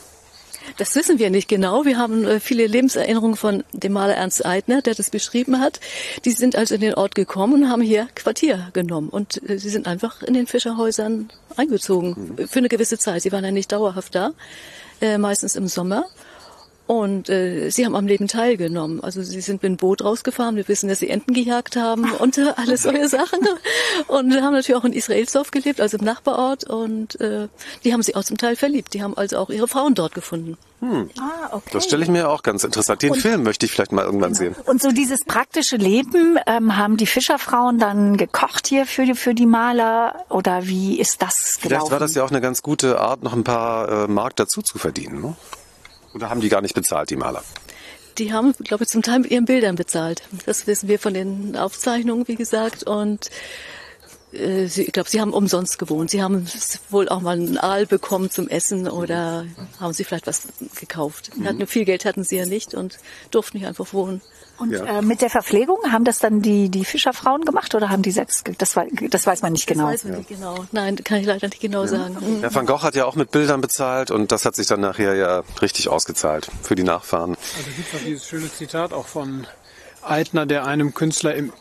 Das 0.79 0.97
wissen 0.97 1.19
wir 1.19 1.29
nicht 1.29 1.49
genau. 1.49 1.85
Wir 1.85 1.99
haben 1.99 2.25
äh, 2.25 2.41
viele 2.41 2.67
Lebenserinnerungen 2.67 3.37
von 3.37 3.63
dem 3.75 3.93
Maler 3.93 4.15
Ernst 4.15 4.47
Eitner, 4.47 4.81
der 4.81 4.95
das 4.95 5.11
beschrieben 5.11 5.61
hat. 5.61 5.81
Die 6.25 6.31
sind 6.31 6.57
also 6.57 6.77
in 6.77 6.81
den 6.81 6.95
Ort 6.95 7.15
gekommen 7.15 7.65
und 7.65 7.69
haben 7.69 7.83
hier 7.83 8.09
Quartier 8.15 8.71
genommen. 8.73 9.11
Und 9.11 9.47
äh, 9.47 9.59
sie 9.59 9.69
sind 9.69 9.87
einfach 9.87 10.23
in 10.23 10.33
den 10.33 10.47
Fischerhäusern 10.47 11.29
eingezogen. 11.59 12.39
Für 12.49 12.61
eine 12.61 12.71
gewisse 12.71 12.97
Zeit. 12.97 13.21
Sie 13.21 13.33
waren 13.33 13.45
ja 13.45 13.51
nicht 13.51 13.71
dauerhaft 13.71 14.15
da. 14.15 14.33
Äh, 15.03 15.19
meistens 15.19 15.57
im 15.57 15.67
Sommer. 15.67 16.07
Und 16.91 17.29
äh, 17.29 17.71
sie 17.71 17.87
haben 17.87 17.95
am 17.95 18.09
Leben 18.09 18.27
teilgenommen. 18.27 19.01
Also 19.01 19.23
sie 19.23 19.41
sind 19.41 19.63
mit 19.63 19.71
dem 19.71 19.77
Boot 19.77 20.03
rausgefahren. 20.03 20.57
Wir 20.57 20.67
wissen, 20.67 20.89
dass 20.89 20.99
sie 20.99 21.09
Enten 21.09 21.35
gejagt 21.35 21.77
haben 21.77 22.11
und 22.19 22.37
äh, 22.37 22.53
alles 22.57 22.83
solche 22.83 23.09
Sachen. 23.09 23.39
Und 24.09 24.35
haben 24.35 24.55
natürlich 24.55 24.75
auch 24.75 24.85
in 24.85 24.93
Israelsdorf 24.93 25.53
gelebt, 25.53 25.81
also 25.81 25.99
im 25.99 26.05
Nachbarort. 26.05 26.65
Und 26.65 27.21
äh, 27.21 27.47
die 27.85 27.93
haben 27.93 28.03
sich 28.03 28.17
auch 28.17 28.25
zum 28.25 28.39
Teil 28.39 28.57
verliebt. 28.57 28.93
Die 28.93 29.05
haben 29.05 29.17
also 29.17 29.39
auch 29.39 29.51
ihre 29.51 29.69
Frauen 29.69 29.95
dort 29.95 30.17
gefunden. 30.17 30.57
Hm. 30.81 31.11
Ah, 31.21 31.51
okay. 31.53 31.71
Das 31.71 31.85
stelle 31.85 32.03
ich 32.03 32.09
mir 32.09 32.29
auch 32.29 32.43
ganz 32.43 32.65
interessant. 32.65 33.03
Den 33.03 33.13
Und- 33.13 33.21
Film 33.21 33.45
möchte 33.45 33.67
ich 33.67 33.71
vielleicht 33.73 33.93
mal 33.93 34.05
irgendwann 34.05 34.35
sehen. 34.35 34.57
Und 34.67 34.83
so 34.83 34.91
dieses 34.91 35.25
praktische 35.25 35.77
Leben, 35.77 36.41
ähm, 36.49 36.77
haben 36.77 36.97
die 36.97 37.07
Fischerfrauen 37.07 37.79
dann 37.79 38.17
gekocht 38.17 38.67
hier 38.67 38.85
für 38.85 39.05
die, 39.05 39.15
für 39.15 39.35
die 39.35 39.47
Maler 39.47 40.25
oder 40.29 40.67
wie 40.67 40.99
ist 40.99 41.23
das 41.23 41.61
gelaufen? 41.61 41.61
Vielleicht 41.61 41.93
war 41.93 42.01
das 42.01 42.17
ja 42.17 42.25
auch 42.25 42.31
eine 42.31 42.41
ganz 42.41 42.63
gute 42.63 42.99
Art, 42.99 43.23
noch 43.23 43.35
ein 43.35 43.45
paar 43.45 44.07
äh, 44.07 44.09
Mark 44.09 44.35
dazu 44.35 44.61
zu 44.61 44.79
verdienen. 44.79 45.21
Ne? 45.23 45.37
Oder 46.15 46.31
haben 46.31 46.41
die 46.41 46.49
gar 46.49 46.61
nicht 46.61 46.75
bezahlt, 46.75 47.11
die 47.11 47.17
Maler? 47.17 47.43
Die 48.19 48.33
haben, 48.33 48.53
glaube 48.65 48.85
ich, 48.85 48.91
zum 48.91 49.03
Teil 49.03 49.21
mit 49.21 49.31
ihren 49.31 49.45
Bildern 49.45 49.77
bezahlt. 49.77 50.23
Das 50.45 50.67
wissen 50.67 50.89
wir 50.89 50.99
von 50.99 51.15
den 51.15 51.57
Aufzeichnungen, 51.57 52.27
wie 52.29 52.35
gesagt. 52.35 52.83
Und 52.83 53.31
äh, 54.33 54.67
sie, 54.67 54.85
ich 54.85 54.93
glaube, 54.93 55.11
sie 55.11 55.21
haben 55.21 55.33
umsonst 55.33 55.79
gewohnt. 55.79 56.11
Sie 56.11 56.23
haben 56.23 56.47
wohl 56.89 57.09
auch 57.09 57.21
mal 57.21 57.37
einen 57.37 57.59
Aal 57.59 57.87
bekommen 57.87 58.31
zum 58.31 58.49
Essen 58.49 58.89
oder 58.89 59.47
haben 59.79 59.93
sie 59.93 60.05
vielleicht 60.05 60.27
was 60.27 60.43
gekauft. 60.79 61.31
Mhm. 61.37 61.47
Hatten, 61.47 61.67
viel 61.67 61.85
Geld 61.85 62.05
hatten 62.05 62.25
sie 62.25 62.37
ja 62.37 62.47
nicht 62.47 62.75
und 62.75 62.99
durften 63.31 63.59
nicht 63.59 63.67
einfach 63.67 63.93
wohnen. 63.93 64.21
Und 64.59 64.75
äh, 64.75 65.01
mit 65.01 65.23
der 65.23 65.31
Verpflegung 65.31 65.79
haben 65.91 66.05
das 66.05 66.19
dann 66.19 66.43
die, 66.43 66.69
die 66.69 66.85
Fischerfrauen 66.85 67.47
gemacht 67.47 67.75
oder 67.75 67.89
haben 67.89 68.03
die 68.03 68.11
selbst, 68.11 68.47
das, 68.59 68.75
das 69.11 69.27
weiß 69.27 69.41
man 69.41 69.55
nicht 69.55 69.67
genau. 69.67 69.91
Das 69.91 70.05
weiß 70.05 70.11
man 70.11 70.19
nicht 70.19 70.29
genau. 70.29 70.67
Nein, 70.71 70.97
kann 70.97 71.19
ich 71.19 71.27
leider 71.27 71.49
nicht 71.49 71.63
genau 71.63 71.87
sagen. 71.87 72.19
Mhm. 72.21 72.41
Herr 72.41 72.55
van 72.55 72.67
Gogh 72.67 72.83
hat 72.83 72.95
ja 72.95 73.07
auch 73.07 73.17
mit 73.17 73.31
Bildern 73.31 73.63
bezahlt 73.63 74.11
und 74.11 74.33
das 74.33 74.45
hat 74.45 74.55
sich 74.55 74.67
dann 74.67 74.81
nachher 74.81 75.15
ja 75.15 75.43
richtig 75.63 75.89
ausgezahlt 75.89 76.51
für 76.63 76.75
die 76.75 76.83
Nachfahren. 76.83 77.37
Also 77.57 77.71
gibt 77.75 77.95
doch 77.95 78.01
dieses 78.05 78.27
schöne 78.27 78.53
Zitat 78.53 78.93
auch 78.93 79.07
von 79.07 79.47
Eitner, 80.03 80.45
der 80.45 80.67
einem 80.67 80.93
Künstler 80.93 81.35
im 81.35 81.55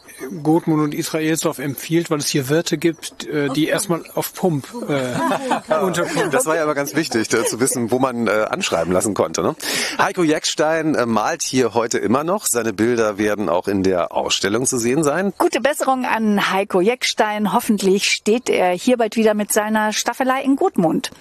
Gottmund 0.44 0.82
und 0.82 0.94
Israelsdorf 0.94 1.60
empfiehlt, 1.60 2.10
weil 2.10 2.20
es 2.20 2.28
hier 2.28 2.50
Wirte 2.50 2.78
gibt, 2.78 3.28
äh, 3.28 3.50
die 3.50 3.68
erstmal 3.68 4.04
auf 4.16 4.34
Pump 4.34 4.68
äh, 4.88 5.74
unterkommen. 5.82 6.32
Das 6.32 6.46
war 6.46 6.56
ja 6.56 6.64
aber 6.64 6.76
ganz 6.76 6.96
wichtig, 6.96 7.32
äh, 7.34 7.46
zu 7.46 7.60
wissen, 7.60 7.92
wo 7.92 8.00
man 8.00 8.28
äh, 8.28 8.48
anschreiben 8.50 8.94
lassen 8.94 9.14
konnte. 9.14 9.42
Ne? 9.42 9.56
Heiko 9.98 10.24
Jeckstein 10.24 10.96
äh, 10.96 11.06
malt 11.06 11.44
hier 11.44 11.74
heute 11.74 11.98
immer 11.98 12.24
noch. 12.24 12.46
Seine 12.48 12.74
Bilder 12.74 13.18
werden 13.18 13.50
auch 13.50 13.68
in 13.68 13.84
der 13.84 14.12
Ausstellung 14.12 14.66
zu 14.66 14.78
sehen 14.78 15.04
sein. 15.04 15.34
Gute 15.38 15.62
Besserung 15.62 16.06
an 16.06 16.52
Heiko 16.52 16.82
Jeckstein. 16.82 17.54
Hoffentlich 17.54 18.06
steht 18.06 18.50
er 18.50 18.72
hier 18.72 18.98
bald 18.98 19.16
wieder 19.16 19.34
mit 19.34 19.54
seiner 19.54 19.94
Staffelei 19.94 20.42
in 20.44 20.56
Gutmund. 20.56 21.12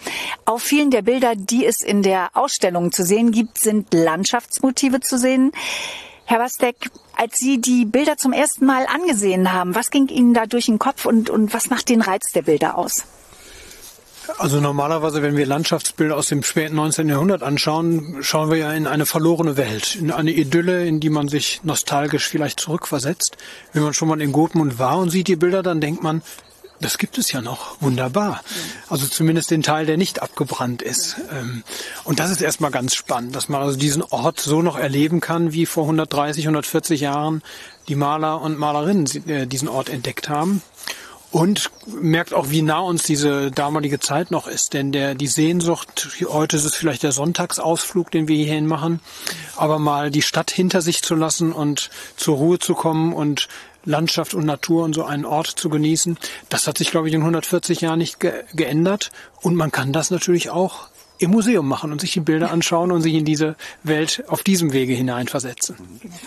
Auf 0.44 0.62
vielen 0.62 0.90
der 0.90 1.02
Bilder, 1.02 1.34
die 1.36 1.64
es 1.64 1.82
in 1.82 2.02
der 2.02 2.30
Ausstellung 2.34 2.92
zu 2.92 3.04
sehen 3.04 3.32
gibt, 3.32 3.58
sind 3.58 3.92
Landschaftsmotive 3.92 5.00
zu 5.00 5.18
sehen. 5.18 5.52
Herr 6.30 6.40
Wastek, 6.40 6.90
als 7.16 7.38
Sie 7.38 7.58
die 7.58 7.86
Bilder 7.86 8.18
zum 8.18 8.34
ersten 8.34 8.66
Mal 8.66 8.84
angesehen 8.86 9.54
haben, 9.54 9.74
was 9.74 9.90
ging 9.90 10.08
Ihnen 10.08 10.34
da 10.34 10.44
durch 10.44 10.66
den 10.66 10.78
Kopf 10.78 11.06
und, 11.06 11.30
und 11.30 11.54
was 11.54 11.70
macht 11.70 11.88
den 11.88 12.02
Reiz 12.02 12.32
der 12.32 12.42
Bilder 12.42 12.76
aus? 12.76 13.04
Also 14.36 14.60
normalerweise, 14.60 15.22
wenn 15.22 15.38
wir 15.38 15.46
Landschaftsbilder 15.46 16.14
aus 16.14 16.28
dem 16.28 16.42
späten 16.42 16.76
19. 16.76 17.08
Jahrhundert 17.08 17.42
anschauen, 17.42 18.18
schauen 18.20 18.50
wir 18.50 18.58
ja 18.58 18.72
in 18.74 18.86
eine 18.86 19.06
verlorene 19.06 19.56
Welt, 19.56 19.96
in 19.96 20.10
eine 20.10 20.30
Idylle, 20.30 20.86
in 20.86 21.00
die 21.00 21.08
man 21.08 21.28
sich 21.28 21.62
nostalgisch 21.62 22.28
vielleicht 22.28 22.60
zurückversetzt. 22.60 23.38
Wenn 23.72 23.82
man 23.82 23.94
schon 23.94 24.08
mal 24.08 24.20
in 24.20 24.32
Gotmund 24.32 24.78
war 24.78 24.98
und 24.98 25.08
sieht 25.08 25.28
die 25.28 25.36
Bilder, 25.36 25.62
dann 25.62 25.80
denkt 25.80 26.02
man, 26.02 26.20
das 26.80 26.98
gibt 26.98 27.18
es 27.18 27.32
ja 27.32 27.40
noch. 27.40 27.80
Wunderbar. 27.80 28.42
Also 28.88 29.06
zumindest 29.06 29.50
den 29.50 29.62
Teil, 29.62 29.86
der 29.86 29.96
nicht 29.96 30.22
abgebrannt 30.22 30.82
ist. 30.82 31.16
Ähm, 31.32 31.64
Und 32.04 32.20
das 32.20 32.30
ist 32.30 32.40
erstmal 32.40 32.70
ganz 32.70 32.94
spannend, 32.94 33.34
dass 33.34 33.48
man 33.48 33.62
also 33.62 33.76
diesen 33.76 34.02
Ort 34.02 34.40
so 34.40 34.62
noch 34.62 34.78
erleben 34.78 35.20
kann, 35.20 35.52
wie 35.52 35.66
vor 35.66 35.84
130, 35.84 36.44
140 36.44 37.00
Jahren 37.00 37.42
die 37.88 37.94
Maler 37.96 38.40
und 38.40 38.58
Malerinnen 38.58 39.06
äh, 39.28 39.46
diesen 39.46 39.68
Ort 39.68 39.88
entdeckt 39.88 40.28
haben. 40.28 40.62
Und 41.30 41.70
merkt 41.86 42.32
auch, 42.32 42.48
wie 42.48 42.62
nah 42.62 42.78
uns 42.78 43.02
diese 43.02 43.50
damalige 43.50 44.00
Zeit 44.00 44.30
noch 44.30 44.46
ist. 44.46 44.72
Denn 44.72 44.92
der, 44.92 45.14
die 45.14 45.26
Sehnsucht, 45.26 46.08
heute 46.26 46.56
ist 46.56 46.64
es 46.64 46.74
vielleicht 46.74 47.02
der 47.02 47.12
Sonntagsausflug, 47.12 48.10
den 48.10 48.28
wir 48.28 48.36
hierhin 48.36 48.66
machen, 48.66 49.00
aber 49.54 49.78
mal 49.78 50.10
die 50.10 50.22
Stadt 50.22 50.50
hinter 50.50 50.80
sich 50.80 51.02
zu 51.02 51.14
lassen 51.14 51.52
und 51.52 51.90
zur 52.16 52.36
Ruhe 52.38 52.58
zu 52.58 52.74
kommen 52.74 53.12
und 53.12 53.48
Landschaft 53.88 54.34
und 54.34 54.44
Natur 54.44 54.84
und 54.84 54.94
so 54.94 55.04
einen 55.04 55.24
Ort 55.24 55.46
zu 55.46 55.68
genießen, 55.68 56.18
das 56.48 56.66
hat 56.66 56.78
sich, 56.78 56.90
glaube 56.90 57.08
ich, 57.08 57.14
in 57.14 57.20
140 57.20 57.80
Jahren 57.80 57.98
nicht 57.98 58.20
ge 58.20 58.32
geändert. 58.54 59.10
Und 59.40 59.56
man 59.56 59.72
kann 59.72 59.92
das 59.92 60.10
natürlich 60.10 60.50
auch 60.50 60.88
im 61.18 61.32
Museum 61.32 61.66
machen 61.66 61.90
und 61.92 62.00
sich 62.00 62.12
die 62.12 62.20
Bilder 62.20 62.50
anschauen 62.50 62.92
und 62.92 63.02
sich 63.02 63.14
in 63.14 63.24
diese 63.24 63.56
Welt 63.82 64.22
auf 64.28 64.42
diesem 64.42 64.72
Wege 64.72 64.94
hineinversetzen. 64.94 65.76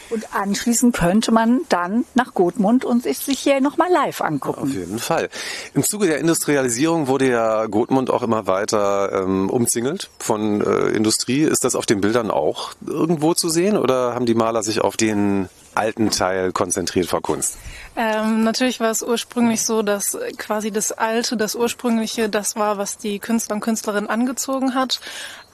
Und 0.09 0.36
anschließend 0.36 0.95
könnte 0.95 1.32
man 1.32 1.62
dann 1.70 2.05
nach 2.14 2.34
Gotmund 2.34 2.84
und 2.84 3.03
sich, 3.03 3.20
hier 3.39 3.62
nochmal 3.62 3.89
live 3.89 4.22
angucken. 4.22 4.64
Auf 4.64 4.74
jeden 4.74 4.99
Fall. 4.99 5.30
Im 5.74 5.84
Zuge 5.84 6.07
der 6.07 6.20
Industrialisierung 6.20 7.07
wurde 7.07 7.30
ja 7.30 7.66
Gotmund 7.68 8.09
auch 8.09 8.22
immer 8.22 8.47
weiter 8.47 9.24
ähm, 9.24 9.49
umzingelt 9.49 10.09
von 10.20 10.62
äh, 10.62 10.89
Industrie. 10.89 11.43
Ist 11.43 11.64
das 11.64 11.76
auf 11.76 11.86
den 11.86 12.01
Bildern 12.01 12.30
auch 12.30 12.74
irgendwo 12.86 13.34
zu 13.34 13.49
sehen 13.49 13.78
oder 13.78 14.14
haben 14.14 14.26
die 14.26 14.36
Maler 14.36 14.64
sich 14.64 14.82
auf 14.82 14.97
den 14.97 15.47
alten 15.76 16.09
Teil 16.11 16.51
konzentriert 16.51 17.07
vor 17.07 17.22
Kunst? 17.22 17.57
Ähm, 17.95 18.43
natürlich 18.43 18.80
war 18.80 18.91
es 18.91 19.03
ursprünglich 19.03 19.63
so, 19.63 19.82
dass 19.82 20.17
quasi 20.38 20.72
das 20.72 20.91
Alte, 20.91 21.38
das 21.38 21.55
Ursprüngliche, 21.55 22.30
das 22.30 22.55
war, 22.55 22.78
was 22.78 22.97
die 22.97 23.19
Künstler 23.19 23.55
und 23.55 23.61
Künstlerinnen 23.61 24.09
angezogen 24.09 24.74
hat. 24.74 25.01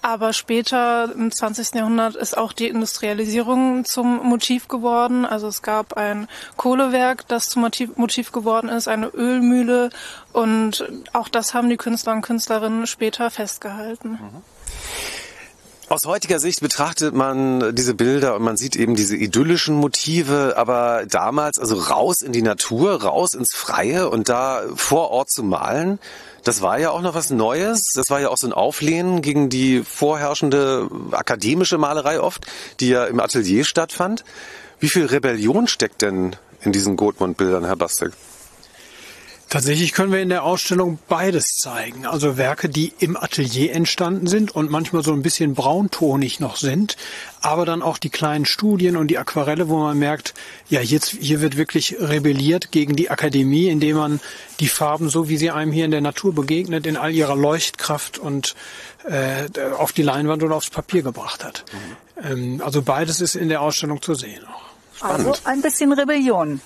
Aber 0.01 0.31
später 0.31 1.11
im 1.13 1.31
20. 1.31 1.73
Jahrhundert 1.73 2.15
ist 2.15 2.37
auch 2.37 2.53
die 2.53 2.67
Industrialisierung 2.67 3.83
zum 3.83 4.17
Motiv 4.27 4.67
geworden. 4.67 5.25
Also 5.25 5.47
es 5.47 5.63
gab 5.63 5.93
ein 5.97 6.27
Kohlewerk, 6.55 7.27
das 7.27 7.49
zum 7.49 7.63
Motiv, 7.63 7.97
Motiv 7.97 8.31
geworden 8.31 8.69
ist, 8.69 8.87
eine 8.87 9.07
Ölmühle 9.07 9.89
und 10.33 10.87
auch 11.13 11.29
das 11.29 11.53
haben 11.53 11.69
die 11.69 11.77
Künstler 11.77 12.13
und 12.13 12.21
Künstlerinnen 12.21 12.85
später 12.85 13.31
festgehalten. 13.31 14.19
Aus 15.89 16.05
heutiger 16.05 16.41
Sicht 16.41 16.59
betrachtet 16.59 17.15
man 17.15 17.73
diese 17.73 17.93
Bilder 17.93 18.35
und 18.35 18.41
man 18.41 18.57
sieht 18.57 18.75
eben 18.75 18.95
diese 18.95 19.15
idyllischen 19.15 19.73
Motive, 19.73 20.55
aber 20.57 21.05
damals 21.09 21.59
also 21.59 21.75
raus 21.75 22.21
in 22.21 22.33
die 22.33 22.41
Natur, 22.41 23.03
raus 23.03 23.33
ins 23.33 23.55
Freie 23.55 24.09
und 24.09 24.27
da 24.27 24.63
vor 24.75 25.11
Ort 25.11 25.31
zu 25.31 25.43
malen, 25.43 25.99
das 26.43 26.61
war 26.61 26.77
ja 26.77 26.91
auch 26.91 27.01
noch 27.01 27.13
was 27.13 27.29
Neues. 27.29 27.91
Das 27.95 28.09
war 28.09 28.19
ja 28.19 28.27
auch 28.27 28.37
so 28.37 28.47
ein 28.47 28.53
Auflehnen 28.53 29.21
gegen 29.21 29.47
die 29.47 29.81
vorherrschende 29.81 30.89
akademische 31.11 31.77
Malerei 31.77 32.19
oft, 32.19 32.45
die 32.81 32.89
ja 32.89 33.05
im 33.05 33.21
Atelier 33.21 33.63
stattfand. 33.63 34.25
Wie 34.81 34.89
viel 34.89 35.05
Rebellion 35.05 35.67
steckt 35.67 36.01
denn 36.01 36.35
in 36.61 36.73
diesen 36.73 36.97
Gottmund-Bildern, 36.97 37.63
Herr 37.63 37.77
Bastek? 37.77 38.11
Tatsächlich 39.49 39.93
können 39.93 40.11
wir 40.11 40.21
in 40.21 40.27
der 40.27 40.43
Ausstellung 40.43 40.99
beides 41.07 41.55
zeigen. 41.57 42.05
Also 42.05 42.35
Werke, 42.35 42.67
die 42.67 42.91
im 42.99 43.15
Atelier 43.15 43.73
entstanden 43.73 44.27
sind 44.27 44.53
und 44.53 44.69
manchmal 44.69 45.03
so 45.03 45.13
ein 45.13 45.21
bisschen 45.21 45.53
brauntonig 45.53 46.41
noch 46.41 46.57
sind, 46.57 46.97
aber 47.39 47.65
dann 47.65 47.81
auch 47.81 47.97
die 47.97 48.09
kleinen 48.09 48.45
Studien 48.45 48.97
und 48.97 49.07
die 49.07 49.17
Aquarelle, 49.17 49.69
wo 49.69 49.77
man 49.77 49.97
merkt, 49.97 50.33
ja, 50.69 50.81
jetzt, 50.81 51.11
hier 51.11 51.39
wird 51.39 51.55
wirklich 51.55 51.95
rebelliert 51.97 52.73
gegen 52.73 52.97
die 52.97 53.09
Akademie, 53.09 53.69
indem 53.69 53.95
man 53.95 54.19
die 54.59 54.67
Farben, 54.67 55.07
so 55.07 55.29
wie 55.29 55.37
sie 55.37 55.49
einem 55.49 55.71
hier 55.71 55.85
in 55.85 55.91
der 55.91 56.01
Natur 56.01 56.35
begegnet, 56.35 56.85
in 56.85 56.97
all 56.97 57.13
ihrer 57.13 57.37
Leuchtkraft 57.37 58.17
und 58.17 58.53
äh, 59.05 59.47
auf 59.77 59.93
die 59.93 60.03
Leinwand 60.03 60.43
oder 60.43 60.55
aufs 60.55 60.69
Papier 60.69 61.03
gebracht 61.03 61.45
hat. 61.45 61.63
Ähm, 62.21 62.61
also 62.65 62.81
beides 62.81 63.21
ist 63.21 63.35
in 63.35 63.47
der 63.47 63.61
Ausstellung 63.61 64.01
zu 64.01 64.13
sehen. 64.13 64.43
Also 64.99 65.35
ein 65.45 65.61
bisschen 65.61 65.93
Rebellion. 65.93 66.59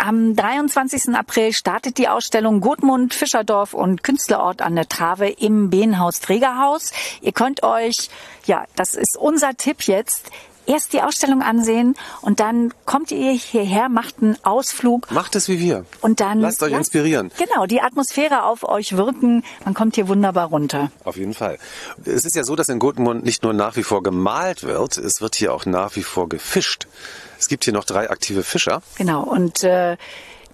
Am 0.00 0.36
23. 0.36 1.16
April 1.16 1.52
startet 1.52 1.98
die 1.98 2.06
Ausstellung 2.06 2.60
Gotmund, 2.60 3.14
Fischerdorf 3.14 3.74
und 3.74 4.04
Künstlerort 4.04 4.62
an 4.62 4.76
der 4.76 4.88
Trave 4.88 5.28
im 5.28 5.70
Behnhaus 5.70 6.20
Trägerhaus. 6.20 6.92
Ihr 7.20 7.32
könnt 7.32 7.64
euch, 7.64 8.08
ja, 8.46 8.64
das 8.76 8.94
ist 8.94 9.16
unser 9.16 9.56
Tipp 9.56 9.82
jetzt, 9.82 10.30
erst 10.68 10.92
die 10.92 11.02
Ausstellung 11.02 11.42
ansehen 11.42 11.96
und 12.20 12.40
dann 12.40 12.72
kommt 12.84 13.10
ihr 13.10 13.32
hierher, 13.32 13.88
macht 13.88 14.22
einen 14.22 14.36
Ausflug 14.44 15.10
Macht 15.10 15.34
es 15.34 15.48
wie 15.48 15.58
wir. 15.58 15.84
und 16.00 16.20
dann 16.20 16.40
Lasst 16.40 16.62
euch 16.62 16.72
inspirieren. 16.72 17.30
Genau, 17.38 17.66
die 17.66 17.80
Atmosphäre 17.80 18.44
auf 18.44 18.62
euch 18.62 18.96
wirken. 18.96 19.44
Man 19.64 19.74
kommt 19.74 19.94
hier 19.96 20.08
wunderbar 20.08 20.48
runter. 20.48 20.90
Auf 21.04 21.16
jeden 21.16 21.34
Fall. 21.34 21.58
Es 22.04 22.24
ist 22.24 22.36
ja 22.36 22.44
so, 22.44 22.54
dass 22.54 22.68
in 22.68 22.78
Gothenburg 22.78 23.24
nicht 23.24 23.42
nur 23.42 23.52
nach 23.52 23.76
wie 23.76 23.82
vor 23.82 24.02
gemalt 24.02 24.62
wird, 24.62 24.98
es 24.98 25.20
wird 25.20 25.34
hier 25.34 25.52
auch 25.54 25.66
nach 25.66 25.96
wie 25.96 26.02
vor 26.02 26.28
gefischt. 26.28 26.86
Es 27.38 27.48
gibt 27.48 27.64
hier 27.64 27.72
noch 27.72 27.84
drei 27.84 28.10
aktive 28.10 28.42
Fischer. 28.42 28.82
Genau. 28.96 29.22
Und 29.22 29.64
äh, 29.64 29.96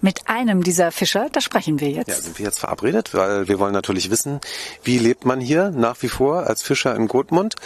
mit 0.01 0.29
einem 0.29 0.63
dieser 0.63 0.93
Fischer, 0.93 1.29
da 1.33 1.41
sprechen 1.41 1.81
wir 1.81 1.89
jetzt. 1.91 2.09
Ja, 2.09 2.15
sind 2.15 2.39
wir 2.39 2.45
jetzt 2.45 2.61
verabredet, 2.61 3.15
weil 3.15 3.49
wir 3.49 3.59
wollen 3.59 3.73
natürlich 3.73 4.11
wissen, 4.11 4.41
wie 4.83 4.99
lebt 4.99 5.25
man 5.25 5.41
hier 5.41 5.71
nach 5.71 5.97
wie 6.03 6.09
vor 6.11 6.47
als 6.47 6.63
Fischer 6.63 6.95
in 6.95 7.09
Gotmund. 7.09 7.57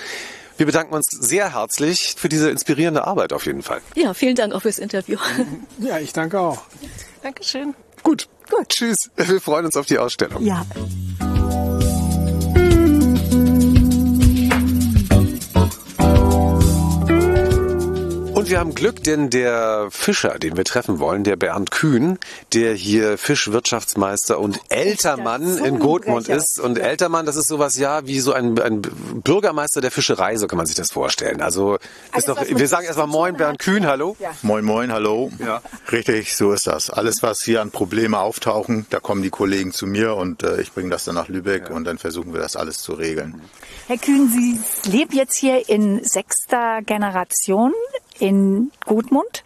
Wir 0.58 0.66
bedanken 0.66 0.92
uns 0.92 1.06
sehr 1.06 1.54
herzlich 1.54 2.16
für 2.18 2.28
diese 2.28 2.50
inspirierende 2.50 3.06
Arbeit 3.06 3.32
auf 3.32 3.46
jeden 3.46 3.62
Fall. 3.62 3.80
Ja, 3.94 4.12
vielen 4.12 4.34
Dank 4.34 4.52
auch 4.52 4.62
fürs 4.62 4.78
Interview. 4.78 5.16
Ja, 5.78 5.98
ich 6.00 6.12
danke 6.12 6.40
auch. 6.40 6.62
Dankeschön. 7.22 7.74
Gut, 8.02 8.28
gut. 8.50 8.68
Tschüss. 8.68 8.96
Wir 9.16 9.40
freuen 9.40 9.66
uns 9.66 9.76
auf 9.76 9.86
die 9.86 9.98
Ausstellung. 9.98 10.44
Ja. 10.44 10.66
Und 18.48 18.52
wir 18.52 18.60
haben 18.60 18.74
Glück, 18.74 19.04
denn 19.04 19.28
der 19.28 19.88
Fischer, 19.90 20.38
den 20.38 20.56
wir 20.56 20.64
treffen 20.64 21.00
wollen, 21.00 21.22
der 21.22 21.36
Bernd 21.36 21.70
Kühn, 21.70 22.18
der 22.54 22.72
hier 22.72 23.18
Fischwirtschaftsmeister 23.18 24.40
und 24.40 24.58
Ältermann 24.70 25.58
in 25.58 25.78
Gotmund 25.78 26.30
ist. 26.30 26.58
Und 26.58 26.78
Ältermann, 26.78 27.26
das 27.26 27.36
ist 27.36 27.46
sowas 27.46 27.76
ja 27.76 28.06
wie 28.06 28.20
so 28.20 28.32
ein, 28.32 28.58
ein 28.58 28.80
Bürgermeister 28.80 29.82
der 29.82 29.90
Fischerei, 29.90 30.38
so 30.38 30.46
kann 30.46 30.56
man 30.56 30.64
sich 30.64 30.76
das 30.76 30.90
vorstellen. 30.90 31.42
Also 31.42 31.76
ist 32.16 32.26
doch, 32.26 32.42
wir 32.48 32.68
sagen 32.68 32.86
erstmal 32.86 33.06
Moin, 33.06 33.36
Bernd 33.36 33.58
Kühn, 33.58 33.86
hallo. 33.86 34.16
Moin, 34.40 34.64
moin, 34.64 34.92
hallo. 34.92 35.30
Ja. 35.40 35.60
Richtig, 35.92 36.34
so 36.34 36.50
ist 36.52 36.66
das. 36.66 36.88
Alles, 36.88 37.22
was 37.22 37.42
hier 37.42 37.60
an 37.60 37.70
Probleme 37.70 38.18
auftauchen, 38.18 38.86
da 38.88 38.98
kommen 38.98 39.20
die 39.20 39.28
Kollegen 39.28 39.72
zu 39.72 39.86
mir 39.86 40.14
und 40.14 40.42
äh, 40.42 40.58
ich 40.62 40.72
bringe 40.72 40.88
das 40.88 41.04
dann 41.04 41.16
nach 41.16 41.28
Lübeck 41.28 41.68
und 41.68 41.84
dann 41.84 41.98
versuchen 41.98 42.32
wir 42.32 42.40
das 42.40 42.56
alles 42.56 42.78
zu 42.78 42.94
regeln. 42.94 43.42
Herr 43.88 43.98
Kühn, 43.98 44.30
Sie 44.32 44.90
leben 44.90 45.14
jetzt 45.14 45.36
hier 45.36 45.68
in 45.68 46.02
sechster 46.02 46.80
Generation 46.80 47.74
in 48.18 48.70
Gutmund. 48.86 49.44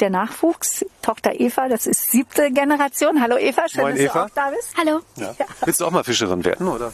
Der 0.00 0.10
Nachwuchs, 0.10 0.84
Tochter 1.02 1.40
Eva, 1.40 1.68
das 1.68 1.86
ist 1.86 2.12
siebte 2.12 2.52
Generation. 2.52 3.20
Hallo 3.20 3.36
Eva, 3.36 3.68
schön, 3.68 3.82
Moin, 3.82 3.94
dass 3.96 4.04
Eva. 4.04 4.12
du 4.12 4.24
auch 4.26 4.30
da 4.30 4.50
bist. 4.50 4.74
Hallo. 4.76 5.00
Ja. 5.16 5.34
Willst 5.64 5.80
du 5.80 5.86
auch 5.86 5.90
mal 5.90 6.04
Fischerin 6.04 6.44
werden, 6.44 6.68
oder? 6.68 6.92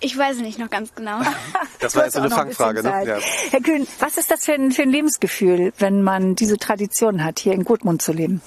Ich 0.00 0.16
weiß 0.16 0.38
nicht 0.38 0.58
noch 0.58 0.70
ganz 0.70 0.94
genau. 0.94 1.20
Das 1.80 1.94
war 1.94 2.04
jetzt 2.04 2.14
so 2.14 2.20
eine 2.20 2.28
ein 2.28 2.36
Fangfrage, 2.36 2.82
bisschen 2.82 3.04
ne? 3.04 3.06
Ja. 3.06 3.18
Herr 3.50 3.60
Kühn, 3.60 3.86
was 4.00 4.16
ist 4.16 4.30
das 4.30 4.44
für 4.44 4.52
ein, 4.52 4.72
für 4.72 4.82
ein 4.82 4.90
Lebensgefühl, 4.90 5.72
wenn 5.78 6.02
man 6.02 6.34
diese 6.34 6.56
Tradition 6.56 7.22
hat, 7.22 7.38
hier 7.38 7.52
in 7.52 7.64
Gutmund 7.64 8.02
zu 8.02 8.12
leben? 8.12 8.40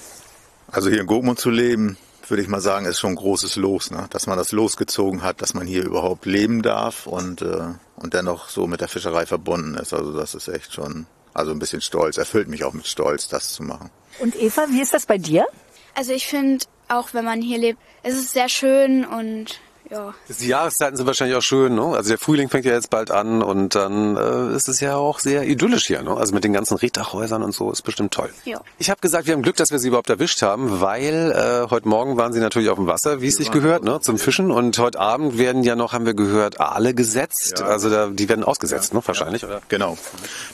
Also 0.71 0.89
hier 0.89 1.01
in 1.01 1.07
Gotmund 1.07 1.39
zu 1.39 1.49
leben, 1.49 1.97
würde 2.27 2.41
ich 2.41 2.49
mal 2.49 2.61
sagen, 2.61 2.85
ist 2.85 2.99
schon 2.99 3.11
ein 3.11 3.15
großes 3.17 3.55
Los, 3.57 3.91
ne? 3.91 4.07
dass 4.09 4.27
man 4.27 4.37
das 4.37 4.51
losgezogen 4.51 5.21
hat, 5.21 5.41
dass 5.41 5.53
man 5.53 5.67
hier 5.67 5.83
überhaupt 5.85 6.25
leben 6.25 6.61
darf 6.61 7.07
und, 7.07 7.41
äh, 7.41 7.73
und 7.95 8.13
dennoch 8.13 8.49
so 8.49 8.67
mit 8.67 8.81
der 8.81 8.87
Fischerei 8.87 9.25
verbunden 9.25 9.75
ist. 9.75 9.93
Also 9.93 10.13
das 10.13 10.33
ist 10.35 10.47
echt 10.47 10.73
schon, 10.73 11.05
also 11.33 11.51
ein 11.51 11.59
bisschen 11.59 11.81
stolz, 11.81 12.17
erfüllt 12.17 12.47
mich 12.47 12.63
auch 12.63 12.73
mit 12.73 12.87
Stolz, 12.87 13.27
das 13.27 13.53
zu 13.53 13.63
machen. 13.63 13.89
Und 14.19 14.35
Eva, 14.35 14.65
wie 14.69 14.81
ist 14.81 14.93
das 14.93 15.05
bei 15.05 15.17
dir? 15.17 15.47
Also 15.95 16.13
ich 16.13 16.27
finde, 16.27 16.65
auch 16.87 17.13
wenn 17.13 17.25
man 17.25 17.41
hier 17.41 17.57
lebt, 17.57 17.79
es 18.03 18.15
ist 18.15 18.33
sehr 18.33 18.49
schön 18.49 19.05
und 19.05 19.59
ja. 19.91 20.13
Die 20.39 20.47
Jahreszeiten 20.47 20.95
sind 20.95 21.05
wahrscheinlich 21.05 21.37
auch 21.37 21.41
schön, 21.41 21.75
ne? 21.75 21.83
Also 21.83 22.09
der 22.09 22.17
Frühling 22.17 22.49
fängt 22.49 22.65
ja 22.65 22.73
jetzt 22.73 22.89
bald 22.89 23.11
an 23.11 23.41
und 23.43 23.75
dann 23.75 24.15
äh, 24.15 24.55
ist 24.55 24.69
es 24.69 24.79
ja 24.79 24.95
auch 24.95 25.19
sehr 25.19 25.43
idyllisch 25.47 25.87
hier, 25.87 26.01
ne? 26.01 26.15
Also 26.15 26.33
mit 26.33 26.43
den 26.43 26.53
ganzen 26.53 26.77
Reddachhäusern 26.77 27.43
und 27.43 27.53
so 27.53 27.71
ist 27.71 27.81
bestimmt 27.81 28.13
toll. 28.13 28.29
Ja. 28.45 28.61
Ich 28.79 28.89
habe 28.89 29.01
gesagt, 29.01 29.27
wir 29.27 29.33
haben 29.33 29.41
Glück, 29.41 29.57
dass 29.57 29.71
wir 29.71 29.79
sie 29.79 29.89
überhaupt 29.89 30.09
erwischt 30.09 30.41
haben, 30.41 30.81
weil 30.81 31.31
äh, 31.31 31.69
heute 31.69 31.87
Morgen 31.87 32.17
waren 32.17 32.31
sie 32.31 32.39
natürlich 32.39 32.69
auf 32.69 32.77
dem 32.77 32.87
Wasser, 32.87 33.21
wie 33.21 33.27
es 33.27 33.35
sich 33.35 33.51
gehört, 33.51 33.83
ne? 33.83 33.99
Zum 34.01 34.17
Fischen 34.17 34.49
und 34.51 34.77
heute 34.79 34.99
Abend 34.99 35.37
werden 35.37 35.63
ja 35.63 35.75
noch, 35.75 35.93
haben 35.93 36.05
wir 36.05 36.13
gehört, 36.13 36.59
Aale 36.59 36.93
gesetzt. 36.93 37.59
Ja. 37.59 37.65
Also 37.65 37.89
da, 37.89 38.07
die 38.07 38.29
werden 38.29 38.43
ausgesetzt, 38.43 38.93
ne? 38.93 39.01
Wahrscheinlich, 39.05 39.43
oder? 39.43 39.61
Genau. 39.67 39.97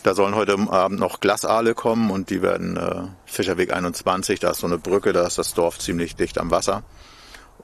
Da 0.03 0.15
sollen 0.15 0.35
heute 0.35 0.57
Abend 0.69 0.99
noch 0.99 1.19
Glasaale 1.19 1.75
kommen 1.75 2.09
und 2.09 2.29
die 2.29 2.41
werden 2.41 2.77
äh, 2.77 3.03
Fischerweg 3.25 3.71
21, 3.71 4.39
da 4.39 4.51
ist 4.51 4.59
so 4.59 4.67
eine 4.67 4.77
Brücke, 4.77 5.13
da 5.13 5.27
ist 5.27 5.37
das 5.37 5.53
Dorf 5.53 5.77
ziemlich 5.77 6.15
dicht 6.15 6.39
am 6.39 6.49
Wasser. 6.49 6.83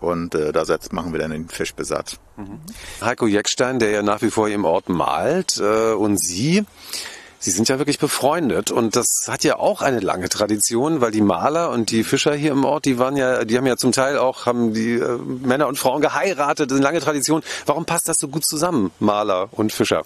Und 0.04 0.36
äh, 0.36 0.52
da 0.52 0.66
setzt, 0.66 0.92
machen 0.92 1.14
wir 1.14 1.20
dann 1.20 1.32
den 1.32 1.48
Fischbesatz. 1.48 2.18
Heiko 3.02 3.26
Jeckstein, 3.26 3.80
der 3.80 3.92
ja 3.92 4.04
nach 4.04 4.22
wie 4.22 4.30
vor 4.30 4.48
hier 4.48 4.56
im 4.56 4.66
Ort 4.66 4.90
malt, 4.90 5.60
äh, 5.60 5.94
und 5.94 6.20
Sie, 6.20 6.66
Sie 7.40 7.52
sind 7.52 7.70
ja 7.70 7.78
wirklich 7.78 8.00
befreundet 8.00 8.70
und 8.70 8.96
das 8.98 9.28
hat 9.30 9.44
ja 9.44 9.58
auch 9.58 9.82
eine 9.82 10.02
lange 10.02 10.28
Tradition, 10.28 11.00
weil 11.00 11.12
die 11.12 11.22
Maler 11.22 11.72
und 11.72 11.92
die 11.92 12.04
Fischer 12.04 12.34
hier 12.36 12.52
im 12.52 12.66
Ort, 12.66 12.86
die 12.86 13.00
waren 13.00 13.16
ja, 13.16 13.46
die 13.46 13.58
haben 13.58 13.66
ja 13.66 13.78
zum 13.78 13.94
Teil 13.94 14.18
auch, 14.18 14.46
haben 14.46 14.74
die 14.74 14.96
äh, 14.96 15.18
Männer 15.18 15.68
und 15.68 15.80
Frauen 15.80 16.02
geheiratet, 16.02 16.70
das 16.70 16.76
ist 16.76 16.80
eine 16.82 16.92
lange 16.92 17.00
Tradition. 17.00 17.42
Warum 17.66 17.86
passt 17.86 18.10
das 18.10 18.18
so 18.18 18.28
gut 18.28 18.46
zusammen, 18.46 18.92
Maler 19.00 19.48
und 19.52 19.72
Fischer? 19.72 20.04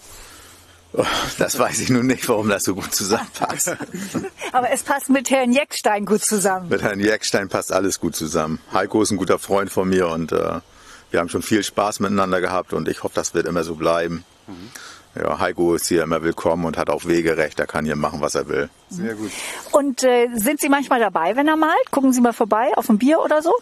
Das 1.37 1.59
weiß 1.59 1.79
ich 1.79 1.89
nun 1.89 2.07
nicht, 2.07 2.27
warum 2.29 2.49
das 2.49 2.63
so 2.63 2.73
gut 2.75 2.93
zusammenpasst. 2.93 3.75
Aber 4.51 4.71
es 4.71 4.83
passt 4.83 5.09
mit 5.09 5.29
Herrn 5.29 5.51
Jeckstein 5.51 6.05
gut 6.05 6.23
zusammen. 6.25 6.69
Mit 6.69 6.81
Herrn 6.81 6.99
Jeckstein 6.99 7.49
passt 7.49 7.71
alles 7.71 7.99
gut 7.99 8.15
zusammen. 8.15 8.59
Heiko 8.73 9.01
ist 9.01 9.11
ein 9.11 9.17
guter 9.17 9.37
Freund 9.37 9.71
von 9.71 9.89
mir 9.89 10.07
und 10.07 10.31
äh, 10.31 10.59
wir 11.11 11.19
haben 11.19 11.29
schon 11.29 11.41
viel 11.41 11.63
Spaß 11.63 11.99
miteinander 11.99 12.41
gehabt 12.41 12.73
und 12.73 12.87
ich 12.87 13.03
hoffe, 13.03 13.15
das 13.15 13.33
wird 13.33 13.45
immer 13.45 13.63
so 13.63 13.75
bleiben. 13.75 14.25
Ja, 15.15 15.39
Heiko 15.39 15.75
ist 15.75 15.87
hier 15.87 16.03
immer 16.03 16.21
willkommen 16.23 16.65
und 16.65 16.77
hat 16.77 16.89
auch 16.89 17.05
Wegerecht. 17.05 17.59
Er 17.59 17.67
kann 17.67 17.85
hier 17.85 17.95
machen, 17.95 18.21
was 18.21 18.35
er 18.35 18.47
will. 18.49 18.69
Sehr 18.89 19.15
gut. 19.15 19.31
Und 19.71 20.03
äh, 20.03 20.27
sind 20.35 20.59
Sie 20.59 20.69
manchmal 20.69 20.99
dabei, 20.99 21.35
wenn 21.35 21.47
er 21.47 21.55
malt? 21.55 21.91
Gucken 21.91 22.13
Sie 22.13 22.21
mal 22.21 22.33
vorbei 22.33 22.71
auf 22.75 22.89
ein 22.89 22.97
Bier 22.97 23.19
oder 23.19 23.41
so? 23.41 23.53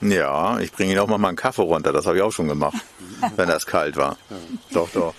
Ja, 0.00 0.58
ich 0.60 0.72
bringe 0.72 0.92
ihn 0.92 0.98
auch 0.98 1.06
mal 1.06 1.26
einen 1.26 1.36
Kaffee 1.36 1.62
runter. 1.62 1.92
Das 1.92 2.06
habe 2.06 2.16
ich 2.16 2.22
auch 2.22 2.32
schon 2.32 2.48
gemacht, 2.48 2.76
wenn 3.36 3.48
das 3.48 3.66
kalt 3.66 3.96
war. 3.96 4.16
Doch, 4.72 4.88
doch. 4.90 5.14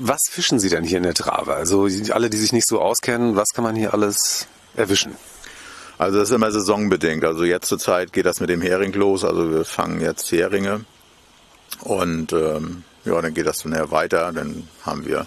Was 0.00 0.28
fischen 0.30 0.58
Sie 0.60 0.68
denn 0.68 0.84
hier 0.84 0.98
in 0.98 1.02
der 1.04 1.14
Trave? 1.14 1.54
Also 1.54 1.88
die- 1.88 2.12
alle, 2.12 2.30
die 2.30 2.36
sich 2.36 2.52
nicht 2.52 2.66
so 2.68 2.80
auskennen, 2.80 3.36
was 3.36 3.50
kann 3.50 3.64
man 3.64 3.74
hier 3.76 3.92
alles 3.94 4.46
erwischen? 4.76 5.16
Also 5.98 6.18
das 6.20 6.28
ist 6.30 6.34
immer 6.34 6.52
saisonbedingt. 6.52 7.24
Also 7.24 7.44
jetzt 7.44 7.68
zur 7.68 7.78
Zeit 7.78 8.12
geht 8.12 8.24
das 8.26 8.38
mit 8.40 8.48
dem 8.50 8.62
Hering 8.62 8.92
los. 8.92 9.24
Also 9.24 9.50
wir 9.50 9.64
fangen 9.64 10.00
jetzt 10.00 10.30
Heringe 10.30 10.84
und 11.80 12.32
ähm, 12.32 12.84
ja, 13.04 13.20
dann 13.20 13.34
geht 13.34 13.46
das 13.46 13.58
dann 13.62 13.72
ja 13.72 13.90
weiter. 13.90 14.30
Dann 14.32 14.68
haben 14.84 15.04
wir 15.06 15.26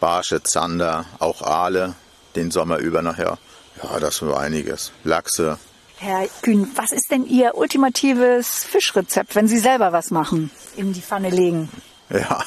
Barsche, 0.00 0.42
Zander, 0.42 1.06
auch 1.18 1.42
Aale 1.42 1.94
den 2.36 2.50
Sommer 2.50 2.78
über 2.78 3.00
nachher. 3.02 3.38
Ja, 3.82 3.98
das 3.98 4.14
ist 4.14 4.20
so 4.20 4.34
einiges. 4.34 4.92
Lachse. 5.04 5.58
Herr 5.96 6.26
Kühn, 6.42 6.70
was 6.76 6.92
ist 6.92 7.10
denn 7.10 7.26
Ihr 7.26 7.54
ultimatives 7.56 8.64
Fischrezept, 8.64 9.34
wenn 9.34 9.48
Sie 9.48 9.58
selber 9.58 9.92
was 9.92 10.10
machen, 10.10 10.50
in 10.76 10.92
die 10.92 11.00
Pfanne 11.02 11.30
legen? 11.30 11.68
Ja, 12.10 12.42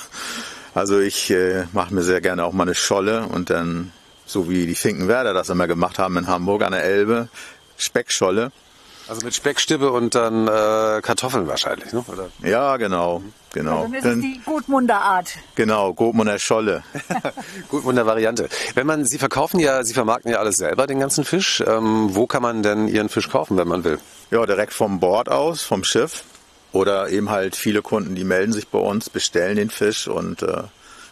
also 0.74 0.99
ich 0.99 1.30
äh, 1.32 1.65
mache 1.74 1.93
mir 1.93 2.01
sehr 2.01 2.21
gerne 2.21 2.43
auch 2.45 2.53
mal 2.53 2.63
eine 2.63 2.76
Scholle 2.76 3.28
und 3.28 3.49
dann, 3.49 3.91
so 4.26 4.49
wie 4.49 4.65
die 4.65 4.76
Finkenwerder 4.76 5.34
das 5.34 5.49
immer 5.49 5.67
gemacht 5.67 5.99
haben 5.99 6.17
in 6.17 6.28
Hamburg 6.28 6.63
an 6.63 6.71
der 6.71 6.84
Elbe, 6.84 7.30
Speckscholle. 7.78 8.51
Also 9.09 9.26
mit 9.26 9.36
Speckstippe 9.36 9.91
und 9.91 10.15
dann 10.15 10.47
äh, 10.47 11.01
Kartoffeln 11.01 11.45
wahrscheinlich, 11.47 11.91
ne? 11.91 12.05
Oder? 12.07 12.30
Ja, 12.41 12.78
genau, 12.78 13.21
genau. 13.51 13.82
Dann 13.82 13.93
ist 13.93 14.05
es 14.05 14.11
Dann, 14.11 14.21
die 14.21 14.39
Gutmunder 14.45 15.01
Art. 15.01 15.28
genau, 15.55 15.93
Gotmunder 15.93 16.39
Scholle. 16.39 16.84
Gut, 17.69 17.84
von 17.84 17.95
der 17.97 18.05
Variante. 18.05 18.47
Wenn 18.76 18.88
man, 18.88 19.03
Sie 19.03 19.17
verkaufen 19.17 19.59
ja, 19.59 19.84
Sie 19.84 19.93
vermarkten 19.93 20.32
ja 20.32 20.38
alles 20.39 20.55
selber, 20.55 20.88
den 20.88 21.01
ganzen 21.01 21.26
Fisch. 21.26 21.61
Ähm, 21.67 22.15
wo 22.15 22.28
kann 22.28 22.41
man 22.41 22.63
denn 22.63 22.88
Ihren 22.88 23.09
Fisch 23.09 23.30
kaufen, 23.30 23.57
wenn 23.57 23.67
man 23.67 23.84
will? 23.84 23.99
Ja, 24.32 24.45
direkt 24.45 24.71
vom 24.74 25.01
Bord 25.01 25.28
aus, 25.28 25.63
vom 25.63 25.84
Schiff. 25.84 26.24
Oder 26.74 27.09
eben 27.09 27.30
halt 27.30 27.55
viele 27.55 27.82
Kunden, 27.82 28.15
die 28.15 28.24
melden 28.24 28.51
sich 28.51 28.67
bei 28.67 28.80
uns, 28.80 29.09
bestellen 29.09 29.55
den 29.55 29.69
Fisch 29.69 30.07
und 30.07 30.41
äh, 30.41 30.63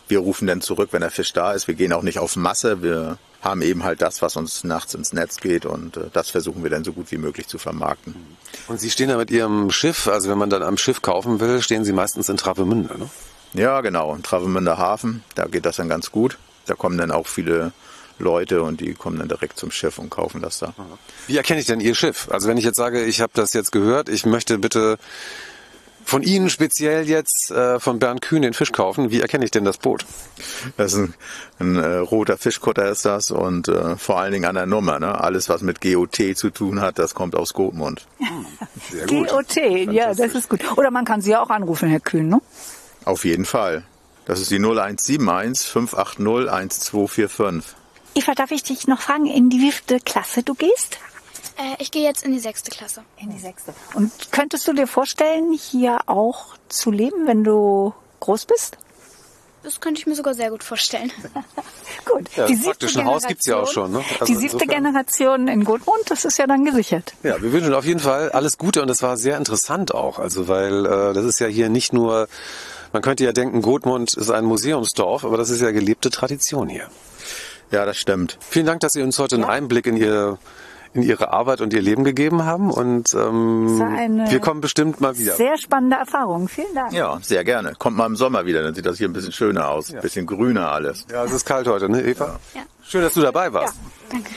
wir 0.08 0.20
rufen 0.20 0.48
dann 0.48 0.60
zurück, 0.60 0.90
wenn 0.92 1.02
der 1.02 1.12
Fisch 1.12 1.32
da 1.32 1.54
ist. 1.54 1.68
Wir 1.68 1.76
gehen 1.76 1.94
auch 1.94 2.02
nicht 2.02 2.20
auf 2.20 2.36
Masse, 2.36 2.82
wir 2.82 3.18
haben 3.42 3.62
eben 3.62 3.84
halt 3.84 4.02
das, 4.02 4.22
was 4.22 4.36
uns 4.36 4.64
nachts 4.64 4.94
ins 4.94 5.14
Netz 5.14 5.38
geht 5.38 5.66
und 5.66 5.98
äh, 5.98 6.02
das 6.12 6.30
versuchen 6.30 6.64
wir 6.64 6.70
dann 6.70 6.84
so 6.84 6.94
gut 6.94 7.12
wie 7.12 7.18
möglich 7.18 7.48
zu 7.48 7.58
vermarkten. 7.58 8.16
Und 8.68 8.80
Sie 8.80 8.90
stehen 8.90 9.10
da 9.10 9.18
mit 9.18 9.32
Ihrem 9.32 9.72
Schiff, 9.72 10.08
also 10.08 10.30
wenn 10.30 10.38
man 10.38 10.50
dann 10.50 10.64
am 10.64 10.78
Schiff 10.78 11.02
kaufen 11.02 11.40
will, 11.40 11.62
stehen 11.62 11.86
Sie 11.86 11.94
meistens 11.94 12.28
in 12.28 12.38
Travemünde, 12.38 12.98
ne? 12.98 13.10
Ja, 13.54 13.82
genau, 13.82 14.16
in 14.16 14.24
Travemünder 14.24 14.78
Hafen, 14.78 15.24
da 15.36 15.46
geht 15.46 15.66
das 15.66 15.76
dann 15.76 15.90
ganz 15.90 16.12
gut. 16.12 16.38
Da 16.68 16.76
kommen 16.76 16.98
dann 16.98 17.12
auch 17.12 17.28
viele 17.28 17.74
Leute 18.22 18.64
und 18.64 18.80
die 18.80 18.94
kommen 18.94 19.20
dann 19.20 19.28
direkt 19.28 19.58
zum 19.58 19.72
Schiff 19.72 19.98
und 20.00 20.10
kaufen 20.10 20.42
das 20.42 20.60
da. 20.60 20.74
Wie 21.28 21.38
erkenne 21.38 21.60
ich 21.60 21.66
denn 21.66 21.80
Ihr 21.80 21.96
Schiff? 21.96 22.30
Also 22.32 22.48
wenn 22.48 22.58
ich 22.58 22.66
jetzt 22.66 22.78
sage, 22.78 23.04
ich 23.04 23.22
habe 23.22 23.32
das 23.36 23.54
jetzt 23.54 23.72
gehört, 23.72 24.10
ich 24.10 24.26
möchte 24.26 24.58
bitte 24.58 24.98
von 26.06 26.24
Ihnen 26.24 26.50
speziell 26.50 27.08
jetzt 27.08 27.52
äh, 27.52 27.80
von 27.80 28.00
Bernd 28.00 28.22
Kühn 28.22 28.42
den 28.42 28.54
Fisch 28.54 28.72
kaufen, 28.72 29.12
wie 29.12 29.22
erkenne 29.22 29.46
ich 29.46 29.52
denn 29.52 29.66
das 29.66 29.78
Boot? 29.78 30.06
Das 30.78 30.94
ist 30.94 31.00
ein, 31.00 31.14
ein 31.60 31.76
äh, 31.78 31.98
roter 31.98 32.38
Fischkutter 32.38 32.90
ist 32.90 33.06
das 33.06 33.32
und 33.32 33.68
äh, 33.68 33.96
vor 33.98 34.20
allen 34.20 34.34
Dingen 34.34 34.46
an 34.46 34.56
der 34.56 34.66
Nummer. 34.66 35.00
Ne? 35.00 35.20
Alles, 35.20 35.50
was 35.50 35.62
mit 35.62 35.82
GOT 35.82 36.36
zu 36.36 36.50
tun 36.50 36.82
hat, 36.82 37.00
das 37.00 37.16
kommt 37.16 37.36
aus 37.36 37.54
Gotmund. 37.54 38.08
Sehr 38.90 39.06
GOT, 39.06 39.56
ja, 39.92 40.14
das 40.14 40.36
ist 40.36 40.50
gut. 40.50 40.62
Oder 40.78 40.92
man 40.92 41.06
kann 41.06 41.22
Sie 41.22 41.32
ja 41.32 41.42
auch 41.42 41.50
anrufen, 41.50 41.90
Herr 41.90 42.00
Kühn, 42.00 42.28
ne? 42.28 42.42
Auf 43.06 43.26
jeden 43.26 43.46
Fall. 43.46 43.84
Das 44.26 44.40
ist 44.40 44.52
die 44.52 44.60
0171 44.60 45.68
580 45.68 46.20
1245. 46.50 47.81
Eva, 48.16 48.34
darf 48.36 48.52
ich 48.52 48.64
dich 48.64 48.88
noch 48.88 49.02
fragen, 49.02 49.26
in 49.26 49.50
die 49.50 49.60
wievte 49.62 50.00
Klasse 50.00 50.44
du 50.44 50.54
gehst? 50.54 50.98
Äh, 51.58 51.76
ich 51.82 51.92
gehe 51.92 52.04
jetzt 52.04 52.24
in 52.24 52.32
die 52.34 52.40
sechste 52.40 52.70
Klasse. 52.72 53.04
In 53.18 53.30
die 53.30 53.40
sechste. 53.40 53.74
Und 53.94 54.12
könntest 54.32 54.68
du 54.68 54.74
dir 54.74 54.88
vorstellen, 54.88 55.54
hier 55.54 56.00
auch 56.08 56.56
zu 56.70 56.92
leben, 56.92 57.28
wenn 57.28 57.44
du 57.44 57.94
groß 58.20 58.46
bist? 58.46 58.78
Das 59.64 59.80
könnte 59.80 60.02
ich 60.02 60.08
mir 60.08 60.16
sogar 60.16 60.34
sehr 60.34 60.50
gut 60.50 60.64
vorstellen. 60.64 61.12
Gut. 62.06 62.28
Ja, 62.36 62.48
die 62.48 62.56
siebte 62.56 62.70
praktisch 62.70 62.98
ein 62.98 63.06
Haus 63.06 63.28
gibt's 63.28 63.46
ja 63.46 63.58
auch 63.58 63.72
Generation- 63.72 63.74
schon, 63.74 63.92
ne? 63.92 64.04
Also 64.20 64.26
die 64.26 64.36
siebte 64.40 64.56
insofern- 64.64 64.84
Generation 64.84 65.48
in 65.48 65.64
Gotmund, 65.64 66.02
das 66.10 66.26
ist 66.26 66.40
ja 66.40 66.48
dann 66.48 66.66
gesichert. 66.66 67.14
Ja, 67.22 67.40
wir 67.40 67.54
wünschen 67.54 67.74
auf 67.76 67.86
jeden 67.86 68.00
Fall 68.00 68.32
alles 68.32 68.58
Gute 68.58 68.82
und 68.82 68.88
das 68.88 69.04
war 69.04 69.18
sehr 69.18 69.38
interessant 69.38 69.94
auch. 69.94 70.18
Also 70.18 70.48
weil 70.48 70.86
äh, 70.88 71.14
das 71.14 71.26
ist 71.26 71.40
ja 71.40 71.46
hier 71.46 71.70
nicht 71.70 71.94
nur, 71.94 72.28
man 72.92 73.04
könnte 73.04 73.24
ja 73.24 73.34
denken, 73.34 73.62
Gotmund 73.62 74.16
ist 74.16 74.32
ein 74.32 74.46
Museumsdorf, 74.46 75.24
aber 75.26 75.38
das 75.38 75.52
ist 75.52 75.62
ja 75.62 75.70
gelebte 75.70 76.10
Tradition 76.10 76.68
hier. 76.68 76.90
Ja, 77.72 77.86
das 77.86 77.98
stimmt. 77.98 78.38
Vielen 78.42 78.66
Dank, 78.66 78.82
dass 78.82 78.94
Sie 78.94 79.02
uns 79.02 79.18
heute 79.18 79.36
einen 79.36 79.46
Einblick 79.46 79.88
in 79.88 79.98
Ihr 79.98 80.38
in 80.94 81.04
Ihre 81.04 81.32
Arbeit 81.32 81.62
und 81.62 81.74
Ihr 81.74 81.82
Leben 81.82 82.04
gegeben 82.04 82.44
haben 82.44 82.70
und 82.70 83.14
ähm, 83.14 83.80
wir 84.30 84.40
kommen 84.40 84.60
bestimmt 84.60 85.00
mal 85.00 85.18
wieder. 85.18 85.36
Sehr 85.36 85.58
spannende 85.58 85.96
Erfahrung. 85.96 86.50
Vielen 86.50 86.76
Dank. 86.76 86.92
Ja, 86.92 87.18
sehr 87.22 87.46
gerne. 87.46 87.74
Kommt 87.78 87.96
mal 87.96 88.08
im 88.08 88.18
Sommer 88.18 88.46
wieder, 88.46 88.62
dann 88.62 88.76
sieht 88.76 88.86
das 88.86 88.98
hier 88.98 89.08
ein 89.08 89.14
bisschen 89.14 89.32
schöner 89.32 89.70
aus. 89.70 89.94
Ein 89.94 90.02
bisschen 90.02 90.26
grüner 90.26 90.72
alles. 90.72 91.06
Ja, 91.10 91.24
es 91.24 91.32
ist 91.32 91.46
kalt 91.46 91.68
heute, 91.68 91.88
ne, 91.88 92.02
Eva? 92.02 92.40
Ja. 92.54 92.64
Schön, 92.84 93.04
dass 93.04 93.14
du 93.14 93.22
dabei 93.22 93.54
warst. 93.54 93.76
Danke. 94.12 94.32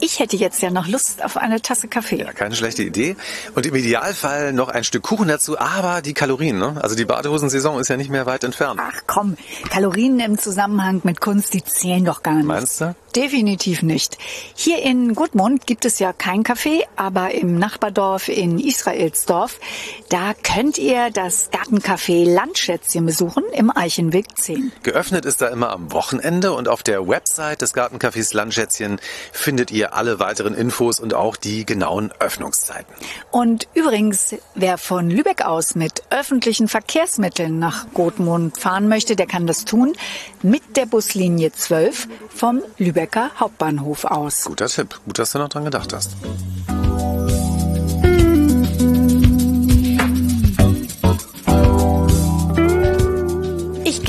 Ich 0.00 0.18
hätte 0.20 0.36
jetzt 0.36 0.62
ja 0.62 0.70
noch 0.70 0.86
Lust 0.86 1.24
auf 1.24 1.36
eine 1.36 1.60
Tasse 1.60 1.88
Kaffee. 1.88 2.16
Ja, 2.16 2.32
keine 2.32 2.56
schlechte 2.56 2.82
Idee. 2.82 3.16
Und 3.54 3.66
im 3.66 3.74
Idealfall 3.74 4.52
noch 4.52 4.68
ein 4.68 4.84
Stück 4.84 5.02
Kuchen 5.02 5.28
dazu, 5.28 5.58
aber 5.58 6.02
die 6.02 6.14
Kalorien, 6.14 6.58
ne? 6.58 6.76
Also 6.80 6.94
die 6.94 7.04
Badehosensaison 7.04 7.80
ist 7.80 7.88
ja 7.88 7.96
nicht 7.96 8.10
mehr 8.10 8.26
weit 8.26 8.44
entfernt. 8.44 8.80
Ach 8.82 9.02
komm, 9.06 9.36
Kalorien 9.70 10.20
im 10.20 10.38
Zusammenhang 10.38 11.00
mit 11.04 11.20
Kunst, 11.20 11.54
die 11.54 11.64
zählen 11.64 12.04
doch 12.04 12.22
gar 12.22 12.34
nicht. 12.34 12.46
Meinst 12.46 12.80
du? 12.80 12.94
Definitiv 13.16 13.82
nicht. 13.82 14.18
Hier 14.54 14.82
in 14.82 15.14
Gudmund 15.14 15.66
gibt 15.66 15.84
es 15.84 15.98
ja 15.98 16.12
kein 16.12 16.44
Café, 16.44 16.82
aber 16.96 17.32
im 17.32 17.58
Nachbardorf 17.58 18.28
in 18.28 18.58
Israelsdorf, 18.58 19.58
da 20.10 20.34
könnt 20.34 20.78
ihr 20.78 21.10
das 21.10 21.50
Gartencafé 21.50 22.30
Landschätzchen 22.30 23.06
besuchen 23.06 23.44
im 23.52 23.74
Eichenweg 23.74 24.38
10. 24.38 24.72
Geöffnet 24.82 25.24
ist 25.24 25.40
da 25.40 25.48
immer 25.48 25.70
am 25.70 25.90
Wochenende 25.92 26.52
und 26.52 26.68
auf 26.68 26.82
der 26.82 27.08
Website 27.08 27.62
des 27.62 27.74
Gartencafés 27.74 28.34
Landschätzchen 28.34 29.00
findet 29.32 29.70
ihr 29.70 29.87
alle 29.92 30.18
weiteren 30.18 30.54
Infos 30.54 31.00
und 31.00 31.14
auch 31.14 31.36
die 31.36 31.64
genauen 31.66 32.12
Öffnungszeiten. 32.18 32.92
Und 33.30 33.68
übrigens, 33.74 34.34
wer 34.54 34.78
von 34.78 35.10
Lübeck 35.10 35.42
aus 35.44 35.74
mit 35.74 36.02
öffentlichen 36.10 36.68
Verkehrsmitteln 36.68 37.58
nach 37.58 37.86
Gotmund 37.94 38.58
fahren 38.58 38.88
möchte, 38.88 39.16
der 39.16 39.26
kann 39.26 39.46
das 39.46 39.64
tun 39.64 39.94
mit 40.42 40.76
der 40.76 40.86
Buslinie 40.86 41.52
12 41.52 42.08
vom 42.28 42.62
Lübecker 42.78 43.30
Hauptbahnhof 43.38 44.04
aus. 44.04 44.44
Guter 44.44 44.66
Tipp. 44.66 44.98
Gut, 45.04 45.18
dass 45.18 45.32
du 45.32 45.38
noch 45.38 45.48
dran 45.48 45.64
gedacht 45.64 45.92
hast. 45.92 46.16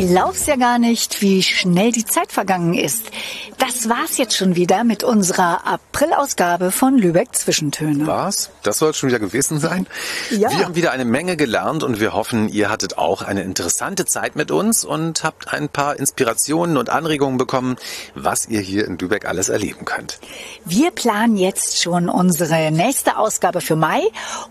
Glaub's 0.08 0.46
ja 0.46 0.56
gar 0.56 0.80
nicht, 0.80 1.22
wie 1.22 1.44
schnell 1.44 1.92
die 1.92 2.06
Zeit 2.06 2.32
vergangen 2.32 2.74
ist. 2.74 3.12
Das 3.58 3.90
war's 3.90 4.18
jetzt 4.18 4.38
schon 4.38 4.56
wieder 4.56 4.86
mit 4.86 5.04
unserer 5.04 5.68
April-Ausgabe 5.68 6.72
von 6.72 6.98
Lübeck 6.98 7.36
Zwischentöne. 7.36 8.08
Was? 8.08 8.50
Das 8.64 8.78
soll 8.78 8.94
schon 8.94 9.10
wieder 9.10 9.20
gewesen 9.20 9.60
sein? 9.60 9.88
Ja. 10.30 10.50
Wir 10.52 10.64
haben 10.64 10.76
wieder 10.76 10.92
eine 10.92 11.04
Menge 11.04 11.36
gelernt 11.36 11.84
und 11.84 12.00
wir 12.00 12.14
hoffen, 12.14 12.48
ihr 12.48 12.70
hattet 12.70 12.98
auch 12.98 13.22
eine 13.22 13.42
interessante 13.42 14.06
Zeit 14.06 14.38
mit 14.38 14.52
uns 14.52 14.86
und 14.86 15.26
habt 15.26 15.52
ein 15.52 15.68
paar 15.68 16.00
Inspirationen 16.00 16.78
und 16.78 16.90
Anregungen 16.90 17.38
bekommen, 17.38 17.76
was 18.16 18.48
ihr 18.48 18.62
hier 18.62 18.86
in 18.86 18.98
Lübeck 18.98 19.26
alles 19.26 19.50
erleben 19.50 19.84
könnt. 19.84 20.20
Wir 20.64 20.92
planen 20.92 21.36
jetzt 21.36 21.82
schon 21.82 22.08
unsere 22.08 22.72
nächste 22.72 23.18
Ausgabe 23.18 23.60
für 23.60 23.76
Mai 23.76 24.04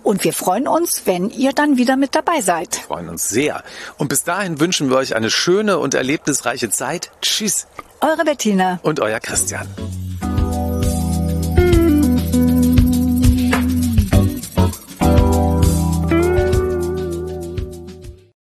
und 0.02 0.24
wir 0.24 0.34
freuen 0.34 0.68
uns, 0.68 1.06
wenn 1.06 1.30
ihr 1.30 1.54
dann 1.54 1.78
wieder 1.78 1.96
mit 1.96 2.14
dabei 2.14 2.42
seid. 2.42 2.76
freuen 2.76 3.08
uns 3.08 3.30
sehr. 3.30 3.62
Und 3.96 4.08
bis 4.08 4.24
dahin 4.24 4.60
wünschen 4.60 4.90
wir 4.90 4.98
euch 4.98 5.16
eine 5.16 5.30
schöne 5.38 5.78
und 5.78 5.94
erlebnisreiche 5.94 6.68
Zeit. 6.68 7.10
Tschüss. 7.22 7.66
Eure 8.00 8.24
Bettina. 8.24 8.80
Und 8.82 9.00
euer 9.00 9.20
Christian. 9.20 9.66